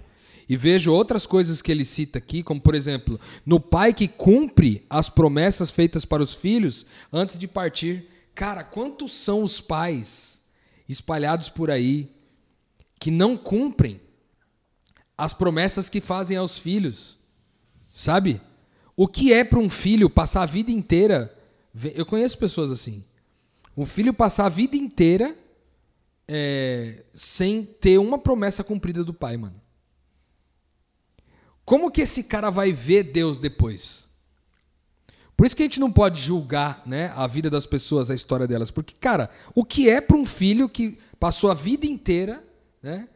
e 0.48 0.56
vejo 0.56 0.92
outras 0.92 1.24
coisas 1.24 1.62
que 1.62 1.70
ele 1.72 1.84
cita 1.84 2.18
aqui, 2.18 2.42
como 2.42 2.60
por 2.60 2.74
exemplo, 2.74 3.18
no 3.46 3.60
pai 3.60 3.94
que 3.94 4.08
cumpre 4.08 4.84
as 4.90 5.08
promessas 5.08 5.70
feitas 5.70 6.04
para 6.04 6.22
os 6.22 6.34
filhos 6.34 6.84
antes 7.12 7.38
de 7.38 7.48
partir. 7.48 8.06
Cara, 8.34 8.64
quantos 8.64 9.12
são 9.12 9.42
os 9.42 9.60
pais 9.60 10.40
espalhados 10.88 11.48
por 11.48 11.70
aí 11.70 12.10
que 12.98 13.10
não 13.10 13.36
cumprem 13.36 14.00
as 15.16 15.32
promessas 15.32 15.88
que 15.88 16.00
fazem 16.00 16.36
aos 16.36 16.58
filhos. 16.58 17.16
Sabe? 17.92 18.40
O 18.96 19.06
que 19.06 19.32
é 19.32 19.44
para 19.44 19.58
um 19.58 19.70
filho 19.70 20.08
passar 20.08 20.42
a 20.42 20.46
vida 20.46 20.70
inteira. 20.70 21.34
Eu 21.94 22.06
conheço 22.06 22.38
pessoas 22.38 22.70
assim. 22.70 23.04
Um 23.76 23.86
filho 23.86 24.12
passar 24.12 24.46
a 24.46 24.50
vida 24.50 24.76
inteira 24.76 25.34
é, 26.28 27.04
sem 27.12 27.64
ter 27.64 27.98
uma 27.98 28.18
promessa 28.18 28.62
cumprida 28.62 29.02
do 29.02 29.14
pai, 29.14 29.36
mano. 29.36 29.60
Como 31.64 31.90
que 31.90 32.02
esse 32.02 32.24
cara 32.24 32.50
vai 32.50 32.72
ver 32.72 33.04
Deus 33.04 33.38
depois? 33.38 34.08
Por 35.36 35.46
isso 35.46 35.56
que 35.56 35.62
a 35.62 35.66
gente 35.66 35.80
não 35.80 35.90
pode 35.90 36.20
julgar 36.20 36.82
né, 36.86 37.12
a 37.16 37.26
vida 37.26 37.48
das 37.48 37.66
pessoas, 37.66 38.10
a 38.10 38.14
história 38.14 38.46
delas. 38.46 38.70
Porque, 38.70 38.94
cara, 38.94 39.30
o 39.54 39.64
que 39.64 39.88
é 39.88 40.00
para 40.00 40.16
um 40.16 40.26
filho 40.26 40.68
que 40.68 40.98
passou 41.18 41.50
a 41.50 41.54
vida 41.54 41.86
inteira 41.86 42.44
né, 42.82 43.08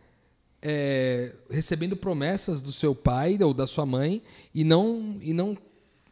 é, 0.68 1.33
recebendo 1.48 1.96
promessas 1.96 2.61
do 2.61 2.72
seu 2.72 2.92
pai 2.92 3.38
ou 3.40 3.55
da 3.55 3.68
sua 3.68 3.87
mãe 3.87 4.20
e 4.52 4.64
não, 4.64 5.16
e 5.20 5.33
não, 5.33 5.57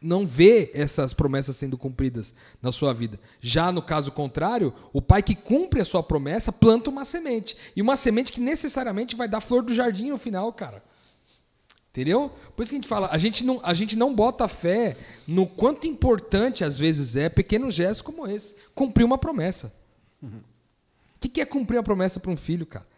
não 0.01 0.25
vê 0.25 0.71
essas 0.73 1.13
promessas 1.13 1.57
sendo 1.57 1.77
cumpridas 1.77 2.33
na 2.61 2.71
sua 2.71 2.93
vida? 2.93 3.19
Já 3.41 3.69
no 3.69 3.81
caso 3.81 4.13
contrário, 4.13 4.73
o 4.93 5.01
pai 5.01 5.21
que 5.21 5.35
cumpre 5.35 5.81
a 5.81 5.85
sua 5.85 6.01
promessa 6.01 6.53
planta 6.53 6.89
uma 6.89 7.03
semente. 7.03 7.57
E 7.75 7.81
uma 7.81 7.97
semente 7.97 8.31
que 8.31 8.39
necessariamente 8.39 9.13
vai 9.13 9.27
dar 9.27 9.41
flor 9.41 9.61
do 9.61 9.73
jardim 9.73 10.09
no 10.09 10.17
final, 10.17 10.53
cara. 10.53 10.81
Entendeu? 11.89 12.31
Por 12.55 12.63
isso 12.63 12.69
que 12.69 12.75
a 12.75 12.79
gente 12.79 12.87
fala, 12.87 13.09
a 13.11 13.17
gente 13.17 13.43
não, 13.43 13.59
a 13.61 13.73
gente 13.73 13.97
não 13.97 14.15
bota 14.15 14.47
fé 14.47 14.95
no 15.27 15.45
quanto 15.45 15.85
importante 15.85 16.63
às 16.63 16.79
vezes 16.79 17.17
é 17.17 17.27
pequenos 17.27 17.73
gestos 17.73 18.01
como 18.01 18.25
esse. 18.25 18.55
Cumprir 18.73 19.03
uma 19.03 19.17
promessa. 19.17 19.75
O 20.23 20.29
que 21.19 21.27
que 21.27 21.41
é 21.41 21.45
cumprir 21.45 21.75
uma 21.75 21.83
promessa 21.83 22.21
para 22.21 22.31
um 22.31 22.37
filho, 22.37 22.65
cara? 22.65 22.94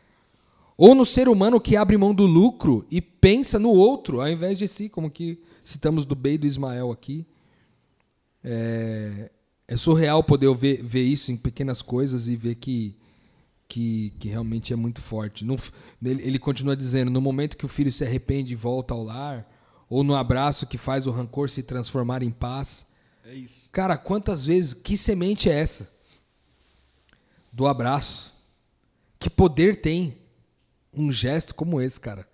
Ou 0.77 0.93
no 0.93 1.03
ser 1.03 1.27
humano 1.27 1.59
que 1.59 1.75
abre 1.75 1.97
mão 1.97 2.13
do 2.13 2.27
lucro 2.27 2.85
e 2.91 3.01
pensa 3.01 3.57
no 3.57 3.71
outro, 3.71 4.21
ao 4.21 4.29
invés 4.29 4.59
de 4.59 4.67
si, 4.67 4.87
como 4.87 5.09
que 5.09 5.41
citamos 5.63 6.05
do 6.05 6.15
Bey 6.15 6.35
e 6.35 6.37
do 6.37 6.45
Ismael 6.45 6.91
aqui. 6.91 7.25
É, 8.43 9.31
é 9.67 9.75
surreal 9.75 10.23
poder 10.23 10.53
ver, 10.55 10.83
ver 10.83 11.01
isso 11.01 11.31
em 11.31 11.35
pequenas 11.35 11.81
coisas 11.81 12.27
e 12.27 12.35
ver 12.35 12.55
que, 12.55 12.95
que, 13.67 14.13
que 14.19 14.29
realmente 14.29 14.71
é 14.71 14.75
muito 14.75 15.01
forte. 15.01 15.43
No 15.43 15.55
ele, 16.03 16.21
ele 16.21 16.39
continua 16.39 16.75
dizendo: 16.75 17.09
no 17.09 17.19
momento 17.19 17.57
que 17.57 17.65
o 17.65 17.69
filho 17.69 17.91
se 17.91 18.05
arrepende 18.05 18.53
e 18.53 18.55
volta 18.55 18.93
ao 18.93 19.03
lar, 19.03 19.49
ou 19.89 20.03
no 20.03 20.15
abraço 20.15 20.67
que 20.67 20.77
faz 20.77 21.07
o 21.07 21.11
rancor 21.11 21.49
se 21.49 21.63
transformar 21.63 22.21
em 22.21 22.31
paz. 22.31 22.85
É 23.25 23.33
isso. 23.33 23.67
Cara, 23.71 23.97
quantas 23.97 24.45
vezes, 24.45 24.75
que 24.75 24.95
semente 24.95 25.49
é 25.49 25.53
essa? 25.53 25.91
Do 27.51 27.65
abraço. 27.65 28.31
Que 29.19 29.29
poder 29.29 29.81
tem 29.81 30.15
um 30.93 31.11
gesto 31.11 31.53
como 31.53 31.81
esse, 31.81 31.99
cara? 31.99 32.27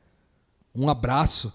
Um 0.73 0.89
abraço 0.89 1.53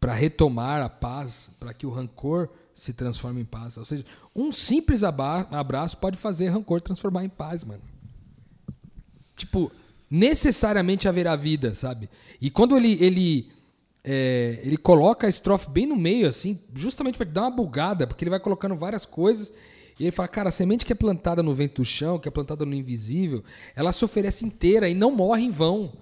para 0.00 0.14
retomar 0.14 0.82
a 0.82 0.88
paz, 0.88 1.50
para 1.58 1.74
que 1.74 1.86
o 1.86 1.90
rancor 1.90 2.48
se 2.72 2.92
transforme 2.92 3.40
em 3.40 3.44
paz. 3.44 3.76
Ou 3.76 3.84
seja, 3.84 4.04
um 4.34 4.52
simples 4.52 5.02
abraço 5.02 5.96
pode 5.98 6.16
fazer 6.16 6.48
rancor 6.48 6.80
transformar 6.80 7.24
em 7.24 7.28
paz, 7.28 7.64
mano. 7.64 7.82
Tipo, 9.36 9.70
necessariamente 10.10 11.08
haverá 11.08 11.34
vida, 11.36 11.74
sabe? 11.74 12.08
E 12.40 12.50
quando 12.50 12.76
ele 12.76 12.96
ele 13.02 13.52
é, 14.04 14.60
ele 14.62 14.76
coloca 14.76 15.26
a 15.26 15.30
estrofe 15.30 15.68
bem 15.68 15.86
no 15.86 15.96
meio, 15.96 16.28
assim, 16.28 16.58
justamente 16.74 17.18
para 17.18 17.28
dar 17.28 17.42
uma 17.42 17.50
bugada, 17.50 18.06
porque 18.06 18.24
ele 18.24 18.30
vai 18.30 18.40
colocando 18.40 18.76
várias 18.76 19.04
coisas. 19.04 19.52
E 19.98 20.04
ele 20.04 20.12
fala, 20.12 20.28
cara, 20.28 20.48
a 20.48 20.52
semente 20.52 20.86
que 20.86 20.92
é 20.92 20.96
plantada 20.96 21.42
no 21.42 21.52
vento 21.52 21.82
do 21.82 21.84
chão, 21.84 22.18
que 22.18 22.28
é 22.28 22.30
plantada 22.30 22.64
no 22.64 22.74
invisível, 22.74 23.42
ela 23.74 23.90
se 23.90 24.04
oferece 24.04 24.44
inteira 24.44 24.88
e 24.88 24.94
não 24.94 25.10
morre 25.10 25.42
em 25.42 25.50
vão. 25.50 25.92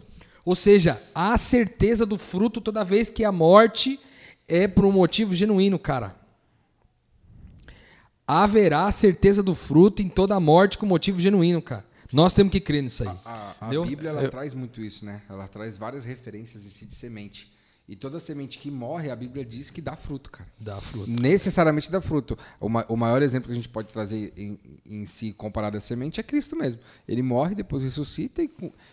Ou 0.46 0.54
seja, 0.54 1.02
há 1.14 1.34
a 1.34 1.38
certeza 1.38 2.06
do 2.06 2.16
fruto 2.16 2.60
toda 2.60 2.84
vez 2.84 3.10
que 3.10 3.24
a 3.24 3.32
morte 3.32 4.00
é 4.48 4.66
por 4.68 4.84
um 4.84 4.92
motivo 4.92 5.34
genuíno, 5.34 5.76
cara. 5.78 6.14
Haverá 8.26 8.86
a 8.86 8.92
certeza 8.92 9.42
do 9.42 9.54
fruto 9.56 10.02
em 10.02 10.08
toda 10.08 10.34
a 10.36 10.40
morte 10.40 10.78
com 10.78 10.86
motivo 10.86 11.20
genuíno, 11.20 11.60
cara. 11.60 11.84
Nós 12.12 12.32
temos 12.32 12.52
que 12.52 12.60
crer 12.60 12.82
nisso 12.82 13.02
aí. 13.02 13.16
A, 13.24 13.54
a 13.60 13.66
Entendeu? 13.66 13.84
Bíblia 13.84 14.10
ela 14.10 14.22
Eu- 14.22 14.30
traz 14.30 14.54
muito 14.54 14.80
isso, 14.80 15.04
né? 15.04 15.22
Ela 15.28 15.48
traz 15.48 15.76
várias 15.76 16.04
referências 16.04 16.62
de 16.62 16.94
semente. 16.94 17.52
E 17.88 17.94
toda 17.94 18.18
semente 18.18 18.58
que 18.58 18.68
morre, 18.68 19.10
a 19.12 19.14
Bíblia 19.16 19.44
diz 19.44 19.70
que 19.70 19.80
dá 19.80 19.94
fruto, 19.94 20.28
cara. 20.28 20.48
Dá 20.58 20.76
fruto. 20.80 21.08
Necessariamente 21.08 21.88
dá 21.88 22.00
fruto. 22.00 22.36
O, 22.58 22.68
ma- 22.68 22.84
o 22.88 22.96
maior 22.96 23.22
exemplo 23.22 23.46
que 23.46 23.52
a 23.52 23.54
gente 23.54 23.68
pode 23.68 23.92
trazer 23.92 24.32
em, 24.36 24.58
em 24.84 25.06
si 25.06 25.32
comparado 25.32 25.76
à 25.76 25.80
semente 25.80 26.18
é 26.18 26.22
Cristo 26.24 26.56
mesmo. 26.56 26.80
Ele 27.06 27.22
morre, 27.22 27.54
depois 27.54 27.84
ressuscita 27.84 28.42
e, 28.42 28.50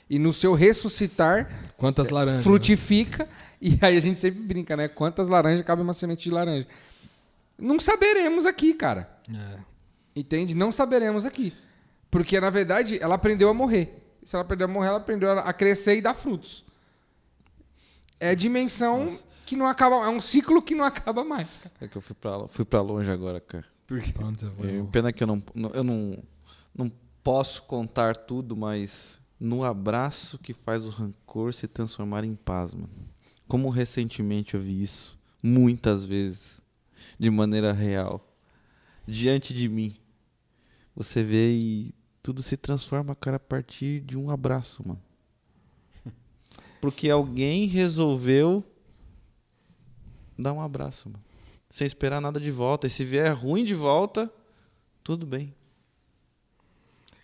e 0.08 0.20
no 0.20 0.32
seu 0.32 0.54
ressuscitar 0.54 1.74
Quantas 1.76 2.10
laranjas? 2.12 2.38
né? 2.40 2.44
frutifica. 2.44 3.28
E 3.66 3.80
aí 3.82 3.96
a 3.98 4.00
gente 4.02 4.20
sempre 4.20 4.42
brinca, 4.42 4.76
né? 4.76 4.90
Quantas 4.90 5.30
laranjas 5.30 5.66
cabe 5.66 5.82
uma 5.82 5.94
semente 5.94 6.26
de 6.26 6.30
laranja? 6.32 6.68
Não 7.58 7.80
saberemos 7.80 8.46
aqui, 8.46 8.74
cara. 8.74 9.10
É. 9.34 9.60
Entende? 10.16 10.54
Não 10.54 10.70
saberemos 10.72 11.24
aqui. 11.26 11.54
Porque, 12.12 12.40
na 12.42 12.50
verdade, 12.50 13.00
ela 13.02 13.16
aprendeu 13.16 13.48
a 13.50 13.54
morrer. 13.54 14.04
Se 14.24 14.36
ela 14.36 14.44
aprendeu 14.44 14.66
a 14.66 14.70
morrer, 14.70 14.90
ela 14.90 14.98
aprendeu 14.98 15.32
a 15.32 15.54
crescer 15.54 15.96
e 15.98 16.02
dar 16.02 16.14
frutos. 16.14 16.64
É 18.24 18.36
dimensão 18.36 19.06
que 19.46 19.56
não 19.56 19.66
acaba. 19.68 19.96
É 20.06 20.10
um 20.10 20.20
ciclo 20.22 20.62
que 20.62 20.74
não 20.76 20.86
acaba 20.86 21.24
mais, 21.24 21.58
cara. 21.58 21.74
É 21.82 21.88
que 21.88 21.96
eu 21.98 22.02
fui 22.02 22.16
pra, 22.16 22.48
fui 22.48 22.64
pra 22.66 22.82
longe 22.82 23.12
agora, 23.12 23.40
cara. 23.42 23.66
Pronto, 24.14 24.40
você 24.40 24.50
foi. 24.52 24.78
É, 24.80 24.84
Pena 24.92 25.12
que 25.12 25.22
eu 25.24 25.28
não, 25.28 25.44
não- 25.54 25.70
eu 25.72 25.84
não, 25.84 26.24
não 26.74 26.92
posso 27.24 27.64
contar 27.64 28.16
tudo, 28.16 28.56
mas 28.56 29.20
no 29.40 29.64
abraço 29.64 30.38
que 30.40 30.54
faz 30.54 30.86
o 30.86 30.90
rancor 30.90 31.54
se 31.54 31.68
transformar 31.68 32.24
em 32.24 32.36
paz, 32.36 32.74
mano. 32.74 32.90
Como 33.48 33.70
recentemente 33.70 34.54
eu 34.56 34.62
vi 34.62 34.82
isso, 34.82 35.20
muitas 35.44 36.06
vezes, 36.06 36.64
de 37.20 37.30
maneira 37.30 37.74
real, 37.74 38.26
diante 39.06 39.54
de 39.54 39.68
mim. 39.68 39.96
Você 40.96 41.24
vê 41.24 41.52
e 41.52 41.94
tudo 42.22 42.42
se 42.42 42.56
transforma, 42.56 43.14
cara, 43.16 43.36
a 43.36 43.40
partir 43.40 44.00
de 44.02 44.18
um 44.18 44.30
abraço, 44.32 44.82
mano. 44.88 45.02
Porque 46.84 47.10
alguém 47.10 47.66
resolveu 47.66 48.62
dar 50.38 50.52
um 50.52 50.60
abraço, 50.60 51.08
mano. 51.08 51.24
Sem 51.70 51.88
esperar 51.88 52.20
nada 52.20 52.42
de 52.42 52.52
volta. 52.52 52.88
E 52.88 52.90
se 52.90 53.06
vier 53.06 53.34
ruim 53.34 53.64
de 53.64 53.74
volta, 53.74 54.30
tudo 55.02 55.26
bem. 55.26 55.54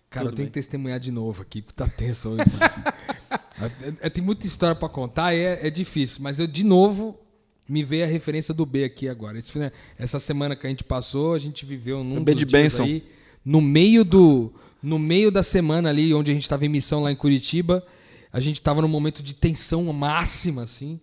Cara, 0.08 0.24
eu 0.24 0.30
Tudo 0.30 0.36
tenho 0.36 0.46
bem. 0.46 0.50
que 0.50 0.54
testemunhar 0.54 0.98
de 0.98 1.10
novo 1.10 1.42
aqui, 1.42 1.60
porque 1.60 1.76
tá 1.76 1.86
tenso 1.86 2.30
hoje, 2.30 2.44
mano. 2.58 3.40
É- 4.00 4.06
é- 4.06 4.08
tem 4.08 4.24
muita 4.24 4.46
história 4.46 4.74
pra 4.74 4.88
contar 4.88 5.34
é, 5.34 5.66
é 5.66 5.68
difícil, 5.68 6.22
mas 6.22 6.38
eu, 6.38 6.46
de 6.46 6.64
novo, 6.64 7.20
me 7.68 7.84
veio 7.84 8.04
a 8.04 8.08
referência 8.08 8.54
do 8.54 8.64
B 8.64 8.84
aqui 8.84 9.06
agora. 9.10 9.38
Esse 9.38 9.52
fina- 9.52 9.70
essa 9.98 10.18
semana 10.18 10.56
que 10.56 10.66
a 10.66 10.70
gente 10.70 10.82
passou, 10.82 11.34
a 11.34 11.38
gente 11.38 11.66
viveu 11.66 12.02
num 12.02 12.16
O 12.16 12.24
B 12.24 12.32
de 12.34 12.46
dias 12.46 12.50
bênção. 12.62 12.86
aí, 12.86 13.06
no 13.44 13.60
meio 13.60 14.02
do 14.06 14.50
no 14.82 14.98
meio 14.98 15.30
da 15.30 15.42
semana 15.42 15.90
ali, 15.90 16.14
onde 16.14 16.30
a 16.30 16.34
gente 16.34 16.44
estava 16.44 16.64
em 16.64 16.70
missão 16.70 17.02
lá 17.02 17.12
em 17.12 17.16
Curitiba, 17.16 17.86
a 18.32 18.40
gente 18.40 18.56
estava 18.56 18.80
num 18.80 18.88
momento 18.88 19.22
de 19.22 19.34
tensão 19.34 19.90
máxima, 19.92 20.62
assim, 20.62 21.00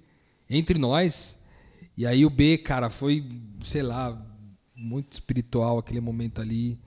entre 0.50 0.80
nós. 0.80 1.38
E 1.98 2.06
aí 2.06 2.26
o 2.26 2.30
B, 2.30 2.58
cara, 2.58 2.90
foi, 2.90 3.26
sei 3.64 3.84
lá, 3.84 4.20
muito 4.76 5.14
espiritual 5.14 5.78
aquele 5.78 6.00
momento 6.00 6.42
ali. 6.42 6.80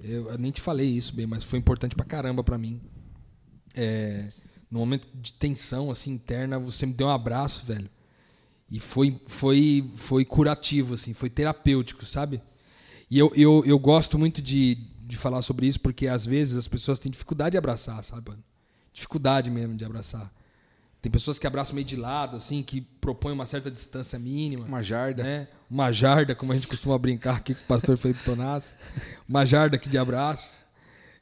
Eu, 0.00 0.30
eu 0.30 0.38
nem 0.38 0.50
te 0.50 0.60
falei 0.60 0.88
isso, 0.88 1.14
bem, 1.14 1.26
mas 1.26 1.44
foi 1.44 1.58
importante 1.58 1.94
pra 1.94 2.04
caramba 2.04 2.42
pra 2.42 2.58
mim. 2.58 2.80
É, 3.74 4.28
no 4.70 4.80
momento 4.80 5.06
de 5.14 5.32
tensão 5.32 5.90
assim 5.90 6.12
interna, 6.12 6.58
você 6.58 6.86
me 6.86 6.92
deu 6.92 7.06
um 7.06 7.10
abraço, 7.10 7.64
velho. 7.64 7.90
E 8.70 8.80
foi 8.80 9.20
foi 9.26 9.90
foi 9.96 10.24
curativo 10.24 10.94
assim, 10.94 11.14
foi 11.14 11.30
terapêutico, 11.30 12.04
sabe? 12.04 12.40
E 13.10 13.18
eu, 13.18 13.32
eu, 13.34 13.62
eu 13.64 13.78
gosto 13.78 14.18
muito 14.18 14.42
de, 14.42 14.74
de 15.00 15.16
falar 15.16 15.40
sobre 15.40 15.66
isso 15.66 15.80
porque 15.80 16.06
às 16.06 16.26
vezes 16.26 16.56
as 16.56 16.68
pessoas 16.68 16.98
têm 16.98 17.10
dificuldade 17.10 17.52
de 17.52 17.58
abraçar, 17.58 18.02
sabe? 18.04 18.30
mano? 18.30 18.44
Dificuldade 18.98 19.48
mesmo 19.48 19.76
de 19.76 19.84
abraçar. 19.84 20.28
Tem 21.00 21.10
pessoas 21.12 21.38
que 21.38 21.46
abraçam 21.46 21.72
meio 21.72 21.86
de 21.86 21.94
lado, 21.94 22.36
assim, 22.36 22.64
que 22.64 22.80
propõem 22.80 23.32
uma 23.32 23.46
certa 23.46 23.70
distância 23.70 24.18
mínima 24.18 24.66
Uma 24.66 24.82
jarda. 24.82 25.22
né? 25.22 25.46
Uma 25.70 25.92
jarda, 25.92 26.34
como 26.34 26.50
a 26.50 26.56
gente 26.56 26.66
costuma 26.66 26.98
brincar 26.98 27.36
aqui 27.36 27.54
com 27.54 27.60
o 27.62 27.64
pastor 27.66 27.96
Felipe 27.96 28.24
Tonassi. 28.24 28.74
Uma 29.28 29.44
jarda 29.46 29.76
aqui 29.76 29.88
de 29.88 29.96
abraço. 29.96 30.56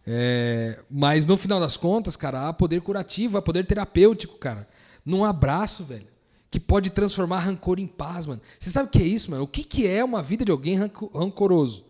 É, 0.06 0.80
mas 0.90 1.26
no 1.26 1.36
final 1.36 1.60
das 1.60 1.76
contas, 1.76 2.16
cara, 2.16 2.48
há 2.48 2.52
poder 2.54 2.80
curativo, 2.80 3.36
há 3.36 3.42
poder 3.42 3.66
terapêutico, 3.66 4.38
cara. 4.38 4.66
Num 5.04 5.22
abraço, 5.22 5.84
velho. 5.84 6.06
Que 6.50 6.58
pode 6.58 6.88
transformar 6.88 7.40
rancor 7.40 7.78
em 7.78 7.86
paz, 7.86 8.24
mano. 8.24 8.40
Você 8.58 8.70
sabe 8.70 8.88
o 8.88 8.90
que 8.90 9.02
é 9.02 9.06
isso, 9.06 9.30
mano? 9.30 9.42
O 9.42 9.46
que, 9.46 9.62
que 9.62 9.86
é 9.86 10.02
uma 10.02 10.22
vida 10.22 10.46
de 10.46 10.50
alguém 10.50 10.76
ranco- 10.76 11.10
rancoroso? 11.14 11.84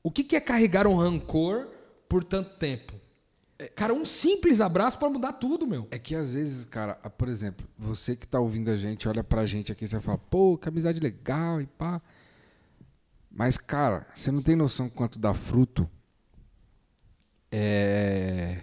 O 0.00 0.12
que, 0.12 0.22
que 0.22 0.36
é 0.36 0.40
carregar 0.40 0.86
um 0.86 0.94
rancor 0.94 1.66
por 2.08 2.22
tanto 2.22 2.50
tempo? 2.56 2.92
Cara, 3.74 3.92
um 3.92 4.04
simples 4.04 4.60
abraço 4.60 4.96
pode 4.98 5.12
mudar 5.14 5.32
tudo, 5.32 5.66
meu. 5.66 5.88
É 5.90 5.98
que 5.98 6.14
às 6.14 6.34
vezes, 6.34 6.64
cara, 6.64 6.94
por 6.94 7.28
exemplo, 7.28 7.66
você 7.76 8.14
que 8.14 8.26
tá 8.26 8.38
ouvindo 8.38 8.70
a 8.70 8.76
gente, 8.76 9.08
olha 9.08 9.24
pra 9.24 9.46
gente 9.46 9.72
aqui 9.72 9.84
e 9.84 9.88
você 9.88 10.00
fala, 10.00 10.16
pô, 10.18 10.56
que 10.56 10.68
amizade 10.68 11.00
legal 11.00 11.60
e 11.60 11.66
pá. 11.66 12.00
Mas, 13.30 13.58
cara, 13.58 14.06
você 14.14 14.30
não 14.30 14.42
tem 14.42 14.54
noção 14.54 14.88
quanto 14.88 15.18
dá 15.18 15.34
fruto. 15.34 15.90
É. 17.50 18.62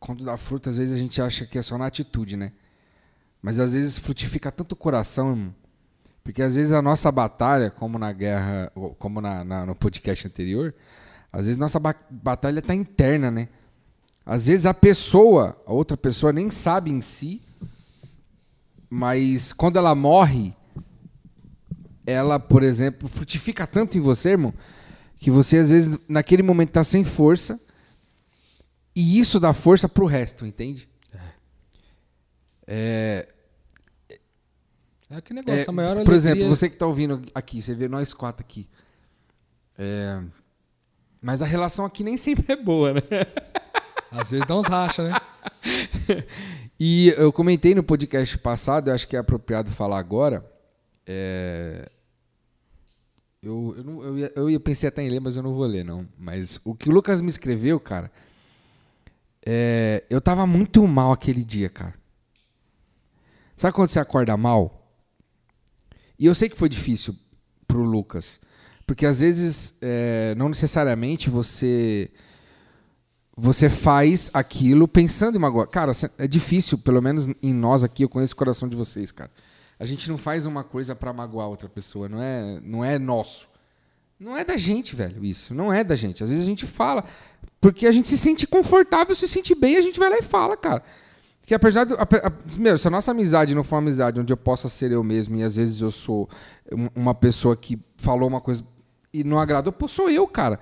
Quando 0.00 0.24
dá 0.24 0.36
fruto, 0.36 0.68
às 0.70 0.76
vezes 0.76 0.94
a 0.94 0.98
gente 0.98 1.20
acha 1.20 1.46
que 1.46 1.58
é 1.58 1.62
só 1.62 1.76
na 1.78 1.86
atitude, 1.86 2.36
né? 2.36 2.52
Mas 3.42 3.58
às 3.58 3.74
vezes 3.74 3.98
frutifica 3.98 4.50
tanto 4.50 4.72
o 4.72 4.76
coração, 4.76 5.30
irmão. 5.30 5.54
Porque 6.22 6.40
às 6.42 6.54
vezes 6.54 6.72
a 6.72 6.80
nossa 6.80 7.12
batalha, 7.12 7.70
como 7.70 7.98
na 7.98 8.10
guerra, 8.12 8.72
como 8.98 9.20
na, 9.20 9.44
na- 9.44 9.66
no 9.66 9.74
podcast 9.74 10.26
anterior, 10.26 10.74
às 11.34 11.46
vezes 11.46 11.56
nossa 11.58 11.78
ba- 11.80 11.94
batalha 12.10 12.62
tá 12.62 12.74
interna, 12.74 13.30
né? 13.30 13.48
Às 14.24 14.46
vezes 14.46 14.64
a 14.66 14.72
pessoa, 14.72 15.60
a 15.66 15.72
outra 15.72 15.96
pessoa 15.96 16.32
nem 16.32 16.50
sabe 16.50 16.90
em 16.90 17.00
si, 17.00 17.42
mas 18.88 19.52
quando 19.52 19.76
ela 19.76 19.94
morre, 19.94 20.54
ela, 22.06 22.38
por 22.38 22.62
exemplo, 22.62 23.08
frutifica 23.08 23.66
tanto 23.66 23.98
em 23.98 24.00
você, 24.00 24.30
irmão, 24.30 24.54
que 25.18 25.30
você 25.30 25.58
às 25.58 25.70
vezes 25.70 25.98
naquele 26.08 26.42
momento 26.42 26.70
tá 26.70 26.84
sem 26.84 27.04
força, 27.04 27.60
e 28.94 29.18
isso 29.18 29.40
dá 29.40 29.52
força 29.52 29.88
pro 29.88 30.06
resto, 30.06 30.46
entende? 30.46 30.88
É, 32.66 33.28
É 35.10 35.20
que 35.20 35.34
negócio, 35.34 35.60
é, 35.60 35.64
a 35.68 35.72
maior 35.72 35.90
por 35.90 36.14
alegria- 36.14 36.16
exemplo, 36.16 36.48
você 36.48 36.68
que 36.68 36.76
está 36.76 36.86
ouvindo 36.86 37.20
aqui, 37.34 37.60
você 37.60 37.74
vê 37.74 37.88
nós 37.88 38.14
quatro 38.14 38.44
aqui. 38.44 38.68
É, 39.76 40.22
mas 41.24 41.40
a 41.40 41.46
relação 41.46 41.86
aqui 41.86 42.04
nem 42.04 42.16
sempre 42.18 42.52
é 42.52 42.56
boa, 42.56 42.92
né? 42.94 43.00
Às 44.12 44.30
vezes 44.30 44.46
dá 44.46 44.54
uns 44.56 44.66
racha, 44.66 45.08
né? 45.08 45.14
E 46.78 47.08
eu 47.16 47.32
comentei 47.32 47.74
no 47.74 47.82
podcast 47.82 48.36
passado, 48.38 48.88
eu 48.90 48.94
acho 48.94 49.08
que 49.08 49.16
é 49.16 49.18
apropriado 49.18 49.70
falar 49.70 49.98
agora. 49.98 50.44
é, 51.06 51.88
eu, 53.42 53.74
eu, 53.76 53.84
não- 53.84 54.02
eu, 54.02 54.18
ia, 54.18 54.32
eu 54.36 54.50
ia 54.50 54.60
pensei 54.60 54.88
até 54.88 55.02
em 55.02 55.08
ler, 55.10 55.20
mas 55.20 55.36
eu 55.36 55.42
não 55.42 55.54
vou 55.54 55.66
ler, 55.66 55.84
não. 55.84 56.06
Mas 56.18 56.60
o 56.64 56.74
que 56.74 56.88
o 56.88 56.92
Lucas 56.92 57.20
me 57.20 57.28
escreveu, 57.28 57.80
cara, 57.80 58.10
é, 59.44 60.04
eu 60.10 60.20
tava 60.20 60.46
muito 60.46 60.86
mal 60.86 61.10
aquele 61.12 61.42
dia, 61.44 61.68
cara. 61.68 61.94
Sabe 63.56 63.74
quando 63.74 63.88
você 63.88 63.98
acorda 63.98 64.36
mal? 64.36 64.94
E 66.18 66.26
eu 66.26 66.34
sei 66.34 66.48
que 66.48 66.56
foi 66.58 66.68
difícil 66.68 67.16
pro 67.66 67.82
Lucas. 67.82 68.40
Porque 68.86 69.06
às 69.06 69.20
vezes, 69.20 69.74
é, 69.80 70.34
não 70.36 70.48
necessariamente 70.48 71.30
você 71.30 72.10
você 73.36 73.68
faz 73.68 74.30
aquilo 74.32 74.86
pensando 74.86 75.36
em 75.36 75.40
magoar. 75.40 75.66
Cara, 75.66 75.90
é 76.18 76.26
difícil, 76.28 76.78
pelo 76.78 77.02
menos 77.02 77.26
em 77.42 77.52
nós 77.52 77.82
aqui, 77.82 78.04
eu 78.04 78.08
conheço 78.08 78.32
o 78.32 78.36
coração 78.36 78.68
de 78.68 78.76
vocês, 78.76 79.10
cara. 79.10 79.30
A 79.78 79.84
gente 79.84 80.08
não 80.08 80.16
faz 80.16 80.46
uma 80.46 80.62
coisa 80.62 80.94
pra 80.94 81.12
magoar 81.12 81.48
outra 81.48 81.68
pessoa, 81.68 82.08
não 82.08 82.22
é, 82.22 82.60
não 82.62 82.84
é 82.84 82.96
nosso. 82.96 83.48
Não 84.20 84.36
é 84.36 84.44
da 84.44 84.56
gente, 84.56 84.94
velho, 84.94 85.24
isso. 85.24 85.52
Não 85.52 85.72
é 85.72 85.82
da 85.82 85.96
gente. 85.96 86.22
Às 86.22 86.28
vezes 86.30 86.44
a 86.44 86.48
gente 86.48 86.64
fala 86.64 87.04
porque 87.60 87.86
a 87.86 87.92
gente 87.92 88.06
se 88.06 88.16
sente 88.16 88.46
confortável, 88.46 89.14
se 89.16 89.26
sente 89.26 89.52
bem, 89.54 89.76
a 89.76 89.82
gente 89.82 89.98
vai 89.98 90.08
lá 90.10 90.18
e 90.18 90.22
fala, 90.22 90.56
cara. 90.56 90.82
Que 91.44 91.54
apesar 91.54 91.84
do. 91.84 91.96
meu, 92.58 92.78
se 92.78 92.86
a 92.86 92.90
nossa 92.90 93.10
amizade 93.10 93.54
não 93.54 93.64
for 93.64 93.74
uma 93.76 93.82
amizade 93.82 94.20
onde 94.20 94.32
eu 94.32 94.36
possa 94.36 94.68
ser 94.68 94.92
eu 94.92 95.02
mesmo 95.02 95.36
e 95.36 95.42
às 95.42 95.56
vezes 95.56 95.82
eu 95.82 95.90
sou 95.90 96.28
um- 96.72 96.88
uma 96.94 97.14
pessoa 97.14 97.56
que 97.56 97.78
falou 97.96 98.28
uma 98.28 98.40
coisa 98.40 98.64
e 99.14 99.24
não 99.24 99.38
agradou, 99.38 99.72
pô, 99.72 99.88
sou 99.88 100.10
eu, 100.10 100.26
cara. 100.26 100.58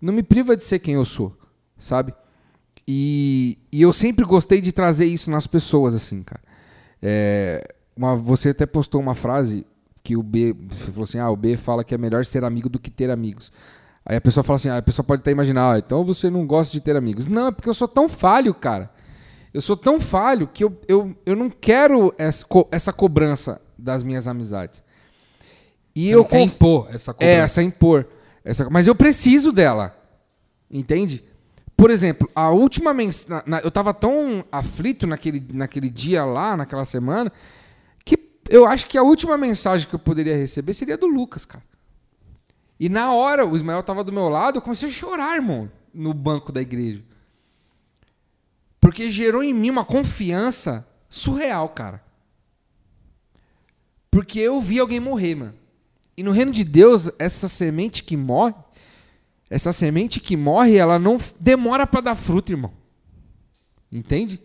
Não 0.00 0.12
me 0.12 0.22
priva 0.22 0.56
de 0.56 0.62
ser 0.64 0.78
quem 0.78 0.94
eu 0.94 1.04
sou, 1.04 1.36
sabe? 1.78 2.14
E, 2.86 3.58
e 3.72 3.80
eu 3.80 3.92
sempre 3.92 4.24
gostei 4.24 4.60
de 4.60 4.70
trazer 4.72 5.06
isso 5.06 5.30
nas 5.30 5.46
pessoas, 5.46 5.94
assim, 5.94 6.22
cara. 6.22 6.42
É, 7.02 7.66
uma- 7.96 8.14
você 8.16 8.50
até 8.50 8.66
postou 8.66 9.00
uma 9.00 9.14
frase 9.14 9.66
que 10.02 10.16
o 10.16 10.22
B 10.22 10.54
falou 10.70 11.04
assim: 11.04 11.18
ah, 11.18 11.30
o 11.30 11.36
B 11.36 11.56
fala 11.56 11.82
que 11.82 11.94
é 11.94 11.98
melhor 11.98 12.24
ser 12.24 12.44
amigo 12.44 12.68
do 12.68 12.78
que 12.78 12.90
ter 12.90 13.10
amigos. 13.10 13.50
Aí 14.04 14.16
a 14.16 14.20
pessoa 14.20 14.44
fala 14.44 14.56
assim: 14.56 14.68
ah, 14.68 14.76
a 14.76 14.82
pessoa 14.82 15.04
pode 15.04 15.20
até 15.20 15.30
imaginar, 15.30 15.72
ah, 15.72 15.78
então 15.78 16.04
você 16.04 16.28
não 16.28 16.46
gosta 16.46 16.72
de 16.72 16.80
ter 16.80 16.94
amigos. 16.96 17.26
Não, 17.26 17.46
é 17.46 17.50
porque 17.52 17.68
eu 17.68 17.74
sou 17.74 17.88
tão 17.88 18.08
falho, 18.08 18.52
cara. 18.54 18.90
Eu 19.52 19.62
sou 19.62 19.76
tão 19.76 19.98
falho 20.00 20.46
que 20.48 20.64
eu, 20.64 20.78
eu, 20.88 21.16
eu 21.24 21.36
não 21.36 21.48
quero 21.48 22.12
essa, 22.18 22.44
co- 22.44 22.68
essa 22.72 22.92
cobrança 22.92 23.60
das 23.78 24.02
minhas 24.02 24.26
amizades. 24.26 24.82
E 25.94 26.08
Você 26.08 26.14
eu 26.14 26.18
não 26.18 26.24
conf- 26.24 26.54
impor 26.54 26.88
essa 26.92 27.10
é, 27.12 27.14
cobrança. 27.14 27.42
essa 27.44 27.62
impor. 27.62 28.06
Essa, 28.44 28.68
mas 28.70 28.86
eu 28.86 28.94
preciso 28.94 29.52
dela. 29.52 29.96
Entende? 30.70 31.24
Por 31.76 31.90
exemplo, 31.90 32.28
a 32.34 32.50
última 32.50 32.92
mensagem. 32.94 33.42
Eu 33.62 33.70
tava 33.70 33.92
tão 33.94 34.44
aflito 34.50 35.06
naquele, 35.06 35.44
naquele 35.52 35.88
dia 35.90 36.24
lá, 36.24 36.56
naquela 36.56 36.84
semana, 36.84 37.32
que 38.04 38.18
eu 38.48 38.66
acho 38.66 38.86
que 38.86 38.96
a 38.98 39.02
última 39.02 39.36
mensagem 39.38 39.88
que 39.88 39.94
eu 39.94 39.98
poderia 39.98 40.36
receber 40.36 40.74
seria 40.74 40.96
do 40.96 41.06
Lucas, 41.06 41.44
cara. 41.44 41.62
E 42.78 42.88
na 42.88 43.12
hora, 43.12 43.46
o 43.46 43.54
Ismael 43.54 43.82
tava 43.82 44.02
do 44.02 44.12
meu 44.12 44.28
lado, 44.28 44.58
eu 44.58 44.62
comecei 44.62 44.88
a 44.88 44.92
chorar, 44.92 45.36
irmão, 45.36 45.70
no 45.92 46.12
banco 46.12 46.50
da 46.52 46.60
igreja. 46.60 47.02
Porque 48.80 49.10
gerou 49.10 49.42
em 49.42 49.54
mim 49.54 49.70
uma 49.70 49.84
confiança 49.84 50.86
surreal, 51.08 51.68
cara. 51.68 52.02
Porque 54.10 54.38
eu 54.38 54.60
vi 54.60 54.78
alguém 54.78 55.00
morrer, 55.00 55.34
mano. 55.34 55.54
E 56.16 56.22
no 56.22 56.30
reino 56.30 56.52
de 56.52 56.64
Deus, 56.64 57.10
essa 57.18 57.48
semente 57.48 58.02
que 58.02 58.16
morre, 58.16 58.54
essa 59.50 59.72
semente 59.72 60.20
que 60.20 60.36
morre, 60.36 60.76
ela 60.76 60.98
não 60.98 61.18
demora 61.38 61.86
para 61.86 62.00
dar 62.00 62.16
fruto, 62.16 62.52
irmão. 62.52 62.72
Entende? 63.90 64.40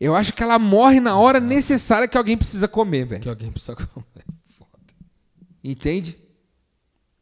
Eu 0.00 0.14
acho 0.14 0.32
que 0.32 0.42
ela 0.42 0.58
morre 0.58 1.00
na 1.00 1.18
hora 1.18 1.40
necessária 1.40 2.06
que 2.06 2.16
alguém 2.16 2.36
precisa 2.36 2.68
comer, 2.68 3.04
velho. 3.04 3.22
Que 3.22 3.28
alguém 3.28 3.50
precisa 3.50 3.74
comer. 3.74 4.24
Foda. 4.46 4.70
Entende? 5.62 6.16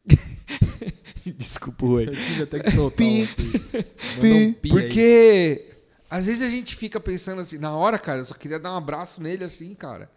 Desculpa, 1.37 1.85
ué. 1.85 2.05
Eu 2.05 2.23
tive 2.23 2.43
até 2.43 2.59
que 2.59 2.71
soltar 2.71 2.97
Pi. 2.97 3.23
um 3.23 3.27
pi. 4.21 4.31
Um 4.31 4.53
pi 4.53 4.69
aí. 4.69 4.69
Porque 4.69 5.75
às 6.09 6.25
vezes 6.27 6.41
a 6.41 6.49
gente 6.49 6.75
fica 6.75 6.99
pensando 6.99 7.41
assim, 7.41 7.57
na 7.57 7.75
hora, 7.75 7.99
cara, 7.99 8.19
eu 8.19 8.25
só 8.25 8.33
queria 8.33 8.59
dar 8.59 8.73
um 8.73 8.77
abraço 8.77 9.21
nele 9.21 9.43
assim, 9.43 9.73
cara. 9.73 10.09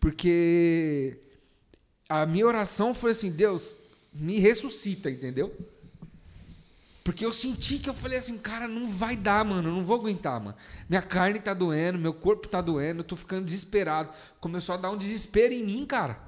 Porque 0.00 1.20
a 2.10 2.26
minha 2.26 2.46
oração 2.46 2.92
foi 2.92 3.12
assim, 3.12 3.30
Deus, 3.30 3.76
me 4.12 4.38
ressuscita, 4.38 5.10
entendeu? 5.10 5.56
Porque 7.02 7.24
eu 7.24 7.32
senti 7.32 7.78
que 7.78 7.88
eu 7.88 7.94
falei 7.94 8.18
assim, 8.18 8.36
cara, 8.36 8.68
não 8.68 8.86
vai 8.86 9.16
dar, 9.16 9.44
mano, 9.44 9.68
eu 9.68 9.72
não 9.74 9.84
vou 9.84 9.96
aguentar, 9.96 10.38
mano. 10.40 10.56
Minha 10.88 11.00
carne 11.00 11.40
tá 11.40 11.54
doendo, 11.54 11.98
meu 11.98 12.12
corpo 12.12 12.46
tá 12.46 12.60
doendo, 12.60 13.00
eu 13.00 13.04
tô 13.04 13.16
ficando 13.16 13.44
desesperado. 13.44 14.12
Começou 14.38 14.74
a 14.74 14.78
dar 14.78 14.90
um 14.90 14.96
desespero 14.96 15.54
em 15.54 15.64
mim, 15.64 15.86
cara. 15.86 16.18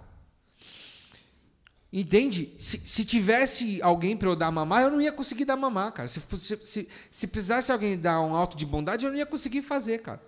Entende? 1.92 2.54
Se, 2.58 2.78
se 2.88 3.04
tivesse 3.04 3.82
alguém 3.82 4.16
para 4.16 4.28
eu 4.28 4.34
dar 4.34 4.50
mamar, 4.50 4.82
eu 4.82 4.90
não 4.90 5.00
ia 5.00 5.12
conseguir 5.12 5.44
dar 5.44 5.56
mamar, 5.56 5.92
cara. 5.92 6.08
Se, 6.08 6.20
fosse- 6.20 6.56
se, 6.64 6.88
se 7.10 7.26
precisasse 7.26 7.70
alguém 7.70 7.98
dar 7.98 8.20
um 8.22 8.34
alto 8.34 8.56
de 8.56 8.64
bondade, 8.64 9.04
eu 9.04 9.10
não 9.10 9.18
ia 9.18 9.26
conseguir 9.26 9.60
fazer, 9.60 9.98
cara. 9.98 10.22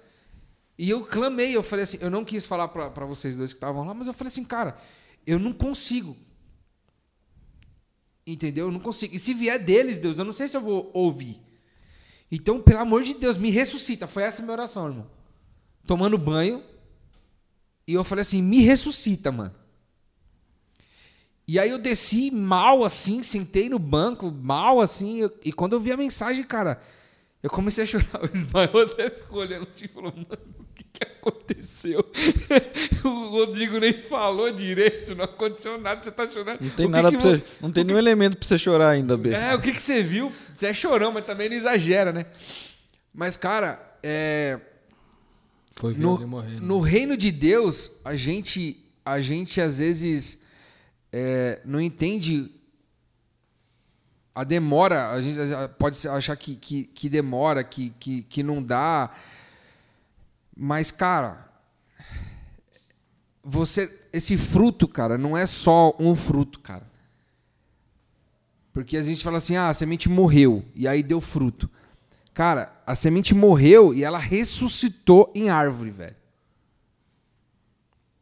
E 0.77 0.91
eu 0.91 1.03
clamei, 1.05 1.57
eu 1.57 1.63
falei 1.63 1.85
assim, 1.85 1.99
eu 2.03 2.11
não 2.11 2.25
quis 2.25 2.47
falar 2.47 2.69
para 2.69 3.07
vocês 3.07 3.37
dois 3.37 3.53
que 3.53 3.57
estavam 3.57 3.85
lá, 3.87 3.95
mas 3.95 4.07
eu 4.09 4.13
falei 4.13 4.29
assim, 4.29 4.45
cara, 4.45 4.77
eu 5.27 5.39
não 5.39 5.53
consigo. 5.53 6.17
Entendeu? 8.27 8.67
Eu 8.67 8.73
não 8.73 8.81
consigo. 8.81 9.15
E 9.15 9.19
se 9.19 9.35
vier 9.35 9.63
deles, 9.63 9.99
Deus, 9.99 10.19
eu 10.19 10.25
não 10.25 10.33
sei 10.33 10.49
se 10.49 10.57
eu 10.57 10.61
vou 10.61 10.91
ouvir. 10.95 11.41
Então, 12.31 12.61
pelo 12.61 12.81
amor 12.81 13.03
de 13.03 13.15
Deus, 13.15 13.37
me 13.37 13.51
ressuscita. 13.51 14.07
Foi 14.07 14.23
essa 14.23 14.43
minha 14.43 14.53
oração, 14.53 14.89
irmão. 14.89 15.11
Tomando 15.87 16.17
banho. 16.17 16.63
E 17.87 17.93
eu 17.93 18.03
falei 18.03 18.23
assim, 18.23 18.41
me 18.41 18.61
ressuscita, 18.61 19.31
mano. 19.31 19.55
E 21.47 21.59
aí 21.59 21.69
eu 21.69 21.79
desci 21.79 22.31
mal 22.31 22.83
assim, 22.83 23.23
sentei 23.23 23.69
no 23.69 23.79
banco, 23.79 24.31
mal 24.31 24.81
assim, 24.81 25.29
e 25.45 25.53
quando 25.53 25.75
eu 25.75 25.81
vi 25.81 25.93
a 25.93 25.97
mensagem, 25.97 26.43
cara, 26.43 26.83
eu 27.45 27.51
comecei 27.51 27.85
a 27.85 27.87
chorar. 27.87 28.23
O 28.23 28.35
Ismael 28.35 28.79
até 28.91 29.11
ficou 29.11 29.41
olhando 29.41 29.69
assim 29.71 29.85
e 29.85 29.89
falou, 29.89 30.15
mano, 30.17 30.39
o 30.59 30.65
que, 30.75 30.83
que 30.83 31.03
aconteceu? 31.05 32.01
o 33.05 33.29
Rodrigo 33.29 33.79
nem 33.79 34.01
falou 34.01 34.51
direito, 34.51 35.15
não 35.15 35.27
aconteceu 35.27 35.79
nada, 35.79 36.03
você 36.03 36.11
tá 36.11 36.27
chorando. 36.27 36.63
Não 36.63 36.71
tem 36.71 36.87
O 36.87 36.89
que 36.89 36.95
nada 36.95 37.11
que 37.15 37.23
você. 37.23 37.43
Não 37.61 37.71
tem 37.71 37.85
nenhum 37.85 37.99
elemento 37.99 38.39
pra 38.39 38.49
você 38.49 38.57
chorar 38.57 38.89
ainda, 38.89 39.15
B. 39.19 39.35
É, 39.35 39.55
o 39.55 39.61
que, 39.61 39.73
que 39.73 39.83
você 39.83 40.03
viu? 40.03 40.33
Você 40.55 40.65
é 40.69 40.73
chorão, 40.73 41.13
mas 41.13 41.27
também 41.27 41.51
não 41.51 41.57
exagera, 41.57 42.15
né? 42.15 42.25
Mas, 43.13 43.37
cara, 43.37 43.79
é, 44.03 44.59
Foi 45.73 45.93
ver 45.93 46.01
no, 46.01 46.11
alguém 46.13 46.27
morrendo. 46.27 46.63
no 46.63 46.81
reino 46.81 47.15
de 47.15 47.31
Deus, 47.31 47.93
a 48.07 48.17
gente, 48.17 48.83
a 49.05 49.21
gente 49.21 49.61
às 49.61 49.77
vezes 49.77 50.39
é, 51.13 51.61
não 51.63 51.79
entende 51.79 52.51
a 54.35 54.43
demora. 54.43 55.11
A 55.11 55.23
gente 55.23 55.39
pode 55.79 56.07
achar 56.09 56.37
que, 56.37 56.57
que, 56.57 56.85
que 56.85 57.09
demora, 57.09 57.63
que, 57.63 57.91
que, 58.01 58.23
que 58.23 58.43
não 58.43 58.63
dá. 58.63 59.11
Mas, 60.57 60.91
cara, 60.91 61.49
você, 63.43 63.93
esse 64.13 64.37
fruto, 64.37 64.89
cara, 64.89 65.17
não 65.17 65.37
é 65.37 65.47
só 65.47 65.95
um 65.99 66.17
fruto, 66.17 66.61
cara. 66.61 66.93
Porque 68.73 68.97
a 68.97 69.03
gente 69.03 69.23
fala 69.23 69.37
assim, 69.37 69.55
ah, 69.55 69.69
a 69.69 69.75
semente 69.75 70.09
morreu 70.09 70.65
e 70.75 70.89
aí 70.89 71.03
deu 71.03 71.21
fruto. 71.21 71.71
Cara, 72.33 72.73
a 72.85 72.97
semente 72.97 73.33
morreu 73.33 73.95
e 73.95 74.03
ela 74.03 74.19
ressuscitou 74.19 75.31
em 75.35 75.49
árvore, 75.49 75.91
velho. 75.91 76.17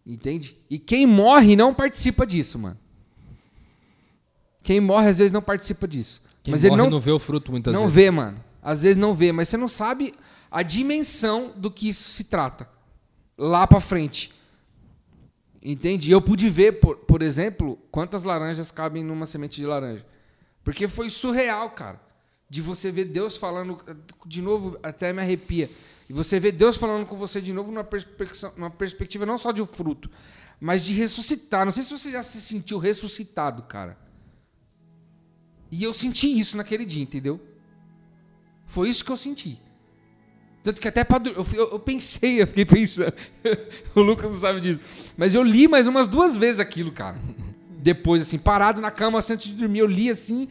Entende? 0.05 0.59
E 0.69 0.79
quem 0.79 1.07
morre 1.07 1.57
não 1.57 1.73
participa 1.73 2.27
disso, 2.27 2.59
mano. 2.59 2.79
Quem 4.63 4.81
morre 4.81 5.09
às 5.09 5.19
vezes 5.19 5.33
não 5.33 5.43
participa 5.43 5.89
disso. 5.89 6.23
Quem 6.43 6.53
mas 6.53 6.63
morre 6.63 6.75
ele 6.75 6.83
não, 6.83 6.91
não 6.91 7.01
vê 7.01 7.11
o 7.11 7.19
fruto 7.19 7.51
muitas 7.51 7.73
não 7.73 7.83
vezes. 7.83 7.95
vê, 7.95 8.11
mano. 8.11 8.43
Às 8.63 8.83
vezes 8.83 8.97
não 8.97 9.15
vê, 9.15 9.33
mas 9.33 9.49
você 9.49 9.57
não 9.57 9.69
sabe 9.69 10.15
a 10.51 10.63
dimensão 10.63 11.53
do 11.57 11.71
que 11.71 11.89
isso 11.89 12.11
se 12.11 12.25
trata. 12.25 12.69
Lá 13.37 13.67
pra 13.67 13.81
frente. 13.81 14.33
Entende? 15.63 16.11
Eu 16.11 16.21
pude 16.21 16.49
ver, 16.49 16.81
por, 16.81 16.97
por 16.97 17.23
exemplo, 17.23 17.79
quantas 17.91 18.25
laranjas 18.25 18.71
cabem 18.71 19.05
numa 19.05 19.27
semente 19.27 19.57
de 19.57 19.67
laranja. 19.67 20.05
Porque 20.63 20.87
foi 20.89 21.09
surreal, 21.09 21.71
cara. 21.71 22.01
De 22.49 22.61
você 22.61 22.91
ver 22.91 23.07
Deus 23.07 23.37
falando, 23.37 23.79
de 24.27 24.43
novo, 24.43 24.79
até 24.83 25.13
me 25.13 25.21
arrepia. 25.23 25.71
E 26.09 26.13
você 26.13 26.39
ver 26.39 26.53
Deus 26.53 26.77
falando 26.77 27.07
com 27.07 27.17
você 27.17 27.41
de 27.41 27.53
novo 27.53 27.71
numa, 27.71 27.85
perspectiva, 27.85 28.53
numa 28.57 28.71
perspectiva 28.71 29.25
não 29.25 29.39
só 29.39 29.51
de 29.51 29.63
um 29.63 29.67
fruto, 29.67 30.11
mas 30.61 30.85
de 30.85 30.93
ressuscitar. 30.93 31.65
Não 31.65 31.73
sei 31.73 31.83
se 31.83 31.91
você 31.91 32.13
já 32.13 32.23
se 32.23 32.41
sentiu 32.41 32.79
ressuscitado, 32.79 33.63
cara. 33.63 33.97
E 35.73 35.83
eu 35.83 35.93
senti 35.95 36.29
isso 36.39 36.55
naquele 36.57 36.85
dia, 36.85 37.03
entendeu? 37.03 37.41
Foi 38.67 38.91
isso 38.91 39.03
que 39.03 39.11
eu 39.11 39.17
senti. 39.17 39.59
Tanto 40.63 40.81
que 40.81 40.87
até 40.87 41.03
dur- 41.03 41.33
eu, 41.35 41.47
eu, 41.55 41.71
eu 41.73 41.79
pensei, 41.81 42.43
eu 42.43 42.47
fiquei 42.47 42.67
pensando. 42.67 43.15
o 43.97 44.03
Lucas 44.03 44.31
não 44.31 44.39
sabe 44.39 44.61
disso. 44.61 44.81
Mas 45.17 45.35
eu 45.35 45.43
li 45.43 45.67
mais 45.67 45.87
umas 45.87 46.07
duas 46.07 46.37
vezes 46.37 46.61
aquilo, 46.61 46.93
cara. 46.93 47.19
Depois, 47.79 48.21
assim, 48.23 48.39
parado 48.39 48.81
na 48.83 48.91
cama 48.91 49.19
assim, 49.19 49.33
antes 49.33 49.49
de 49.49 49.55
dormir, 49.57 49.79
eu 49.79 49.87
li 49.87 50.11
assim. 50.11 50.47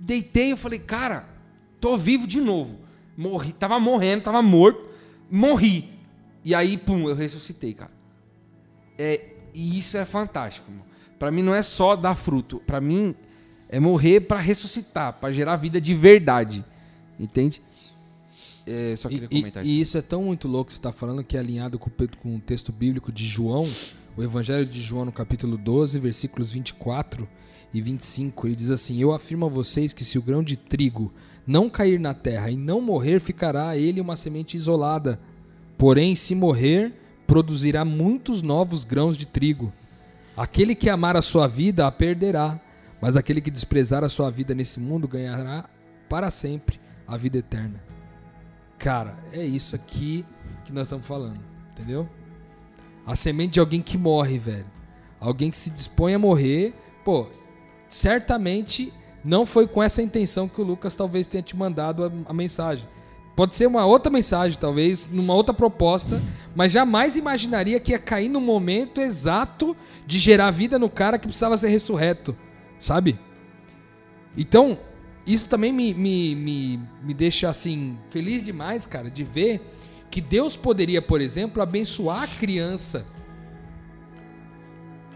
Deitei 0.00 0.52
e 0.52 0.56
falei, 0.56 0.80
cara, 0.80 1.28
tô 1.80 1.96
vivo 1.96 2.26
de 2.26 2.40
novo. 2.40 2.80
Morri, 3.16 3.52
tava 3.52 3.78
morrendo, 3.78 4.24
tava 4.24 4.42
morto. 4.42 4.90
Morri. 5.30 5.88
E 6.44 6.52
aí, 6.54 6.76
pum, 6.76 7.08
eu 7.08 7.14
ressuscitei, 7.14 7.74
cara. 7.74 7.92
É, 8.98 9.34
e 9.54 9.78
isso 9.78 9.96
é 9.96 10.04
fantástico. 10.04 10.70
Pra 11.18 11.30
mim 11.30 11.42
não 11.42 11.54
é 11.54 11.62
só 11.62 11.94
dar 11.94 12.16
fruto. 12.16 12.60
Pra 12.66 12.80
mim 12.80 13.14
é 13.70 13.80
morrer 13.80 14.20
pra 14.20 14.38
ressuscitar, 14.38 15.14
pra 15.14 15.32
gerar 15.32 15.56
vida 15.56 15.80
de 15.80 15.94
verdade. 15.94 16.62
Entende? 17.18 17.62
É, 18.66 18.94
só 18.96 19.08
queria 19.08 19.28
E, 19.30 19.36
e- 19.36 19.40
comentar 19.40 19.62
isso. 19.64 19.72
e 19.72 19.80
isso 19.80 19.98
é 19.98 20.02
tão 20.02 20.24
muito 20.24 20.46
louco 20.46 20.66
que 20.68 20.74
você 20.74 20.78
está 20.78 20.92
falando 20.92 21.24
que 21.24 21.36
é 21.36 21.40
alinhado 21.40 21.78
com, 21.78 21.90
com 22.22 22.36
o 22.36 22.40
texto 22.40 22.70
bíblico 22.72 23.10
de 23.10 23.26
João, 23.26 23.66
o 24.16 24.22
Evangelho 24.22 24.66
de 24.66 24.80
João, 24.82 25.04
no 25.06 25.12
capítulo 25.12 25.56
12, 25.56 25.98
versículos 25.98 26.52
24 26.52 27.26
e 27.72 27.80
25. 27.80 28.46
Ele 28.48 28.56
diz 28.56 28.70
assim: 28.70 29.00
Eu 29.00 29.12
afirmo 29.12 29.46
a 29.46 29.48
vocês 29.48 29.92
que 29.92 30.04
se 30.04 30.18
o 30.18 30.22
grão 30.22 30.42
de 30.42 30.56
trigo 30.56 31.12
não 31.46 31.70
cair 31.70 31.98
na 31.98 32.12
terra 32.14 32.50
e 32.50 32.56
não 32.56 32.80
morrer, 32.80 33.18
ficará 33.20 33.76
ele 33.76 34.00
uma 34.00 34.14
semente 34.16 34.56
isolada. 34.56 35.18
Porém, 35.78 36.14
se 36.14 36.34
morrer, 36.34 36.92
produzirá 37.26 37.84
muitos 37.84 38.42
novos 38.42 38.84
grãos 38.84 39.16
de 39.16 39.26
trigo. 39.26 39.72
Aquele 40.36 40.74
que 40.74 40.90
amar 40.90 41.16
a 41.16 41.22
sua 41.22 41.46
vida 41.46 41.86
a 41.86 41.90
perderá, 41.92 42.60
mas 43.00 43.16
aquele 43.16 43.40
que 43.40 43.50
desprezar 43.50 44.04
a 44.04 44.08
sua 44.08 44.30
vida 44.30 44.54
nesse 44.54 44.78
mundo 44.78 45.08
ganhará 45.08 45.68
para 46.08 46.30
sempre 46.30 46.80
a 47.06 47.16
vida 47.16 47.38
eterna. 47.38 47.82
Cara, 48.78 49.16
é 49.32 49.44
isso 49.44 49.74
aqui 49.76 50.24
que 50.64 50.72
nós 50.72 50.84
estamos 50.84 51.06
falando, 51.06 51.40
entendeu? 51.72 52.08
A 53.06 53.16
semente 53.16 53.54
de 53.54 53.60
alguém 53.60 53.82
que 53.82 53.98
morre, 53.98 54.38
velho. 54.38 54.66
Alguém 55.18 55.50
que 55.50 55.56
se 55.56 55.70
dispõe 55.70 56.14
a 56.14 56.18
morrer, 56.18 56.74
pô, 57.04 57.26
certamente 57.88 58.92
não 59.24 59.44
foi 59.44 59.66
com 59.66 59.82
essa 59.82 60.00
intenção 60.00 60.48
que 60.48 60.60
o 60.60 60.64
Lucas 60.64 60.94
talvez 60.94 61.26
tenha 61.28 61.42
te 61.42 61.56
mandado 61.56 62.04
a, 62.04 62.10
a 62.26 62.32
mensagem. 62.32 62.88
Pode 63.36 63.54
ser 63.54 63.66
uma 63.66 63.86
outra 63.86 64.10
mensagem, 64.10 64.58
talvez, 64.58 65.08
numa 65.10 65.34
outra 65.34 65.54
proposta, 65.54 66.20
mas 66.54 66.72
jamais 66.72 67.16
imaginaria 67.16 67.80
que 67.80 67.92
ia 67.92 67.98
cair 67.98 68.28
no 68.28 68.40
momento 68.40 69.00
exato 69.00 69.76
de 70.06 70.18
gerar 70.18 70.50
vida 70.50 70.78
no 70.78 70.90
cara 70.90 71.18
que 71.18 71.26
precisava 71.26 71.56
ser 71.56 71.68
ressurreto, 71.68 72.36
sabe? 72.80 73.16
Então, 74.36 74.78
isso 75.26 75.48
também 75.48 75.72
me, 75.72 75.94
me, 75.94 76.34
me, 76.34 76.80
me 77.02 77.14
deixa 77.14 77.48
assim 77.48 77.96
feliz 78.10 78.42
demais, 78.42 78.86
cara, 78.86 79.10
de 79.10 79.22
ver 79.22 79.60
que 80.10 80.20
Deus 80.20 80.56
poderia, 80.56 81.00
por 81.00 81.20
exemplo, 81.20 81.62
abençoar 81.62 82.24
a 82.24 82.26
criança 82.26 83.06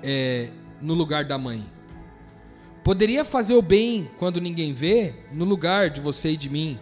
é, 0.02 0.50
no 0.80 0.94
lugar 0.94 1.24
da 1.24 1.36
mãe. 1.36 1.66
Poderia 2.84 3.24
fazer 3.24 3.54
o 3.54 3.62
bem 3.62 4.08
quando 4.18 4.40
ninguém 4.40 4.72
vê, 4.72 5.14
no 5.32 5.44
lugar 5.44 5.88
de 5.90 6.00
você 6.00 6.32
e 6.32 6.36
de 6.36 6.50
mim. 6.50 6.78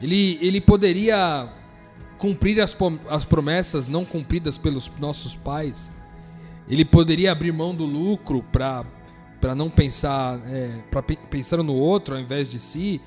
Ele, 0.00 0.38
ele 0.40 0.60
poderia 0.60 1.50
cumprir 2.18 2.60
as, 2.60 2.76
as 3.08 3.24
promessas 3.24 3.88
não 3.88 4.04
cumpridas 4.04 4.58
pelos 4.58 4.90
nossos 5.00 5.34
pais. 5.34 5.90
Ele 6.68 6.84
poderia 6.84 7.32
abrir 7.32 7.52
mão 7.52 7.74
do 7.74 7.86
lucro 7.86 8.42
para 8.52 8.84
para 9.40 9.54
não 9.54 9.70
pensar 9.70 10.40
é, 10.46 10.70
para 10.90 11.02
pensar 11.02 11.58
no 11.58 11.74
outro 11.74 12.14
ao 12.14 12.20
invés 12.20 12.48
de 12.48 12.58
si. 12.58 13.00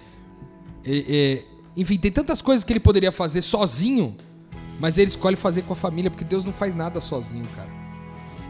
E- 0.85 1.43
e- 1.75 1.81
enfim, 1.81 1.97
tem 1.97 2.11
tantas 2.11 2.41
coisas 2.41 2.63
que 2.63 2.73
ele 2.73 2.79
poderia 2.79 3.11
fazer 3.11 3.41
sozinho, 3.41 4.15
mas 4.79 4.97
ele 4.97 5.09
escolhe 5.09 5.35
fazer 5.35 5.61
com 5.63 5.73
a 5.73 5.75
família 5.75 6.09
porque 6.09 6.25
Deus 6.25 6.43
não 6.43 6.53
faz 6.53 6.73
nada 6.75 6.99
sozinho, 6.99 7.45
cara. 7.55 7.69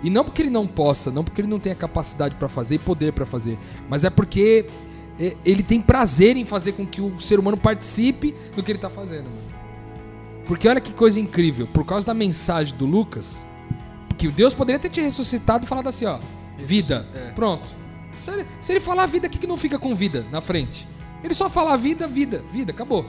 E 0.03 0.09
não 0.09 0.23
porque 0.23 0.41
ele 0.41 0.49
não 0.49 0.65
possa, 0.65 1.11
não 1.11 1.23
porque 1.23 1.41
ele 1.41 1.47
não 1.47 1.59
tenha 1.59 1.75
capacidade 1.75 2.35
pra 2.35 2.49
fazer 2.49 2.75
e 2.75 2.79
poder 2.79 3.13
pra 3.13 3.25
fazer, 3.25 3.57
mas 3.87 4.03
é 4.03 4.09
porque 4.09 4.65
é, 5.19 5.35
ele 5.45 5.61
tem 5.61 5.79
prazer 5.79 6.35
em 6.37 6.45
fazer 6.45 6.71
com 6.71 6.85
que 6.85 6.99
o 7.01 7.19
ser 7.19 7.37
humano 7.39 7.57
participe 7.57 8.33
do 8.55 8.63
que 8.63 8.71
ele 8.71 8.79
tá 8.79 8.89
fazendo. 8.89 9.29
Porque 10.45 10.67
olha 10.67 10.81
que 10.81 10.91
coisa 10.91 11.19
incrível, 11.19 11.67
por 11.67 11.85
causa 11.85 12.05
da 12.07 12.13
mensagem 12.15 12.75
do 12.75 12.85
Lucas, 12.85 13.45
que 14.17 14.27
Deus 14.29 14.53
poderia 14.55 14.79
ter 14.79 14.89
te 14.89 14.99
ressuscitado 15.01 15.65
e 15.65 15.67
falado 15.67 15.87
assim, 15.87 16.05
ó, 16.05 16.19
vida, 16.65 17.07
é. 17.13 17.31
pronto. 17.31 17.69
Se 18.23 18.31
ele, 18.31 18.47
se 18.59 18.73
ele 18.73 18.79
falar 18.79 19.05
vida, 19.05 19.27
o 19.27 19.29
que, 19.29 19.39
que 19.39 19.47
não 19.47 19.57
fica 19.57 19.79
com 19.79 19.95
vida 19.95 20.25
na 20.31 20.41
frente? 20.41 20.87
Ele 21.23 21.33
só 21.33 21.49
fala 21.49 21.75
vida, 21.77 22.07
vida, 22.07 22.43
vida, 22.51 22.71
acabou. 22.71 23.05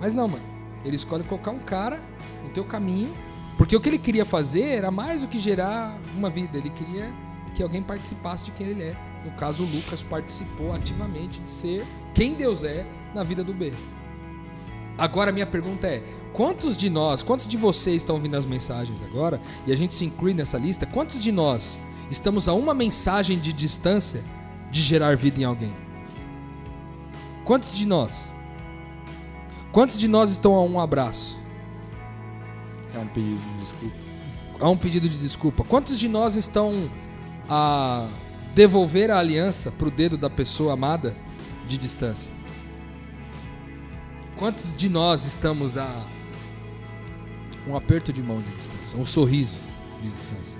Mas 0.00 0.12
não, 0.12 0.28
mano. 0.28 0.44
Ele 0.84 0.96
escolhe 0.96 1.24
colocar 1.24 1.50
um 1.50 1.58
cara 1.58 2.00
no 2.42 2.50
teu 2.50 2.64
caminho, 2.64 3.12
porque 3.58 3.76
o 3.76 3.80
que 3.80 3.88
ele 3.88 3.98
queria 3.98 4.24
fazer 4.24 4.64
era 4.64 4.90
mais 4.90 5.20
do 5.20 5.28
que 5.28 5.38
gerar 5.38 5.98
uma 6.16 6.30
vida. 6.30 6.56
Ele 6.56 6.70
queria 6.70 7.12
que 7.54 7.62
alguém 7.62 7.82
participasse 7.82 8.46
de 8.46 8.52
quem 8.52 8.68
ele 8.68 8.82
é. 8.82 8.96
No 9.24 9.30
caso, 9.32 9.62
o 9.62 9.66
Lucas 9.66 10.02
participou 10.02 10.72
ativamente 10.72 11.40
de 11.40 11.50
ser 11.50 11.84
quem 12.14 12.32
Deus 12.32 12.64
é 12.64 12.86
na 13.14 13.22
vida 13.22 13.44
do 13.44 13.52
B. 13.52 13.72
Agora, 14.96 15.32
minha 15.32 15.46
pergunta 15.46 15.86
é: 15.86 16.02
quantos 16.32 16.76
de 16.76 16.88
nós, 16.88 17.22
quantos 17.22 17.46
de 17.46 17.56
vocês 17.56 17.96
estão 17.96 18.16
ouvindo 18.16 18.36
as 18.36 18.46
mensagens 18.46 19.02
agora, 19.02 19.40
e 19.66 19.72
a 19.72 19.76
gente 19.76 19.92
se 19.92 20.06
inclui 20.06 20.32
nessa 20.32 20.56
lista, 20.56 20.86
quantos 20.86 21.20
de 21.20 21.30
nós 21.30 21.78
estamos 22.10 22.48
a 22.48 22.54
uma 22.54 22.74
mensagem 22.74 23.38
de 23.38 23.52
distância 23.52 24.22
de 24.70 24.82
gerar 24.82 25.16
vida 25.16 25.40
em 25.40 25.44
alguém? 25.44 25.74
Quantos 27.44 27.72
de 27.74 27.86
nós? 27.86 28.32
Quantos 29.72 29.98
de 29.98 30.08
nós 30.08 30.30
estão 30.30 30.54
a 30.54 30.62
um 30.62 30.80
abraço? 30.80 31.38
É 32.94 32.98
um 32.98 33.06
pedido 33.06 33.40
de 33.40 33.60
desculpa. 33.60 33.96
A 34.60 34.68
um 34.68 34.76
pedido 34.76 35.08
de 35.08 35.16
desculpa? 35.16 35.64
Quantos 35.64 35.98
de 35.98 36.08
nós 36.08 36.34
estão 36.34 36.90
a 37.48 38.06
devolver 38.54 39.10
a 39.10 39.18
aliança 39.18 39.70
pro 39.70 39.90
dedo 39.90 40.18
da 40.18 40.28
pessoa 40.28 40.74
amada 40.74 41.16
de 41.66 41.78
distância? 41.78 42.34
Quantos 44.36 44.74
de 44.74 44.88
nós 44.88 45.24
estamos 45.24 45.76
a 45.76 46.04
um 47.66 47.76
aperto 47.76 48.12
de 48.12 48.22
mão 48.22 48.40
de 48.40 48.50
distância, 48.56 48.98
um 48.98 49.04
sorriso 49.04 49.58
de 50.02 50.10
distância? 50.10 50.59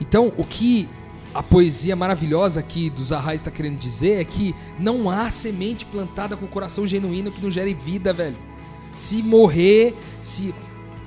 Então, 0.00 0.32
o 0.36 0.44
que 0.44 0.88
a 1.34 1.42
poesia 1.42 1.96
maravilhosa 1.96 2.60
aqui 2.60 2.88
dos 2.88 3.12
Arrais 3.12 3.40
está 3.40 3.50
querendo 3.50 3.76
dizer 3.76 4.20
é 4.20 4.24
que 4.24 4.54
não 4.78 5.10
há 5.10 5.30
semente 5.30 5.84
plantada 5.84 6.36
com 6.36 6.46
coração 6.46 6.86
genuíno 6.86 7.32
que 7.32 7.42
não 7.42 7.50
gere 7.50 7.74
vida, 7.74 8.12
velho. 8.12 8.36
Se 8.94 9.22
morrer, 9.22 9.96
se 10.22 10.54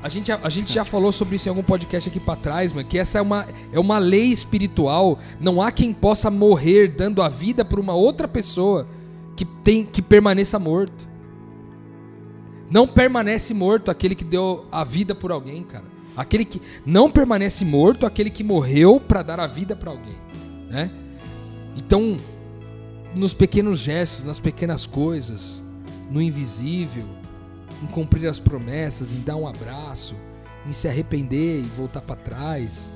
a 0.03 0.09
gente, 0.09 0.31
a 0.31 0.49
gente 0.49 0.71
já 0.71 0.83
falou 0.85 1.11
sobre 1.11 1.37
isso 1.37 1.47
em 1.47 1.51
algum 1.51 1.63
podcast 1.63 2.09
aqui 2.09 2.19
pra 2.19 2.35
trás, 2.35 2.73
mano, 2.73 2.87
que 2.87 2.99
essa 2.99 3.17
é 3.17 3.21
uma, 3.21 3.47
é 3.71 3.79
uma 3.79 3.97
lei 3.97 4.25
espiritual. 4.25 5.17
Não 5.39 5.61
há 5.61 5.71
quem 5.71 5.93
possa 5.93 6.29
morrer 6.29 6.89
dando 6.89 7.21
a 7.21 7.29
vida 7.29 7.63
por 7.63 7.79
uma 7.79 7.93
outra 7.93 8.27
pessoa 8.27 8.87
que, 9.35 9.45
tem, 9.45 9.85
que 9.85 10.01
permaneça 10.01 10.59
morto. 10.59 11.07
Não 12.69 12.85
permanece 12.85 13.53
morto 13.53 13.89
aquele 13.89 14.13
que 14.13 14.25
deu 14.25 14.65
a 14.71 14.83
vida 14.83 15.15
por 15.15 15.31
alguém, 15.31 15.63
cara. 15.63 15.96
Aquele 16.17 16.43
que 16.43 16.59
não 16.83 17.11
permanece 17.11 17.63
morto 17.63 18.03
aquele 18.03 18.31
que 18.31 18.43
morreu 18.43 18.99
pra 18.99 19.21
dar 19.21 19.39
a 19.39 19.45
vida 19.45 19.75
pra 19.75 19.91
alguém, 19.91 20.17
né? 20.67 20.89
Então, 21.75 22.17
nos 23.13 23.35
pequenos 23.35 23.77
gestos, 23.77 24.25
nas 24.25 24.39
pequenas 24.39 24.87
coisas, 24.87 25.63
no 26.09 26.19
invisível, 26.19 27.07
em 27.83 27.85
cumprir 27.85 28.27
as 28.27 28.39
promessas, 28.39 29.11
em 29.11 29.21
dar 29.21 29.35
um 29.35 29.47
abraço, 29.47 30.15
em 30.67 30.71
se 30.71 30.87
arrepender 30.87 31.59
e 31.59 31.69
voltar 31.77 32.01
pra 32.01 32.15
trás. 32.15 32.91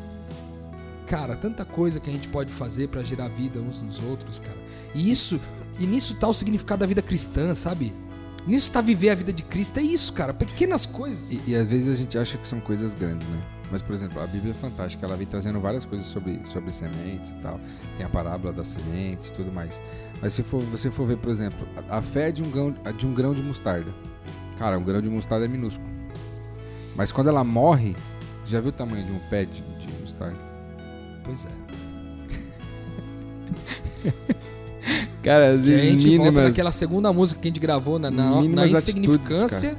Cara, 1.06 1.36
tanta 1.36 1.64
coisa 1.64 2.00
que 2.00 2.10
a 2.10 2.14
gente 2.14 2.28
pode 2.28 2.52
fazer 2.52 2.88
pra 2.88 3.04
gerar 3.04 3.28
vida 3.28 3.60
uns 3.60 3.84
nos 3.84 4.02
outros, 4.02 4.40
cara. 4.40 4.58
E 4.96 5.12
isso, 5.12 5.40
e 5.80 5.86
nisso 5.86 6.16
tá 6.16 6.28
o 6.28 6.34
significado 6.34 6.80
da 6.80 6.88
vida 6.88 7.04
cristã, 7.04 7.54
sabe? 7.54 7.94
Nisso 8.48 8.72
tá 8.72 8.82
viver 8.82 9.12
a 9.12 9.16
vida 9.16 9.32
de 9.32 9.44
Cristo, 9.44 9.80
é 9.80 9.84
isso, 9.84 10.12
cara, 10.14 10.34
pequenas 10.34 10.86
coisas. 10.86 11.32
E, 11.32 11.42
e 11.48 11.56
às 11.56 11.68
vezes 11.68 11.94
a 11.94 11.98
gente 11.98 12.18
acha 12.18 12.38
que 12.38 12.48
são 12.48 12.60
coisas 12.60 12.94
grandes, 12.96 13.28
né? 13.28 13.42
Mas, 13.72 13.82
por 13.82 13.96
exemplo, 13.96 14.22
a 14.22 14.28
Bíblia 14.28 14.52
é 14.52 14.54
fantástica, 14.54 15.06
ela 15.06 15.16
vem 15.16 15.26
trazendo 15.26 15.60
várias 15.62 15.86
coisas 15.86 16.06
sobre, 16.08 16.46
sobre 16.46 16.74
sementes 16.74 17.30
e 17.32 17.36
tal. 17.36 17.58
Tem 17.96 18.06
a 18.06 18.10
parábola 18.10 18.52
das 18.52 18.68
sementes 18.68 19.30
e 19.30 19.34
tudo 19.34 19.50
mais. 19.52 19.82
Mas 20.22 20.34
se 20.34 20.44
for, 20.44 20.62
você 20.64 20.92
for 20.92 21.08
ver, 21.08 21.18
por 21.18 21.32
exemplo, 21.32 21.66
a 21.88 22.00
a 22.00 22.02
fé 22.02 22.32
de 22.32 22.44
um, 22.44 22.52
grão, 22.52 22.76
de 22.98 23.08
um 23.08 23.14
grão 23.14 23.34
de 23.34 23.42
mostarda. 23.42 23.94
Cara, 24.58 24.78
um 24.78 24.84
grão 24.84 25.02
de 25.02 25.10
mostarda 25.10 25.46
é 25.46 25.48
minúsculo. 25.48 25.90
Mas 26.96 27.14
quando 27.14 27.30
ela 27.30 27.44
morre, 27.46 27.96
já 28.46 28.60
viu 28.60 28.70
o 28.70 28.74
tamanho 28.74 29.06
de 29.06 29.12
um 29.12 29.20
pé 29.30 29.46
de, 29.46 29.62
de 29.62 29.94
mostarda? 30.02 30.38
Pois 31.24 31.46
é. 31.46 31.50
Cara, 35.24 35.52
às 35.54 35.66
E 35.68 35.74
a 35.74 35.78
gente 35.80 36.08
volta 36.18 36.32
mínimas 36.32 36.50
naquela 36.50 36.72
segunda 36.72 37.14
música 37.14 37.40
que 37.42 37.48
a 37.48 37.50
gente 37.50 37.60
gravou, 37.60 38.00
na, 38.00 38.10
na, 38.10 38.42
na 38.42 38.68
insignificância 38.68 39.78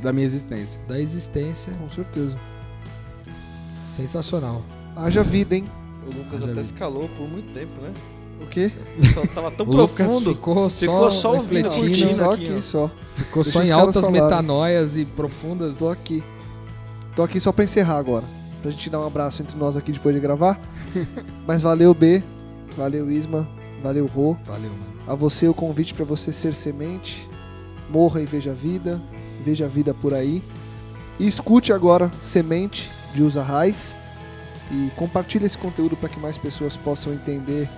da 0.00 0.12
minha 0.12 0.24
existência. 0.24 0.80
da 0.86 1.00
existência. 1.00 1.72
Com 1.80 1.90
certeza. 1.90 2.36
Sensacional. 3.90 4.62
Haja 4.94 5.22
vida, 5.22 5.56
hein? 5.56 5.64
O 6.06 6.16
Lucas 6.18 6.40
Já 6.40 6.50
até 6.52 6.62
se 6.64 6.72
calou 6.72 7.08
por 7.16 7.28
muito 7.28 7.52
tempo, 7.52 7.80
né? 7.80 7.90
O 8.40 8.46
quê? 8.46 8.70
Só 9.14 9.26
tava 9.26 9.50
tão 9.50 9.64
profundo. 9.66 10.34
ficou 10.34 10.68
só, 10.68 10.78
Ficou 10.80 11.10
só 11.10 11.34
ouvindo, 11.36 11.68
curtindo. 11.70 12.14
só 12.14 12.32
aqui, 12.32 12.48
aqui, 12.50 12.62
só. 12.62 12.90
ficou 13.14 13.42
Deixa 13.42 13.58
só 13.58 13.64
em 13.64 13.70
altas 13.72 14.04
falarem. 14.04 14.22
metanoias 14.22 14.96
e 14.96 15.04
profundas. 15.04 15.76
Tô 15.76 15.88
aqui. 15.88 16.22
Tô 17.16 17.22
aqui 17.22 17.40
só 17.40 17.50
pra 17.50 17.64
encerrar 17.64 17.96
agora. 17.98 18.24
Pra 18.62 18.70
gente 18.70 18.88
dar 18.90 19.00
um 19.00 19.06
abraço 19.06 19.42
entre 19.42 19.56
nós 19.56 19.76
aqui 19.76 19.90
depois 19.90 20.14
de 20.14 20.20
gravar. 20.20 20.60
Mas 21.46 21.62
valeu, 21.62 21.94
B. 21.94 22.22
Valeu, 22.76 23.10
Isma. 23.10 23.48
Valeu, 23.82 24.06
Rô. 24.06 24.36
Valeu, 24.44 24.70
mano. 24.70 24.96
A 25.06 25.14
você 25.14 25.46
o 25.48 25.54
convite 25.54 25.94
para 25.94 26.04
você 26.04 26.32
ser 26.32 26.54
semente. 26.54 27.28
Morra 27.90 28.20
e 28.20 28.26
veja 28.26 28.50
a 28.50 28.54
vida. 28.54 29.00
Veja 29.44 29.66
a 29.66 29.68
vida 29.68 29.94
por 29.94 30.12
aí. 30.12 30.42
E 31.18 31.26
escute 31.26 31.72
agora 31.72 32.10
Semente 32.20 32.90
de 33.14 33.22
Usa 33.22 33.42
Raiz. 33.42 33.96
E 34.70 34.90
compartilhe 34.96 35.46
esse 35.46 35.56
conteúdo 35.56 35.96
para 35.96 36.08
que 36.08 36.18
mais 36.18 36.36
pessoas 36.36 36.76
possam 36.76 37.12
entender 37.14 37.68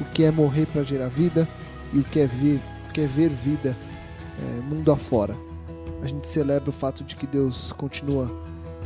o 0.00 0.04
que 0.04 0.24
é 0.24 0.30
morrer 0.30 0.66
para 0.66 0.82
gerar 0.82 1.08
vida 1.08 1.46
e 1.92 1.98
o 1.98 2.04
que 2.04 2.20
é 2.20 2.26
ver, 2.26 2.60
o 2.88 2.92
que 2.92 3.02
é 3.02 3.06
ver 3.06 3.28
vida 3.28 3.76
é, 4.40 4.60
mundo 4.60 4.90
afora. 4.90 5.36
A 6.02 6.06
gente 6.06 6.26
celebra 6.26 6.70
o 6.70 6.72
fato 6.72 7.04
de 7.04 7.16
que 7.16 7.26
Deus 7.26 7.72
continua 7.72 8.30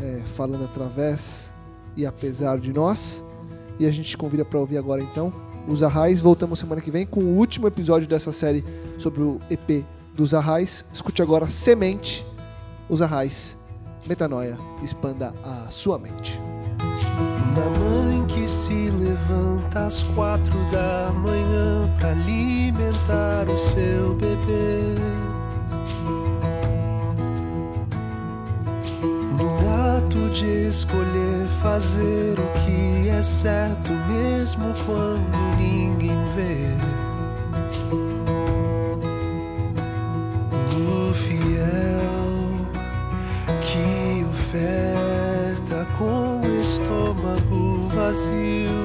é, 0.01 0.23
falando 0.35 0.65
através 0.65 1.53
e 1.97 2.05
apesar 2.05 2.59
de 2.59 2.73
nós. 2.73 3.23
E 3.79 3.87
a 3.87 3.91
gente 3.91 4.11
te 4.11 4.17
convida 4.17 4.45
para 4.45 4.59
ouvir 4.59 4.79
agora 4.79 5.03
então 5.03 5.33
os 5.67 5.83
Arrais. 5.83 6.21
Voltamos 6.21 6.59
semana 6.59 6.81
que 6.81 6.91
vem 6.91 7.07
com 7.07 7.21
o 7.21 7.37
último 7.37 7.67
episódio 7.67 8.09
dessa 8.09 8.33
série 8.33 8.65
sobre 8.99 9.23
o 9.23 9.41
EP 9.51 9.85
dos 10.15 10.35
Arrais. 10.35 10.85
Escute 10.93 11.23
agora 11.23 11.49
Semente, 11.49 12.27
os 12.89 13.03
Arrais. 13.03 13.57
Metanoia, 14.07 14.59
expanda 14.83 15.35
a 15.45 15.71
sua 15.71 15.99
mente. 15.99 16.41
Na 17.55 17.79
mãe 17.79 18.25
que 18.27 18.49
se 18.49 18.91
levanta 18.91 19.87
às 19.87 20.03
quatro 20.03 20.55
da 20.71 21.13
manhã 21.13 21.93
pra 21.99 22.11
alimentar 22.11 23.49
o 23.49 23.59
seu 23.59 24.15
bebê. 24.15 25.32
De 30.33 30.69
escolher 30.69 31.47
fazer 31.63 32.35
o 32.39 32.65
que 32.65 33.09
é 33.11 33.23
certo, 33.23 33.93
mesmo 34.09 34.73
quando 34.87 35.57
ninguém 35.59 36.25
vê. 36.35 36.69
No 40.79 41.13
fiel 41.13 42.67
que 43.61 44.25
oferta 44.25 45.87
com 45.99 46.41
o 46.41 46.61
estômago 46.61 47.89
vazio. 47.95 48.82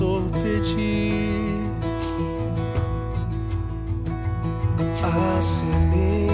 sorpedi 0.00 1.12
a 5.02 5.42
semente 5.42 6.30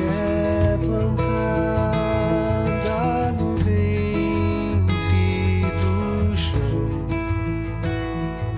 é 0.00 0.76
plantada 0.84 1.92
no 3.38 3.54
ventre 3.58 4.86
do 5.78 6.36
chão. 6.36 7.06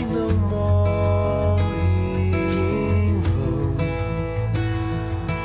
e 0.00 0.02
não 0.06 0.30
morre 0.48 1.92
em 3.04 3.20
vão 3.20 3.76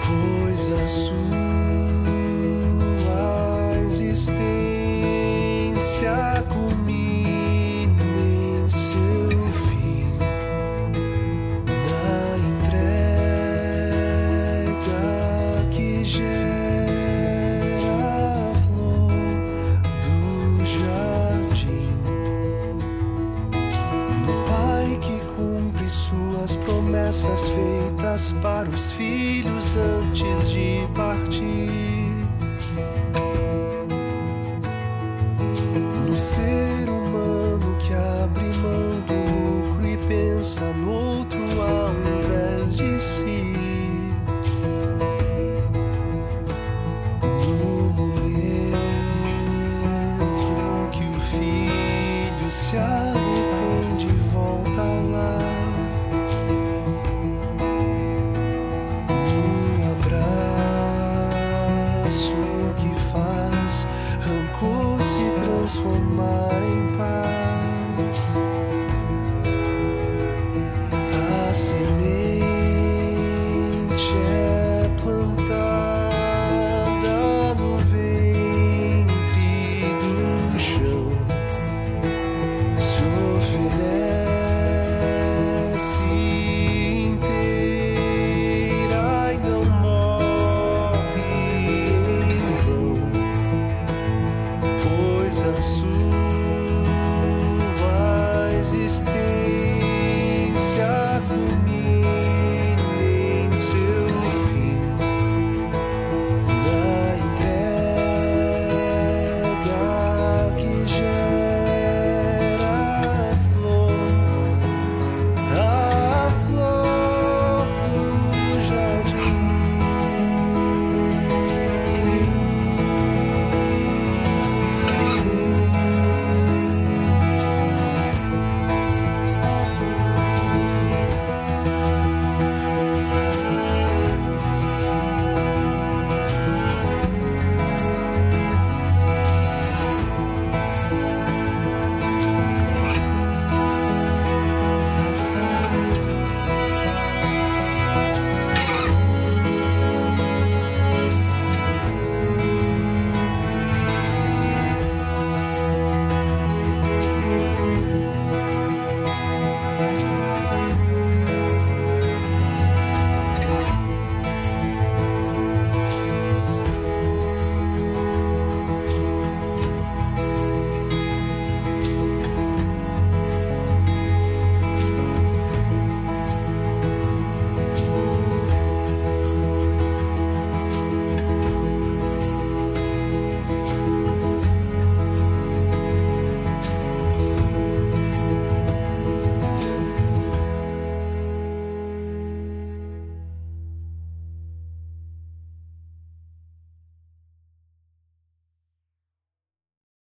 pois 0.06 0.64
a 0.72 0.88
sua 0.88 1.24